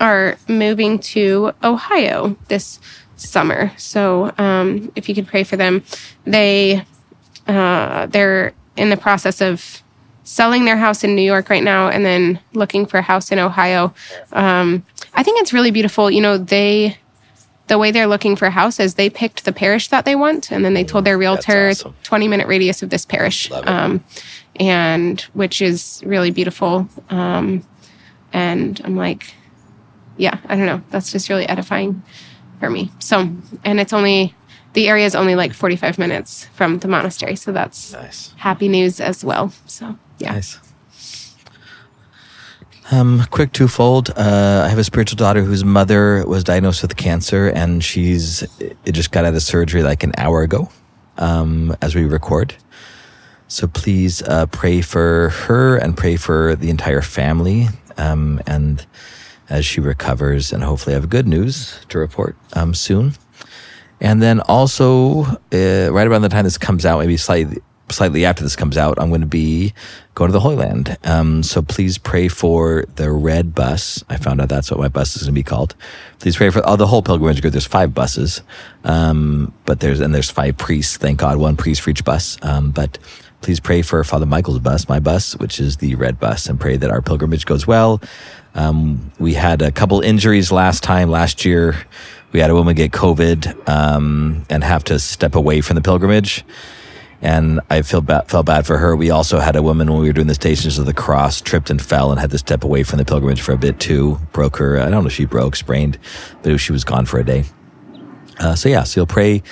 are 0.01 0.37
moving 0.49 0.99
to 0.99 1.53
Ohio 1.63 2.37
this 2.49 2.81
summer. 3.17 3.73
So 3.77 4.33
um, 4.39 4.93
if 4.95 5.09
you 5.09 5.15
could 5.15 5.27
pray 5.27 5.45
for 5.45 5.57
them, 5.57 5.83
they 6.25 6.85
uh, 7.47 8.07
they're 8.07 8.53
in 8.77 8.91
the 8.91 8.97
process 8.97 9.41
of 9.41 9.83
selling 10.25 10.65
their 10.65 10.77
house 10.77 11.05
in 11.05 11.15
New 11.15 11.23
York 11.23 11.51
right 11.51 11.63
now, 11.63 11.89
and 11.89 12.05
then 12.05 12.41
looking 12.55 12.87
for 12.87 12.99
a 12.99 13.03
house 13.03 13.31
in 13.31 13.39
Ohio. 13.39 13.93
Um, 14.33 14.85
I 15.13 15.23
think 15.23 15.41
it's 15.41 15.53
really 15.53 15.71
beautiful. 15.71 16.11
You 16.11 16.23
know, 16.23 16.39
they 16.39 16.97
the 17.67 17.79
way 17.79 17.91
they're 17.91 18.07
looking 18.07 18.37
for 18.37 18.51
houses, 18.51 18.95
they 18.95 19.09
picked 19.09 19.45
the 19.45 19.53
parish 19.53 19.89
that 19.89 20.05
they 20.05 20.15
want, 20.15 20.51
and 20.51 20.65
then 20.65 20.75
they 20.75 20.85
told 20.85 21.05
their 21.05 21.17
realtor 21.17 21.71
awesome. 21.71 21.95
20 22.03 22.29
minute 22.29 22.47
radius 22.47 22.83
of 22.83 22.91
this 22.91 23.05
parish, 23.05 23.51
um, 23.51 24.05
and 24.57 25.23
which 25.33 25.63
is 25.63 26.03
really 26.05 26.31
beautiful. 26.31 26.89
Um, 27.11 27.65
and 28.33 28.81
I'm 28.85 28.97
like, 28.97 29.35
yeah, 30.17 30.39
I 30.47 30.57
don't 30.57 30.67
know, 30.67 30.83
that's 30.91 31.11
just 31.13 31.29
really 31.29 31.49
edifying 31.49 32.03
for 32.61 32.69
me. 32.69 32.91
So, 32.99 33.31
and 33.65 33.81
it's 33.81 33.93
only 33.93 34.35
the 34.75 34.89
area 34.89 35.07
is 35.07 35.15
only 35.15 35.35
like 35.35 35.55
45 35.55 35.99
minutes 35.99 36.47
from 36.53 36.81
the 36.81 36.89
monastery, 36.89 37.37
so 37.37 37.53
that's 37.53 37.93
nice. 37.93 38.35
happy 38.37 38.69
news 38.69 39.01
as 39.01 39.25
well. 39.25 39.53
So, 39.67 39.97
yeah. 40.19 40.33
Nice. 40.33 40.59
Um, 42.91 43.25
quick 43.31 43.53
twofold. 43.53 44.11
Uh, 44.11 44.63
I 44.67 44.69
have 44.69 44.79
a 44.79 44.85
spiritual 44.85 45.17
daughter 45.17 45.43
whose 45.43 45.65
mother 45.65 46.23
was 46.27 46.45
diagnosed 46.45 46.83
with 46.83 46.97
cancer, 46.97 47.49
and 47.49 47.83
she's 47.83 48.43
it 48.61 48.93
just 48.93 49.11
got 49.11 49.25
out 49.25 49.35
of 49.35 49.43
surgery 49.43 49.83
like 49.83 50.03
an 50.03 50.13
hour 50.19 50.43
ago, 50.43 50.69
um, 51.17 51.75
as 51.81 51.95
we 51.95 52.05
record. 52.05 52.55
So 53.49 53.67
please 53.67 54.23
uh, 54.23 54.47
pray 54.47 54.83
for 54.83 55.31
her 55.31 55.79
and 55.79 55.97
pray 55.97 56.17
for 56.17 56.57
the 56.57 56.69
entire 56.69 57.01
family, 57.01 57.69
um, 57.97 58.43
and 58.47 58.85
as 59.49 59.65
she 59.65 59.81
recovers, 59.81 60.53
and 60.53 60.63
hopefully 60.63 60.93
have 60.93 61.09
good 61.09 61.27
news 61.27 61.81
to 61.89 61.99
report 61.99 62.37
um, 62.53 62.75
soon. 62.75 63.15
And 64.01 64.21
then 64.21 64.41
also, 64.41 65.23
uh, 65.53 65.91
right 65.91 66.07
around 66.07 66.23
the 66.23 66.29
time 66.29 66.45
this 66.45 66.59
comes 66.59 66.85
out, 66.85 66.99
maybe 66.99 67.17
slightly 67.17 67.63
slightly 67.91 68.25
after 68.25 68.43
this 68.43 68.57
comes 68.57 68.77
out, 68.77 68.99
I'm 68.99 69.09
going 69.09 69.21
to 69.21 69.27
be 69.27 69.73
going 70.15 70.29
to 70.29 70.33
the 70.33 70.41
Holy 70.41 70.57
Land. 70.57 70.97
Um, 71.05 71.43
so 71.43 71.63
please 71.63 71.99
pray 71.99 72.29
for 72.29 72.85
the 72.97 73.11
red 73.11 73.55
bus. 73.55 74.05
I 74.09 74.17
found 74.17 74.41
out 74.41 74.49
that's 74.49 74.71
what 74.71 74.81
my 74.81 74.89
bus 74.89 75.17
is 75.17 75.23
going 75.23 75.35
to 75.35 75.39
be 75.39 75.43
called. 75.43 75.75
Please 76.19 76.37
pray 76.37 76.51
for 76.51 76.63
oh, 76.65 76.77
the 76.77 76.87
whole 76.87 77.03
pilgrimage 77.03 77.41
group. 77.41 77.53
There's 77.53 77.67
five 77.67 77.95
buses, 77.95 78.43
um, 78.85 79.53
but 79.67 79.81
there's 79.81 80.01
and 80.01 80.15
there's 80.15 80.31
five 80.31 80.57
priests. 80.57 80.97
Thank 80.97 81.19
God, 81.19 81.39
one 81.39 81.57
priest 81.57 81.83
for 81.83 81.91
each 81.91 82.05
bus. 82.05 82.39
Um, 82.43 82.71
but 82.71 82.99
please 83.41 83.61
pray 83.61 83.83
for 83.83 84.03
Father 84.05 84.27
Michael's 84.27 84.61
bus, 84.61 84.89
my 84.89 85.01
bus, 85.01 85.37
which 85.37 85.61
is 85.61 85.79
the 85.79 85.95
red 85.97 86.19
bus, 86.19 86.47
and 86.49 86.59
pray 86.59 86.77
that 86.77 86.91
our 86.91 87.03
pilgrimage 87.03 87.45
goes 87.45 87.67
well. 87.67 88.01
Um, 88.55 89.11
we 89.19 89.35
had 89.35 89.63
a 89.63 89.73
couple 89.73 90.01
injuries 90.01 90.53
last 90.53 90.83
time 90.83 91.11
last 91.11 91.45
year. 91.45 91.77
We 92.33 92.41
had 92.41 92.51
a 92.51 92.55
woman 92.55 92.75
get 92.75 92.93
COVID 92.93 93.69
um, 93.69 94.45
and 94.49 94.65
have 94.65 94.85
to 94.85 94.99
step 94.99 95.35
away 95.35 95.61
from 95.61 95.77
the 95.77 95.83
pilgrimage 95.83 96.45
and 97.25 97.59
I 97.71 97.81
feel 97.83 98.03
bad, 98.03 98.29
felt 98.29 98.45
bad 98.47 98.67
for 98.67 98.77
her. 98.77 98.95
We 98.95 99.09
also 99.11 99.39
had 99.41 99.57
a 99.57 99.63
woman 99.63 99.91
when 99.91 100.01
we 100.03 100.09
were 100.09 100.13
doing 100.13 100.27
the 100.27 100.35
Stations 100.35 100.79
of 100.79 100.85
the 100.85 100.93
Cross 100.93 101.41
tripped 101.41 101.71
and 101.71 101.81
fell 101.81 102.11
and 102.11 102.21
had 102.21 102.31
to 102.33 102.39
step 102.39 102.63
away 102.65 102.83
from 102.83 102.99
the 102.99 103.05
pilgrimage 103.05 103.41
for 103.41 103.53
a 103.53 103.57
bit 103.57 103.81
too. 103.81 104.19
Broke 104.33 104.59
her. 104.59 104.79
I 104.79 104.91
don't 104.91 105.03
know 105.03 105.07
if 105.07 105.15
she 105.15 105.25
broke, 105.25 105.57
sprained, 105.57 105.99
but 106.43 106.59
she 106.59 106.71
was 106.71 106.85
gone 106.85 107.07
for 107.07 107.19
a 107.19 107.25
day. 107.25 107.45
Uh, 108.39 108.55
so 108.55 108.69
yeah, 108.69 108.83
so 108.83 109.01
you'll 109.01 109.07
pray, 109.07 109.43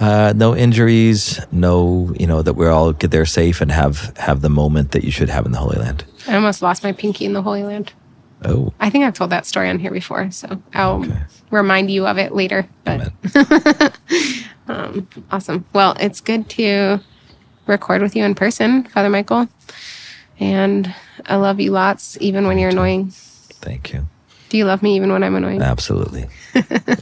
uh, 0.00 0.32
no 0.34 0.56
injuries, 0.56 1.38
no, 1.52 2.14
you 2.18 2.26
know, 2.26 2.40
that 2.40 2.54
we 2.54 2.66
all 2.66 2.92
get 2.94 3.10
there 3.10 3.26
safe 3.26 3.60
and 3.60 3.70
have, 3.72 4.16
have 4.16 4.40
the 4.40 4.48
moment 4.48 4.92
that 4.92 5.04
you 5.04 5.10
should 5.10 5.28
have 5.28 5.44
in 5.44 5.52
the 5.52 5.58
Holy 5.58 5.76
Land. 5.76 6.04
I 6.26 6.34
almost 6.36 6.62
lost 6.62 6.82
my 6.82 6.92
pinky 6.92 7.24
in 7.26 7.32
the 7.34 7.42
Holy 7.42 7.62
Land. 7.64 7.92
Oh, 8.44 8.72
I 8.80 8.88
think 8.88 9.04
I've 9.04 9.14
told 9.14 9.30
that 9.30 9.44
story 9.44 9.68
on 9.68 9.80
here 9.80 9.90
before, 9.90 10.30
so 10.30 10.62
I'll 10.72 11.00
Okay. 11.00 11.18
remind 11.50 11.90
you 11.90 12.06
of 12.06 12.16
it 12.16 12.32
later. 12.32 12.68
But 12.84 13.12
um, 14.68 15.08
awesome. 15.30 15.64
Well, 15.74 15.96
it's 15.98 16.20
good 16.20 16.48
to 16.50 17.00
record 17.68 18.02
with 18.02 18.16
you 18.16 18.24
in 18.24 18.34
person, 18.34 18.84
Father 18.84 19.10
Michael. 19.10 19.48
And 20.40 20.94
I 21.26 21.36
love 21.36 21.60
you 21.60 21.70
lots, 21.72 22.16
even 22.20 22.46
when 22.46 22.58
you're 22.58 22.70
annoying. 22.70 23.10
thank 23.10 23.92
you. 23.92 24.06
Do 24.48 24.56
you 24.56 24.64
love 24.64 24.82
me 24.82 24.96
even 24.96 25.12
when 25.12 25.22
I'm 25.22 25.34
annoying? 25.34 25.60
Absolutely. 25.60 26.26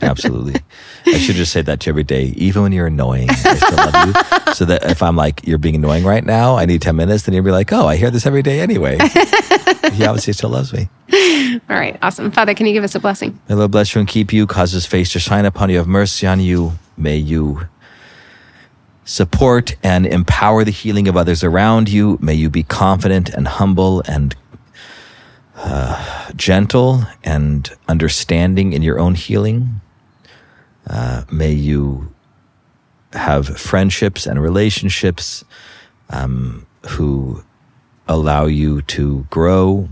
Absolutely. 0.03 0.61
I 1.07 1.19
should 1.19 1.37
just 1.37 1.53
say 1.53 1.63
that 1.63 1.79
to 1.81 1.87
you 1.87 1.93
every 1.93 2.03
day, 2.03 2.35
even 2.37 2.63
when 2.63 2.73
you're 2.73 2.89
annoying. 2.89 3.31
I 3.31 3.35
still 3.55 3.77
love 3.77 4.09
you. 4.09 4.55
So 4.55 4.65
that 4.65 4.91
if 4.91 5.01
I'm 5.01 5.15
like, 5.15 5.47
you're 5.47 5.59
being 5.59 5.77
annoying 5.77 6.03
right 6.05 6.25
now, 6.25 6.57
I 6.57 6.67
need 6.67 6.83
10 6.83 6.97
minutes, 6.97 7.23
then 7.23 7.35
you'll 7.37 7.45
be 7.45 7.53
like, 7.53 7.73
oh, 7.73 7.87
I 7.87 7.95
hear 7.97 8.11
this 8.11 8.27
every 8.27 8.43
day 8.43 8.61
anyway. 8.61 8.99
he 9.93 10.05
obviously 10.05 10.33
still 10.33 10.51
loves 10.51 10.73
me. 10.73 10.89
All 11.69 11.77
right, 11.77 11.97
awesome. 12.03 12.33
Father, 12.33 12.53
can 12.53 12.67
you 12.67 12.73
give 12.73 12.83
us 12.83 12.97
a 12.97 13.01
blessing? 13.01 13.33
May 13.49 13.55
the 13.55 13.57
Lord 13.57 13.71
bless 13.71 13.95
you 13.95 14.01
and 14.01 14.09
keep 14.09 14.33
you, 14.33 14.47
cause 14.49 14.73
his 14.73 14.87
face 14.87 15.13
to 15.13 15.21
shine 15.21 15.45
upon 15.45 15.71
you, 15.71 15.77
have 15.77 15.87
mercy 15.87 16.27
on 16.27 16.41
you. 16.41 16.73
May 16.97 17.17
you 17.17 17.69
support 19.07 19.77
and 19.83 20.05
empower 20.05 20.65
the 20.65 20.71
healing 20.73 21.09
of 21.09 21.17
others 21.17 21.43
around 21.43 21.89
you. 21.89 22.19
May 22.21 22.35
you 22.35 22.51
be 22.51 22.65
confident 22.65 23.31
and 23.31 23.49
humble 23.49 24.03
and 24.07 24.35
uh, 25.55 26.33
gentle 26.35 27.05
and 27.25 27.71
understanding 27.89 28.73
in 28.73 28.83
your 28.83 28.99
own 28.99 29.15
healing. 29.15 29.81
Uh, 30.87 31.23
may 31.31 31.53
you 31.53 32.13
have 33.13 33.59
friendships 33.59 34.27
and 34.27 34.43
relationships 34.43 35.45
um, 36.11 36.67
who 36.91 37.43
allow 38.09 38.47
you 38.47 38.83
to 38.83 39.27
grow 39.31 39.89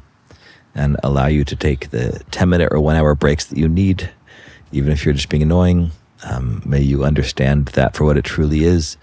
and 0.74 0.96
allow 1.04 1.26
you 1.26 1.44
to 1.44 1.56
take 1.56 1.90
the 1.90 2.22
10 2.32 2.48
minute 2.48 2.68
or 2.72 2.80
one 2.80 2.96
hour 2.96 3.14
breaks 3.14 3.44
that 3.44 3.58
you 3.58 3.68
need, 3.68 4.10
even 4.72 4.92
if 4.92 5.04
you're 5.04 5.14
just 5.14 5.28
being 5.28 5.42
annoying. 5.42 5.92
Um, 6.24 6.62
may 6.64 6.80
you 6.80 7.04
understand 7.04 7.66
that 7.68 7.94
for 7.94 8.04
what 8.04 8.16
it 8.16 8.24
truly 8.24 8.64
is. 8.64 8.96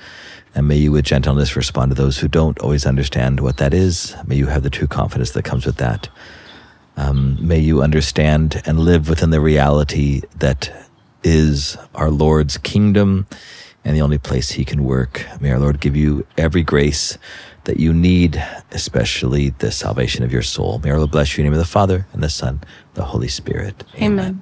And 0.54 0.68
may 0.68 0.76
you, 0.76 0.92
with 0.92 1.06
gentleness, 1.06 1.56
respond 1.56 1.92
to 1.92 1.96
those 1.96 2.18
who 2.18 2.28
don't 2.28 2.60
always 2.60 2.86
understand 2.86 3.40
what 3.40 3.58
that 3.58 3.74
is. 3.74 4.16
May 4.26 4.36
you 4.36 4.48
have 4.48 4.64
the 4.64 4.70
true 4.70 4.88
confidence 4.88 5.32
that 5.32 5.44
comes 5.44 5.66
with 5.66 5.78
that. 5.78 6.10
Um, 6.98 7.38
may 7.40 7.60
you 7.60 7.82
understand 7.82 8.62
and 8.66 8.80
live 8.80 9.08
within 9.08 9.30
the 9.30 9.40
reality 9.40 10.22
that 10.38 10.90
is 11.24 11.78
our 11.96 12.10
Lord's 12.10 12.58
kingdom 12.58 13.28
and 13.86 13.96
the 13.96 14.02
only 14.02 14.18
place 14.18 14.52
He 14.52 14.66
can 14.66 14.84
work. 14.84 15.26
May 15.40 15.52
our 15.52 15.60
Lord 15.60 15.80
give 15.80 15.96
you 15.96 16.26
every 16.38 16.64
grace 16.64 17.18
that 17.64 17.80
you 17.80 17.94
need, 17.94 18.44
especially 18.72 19.50
the 19.50 19.72
salvation 19.72 20.24
of 20.24 20.34
your 20.34 20.42
soul. 20.42 20.80
May 20.84 20.92
our 20.92 20.98
Lord 20.98 21.12
bless 21.12 21.38
you 21.38 21.42
in 21.42 21.46
the 21.46 21.52
name 21.52 21.60
of 21.60 21.66
the 21.66 21.72
Father 21.72 22.08
and 22.12 22.22
the 22.22 22.30
Son, 22.30 22.62
the 22.96 23.06
Holy 23.06 23.28
Spirit. 23.28 23.84
Amen. 24.02 24.42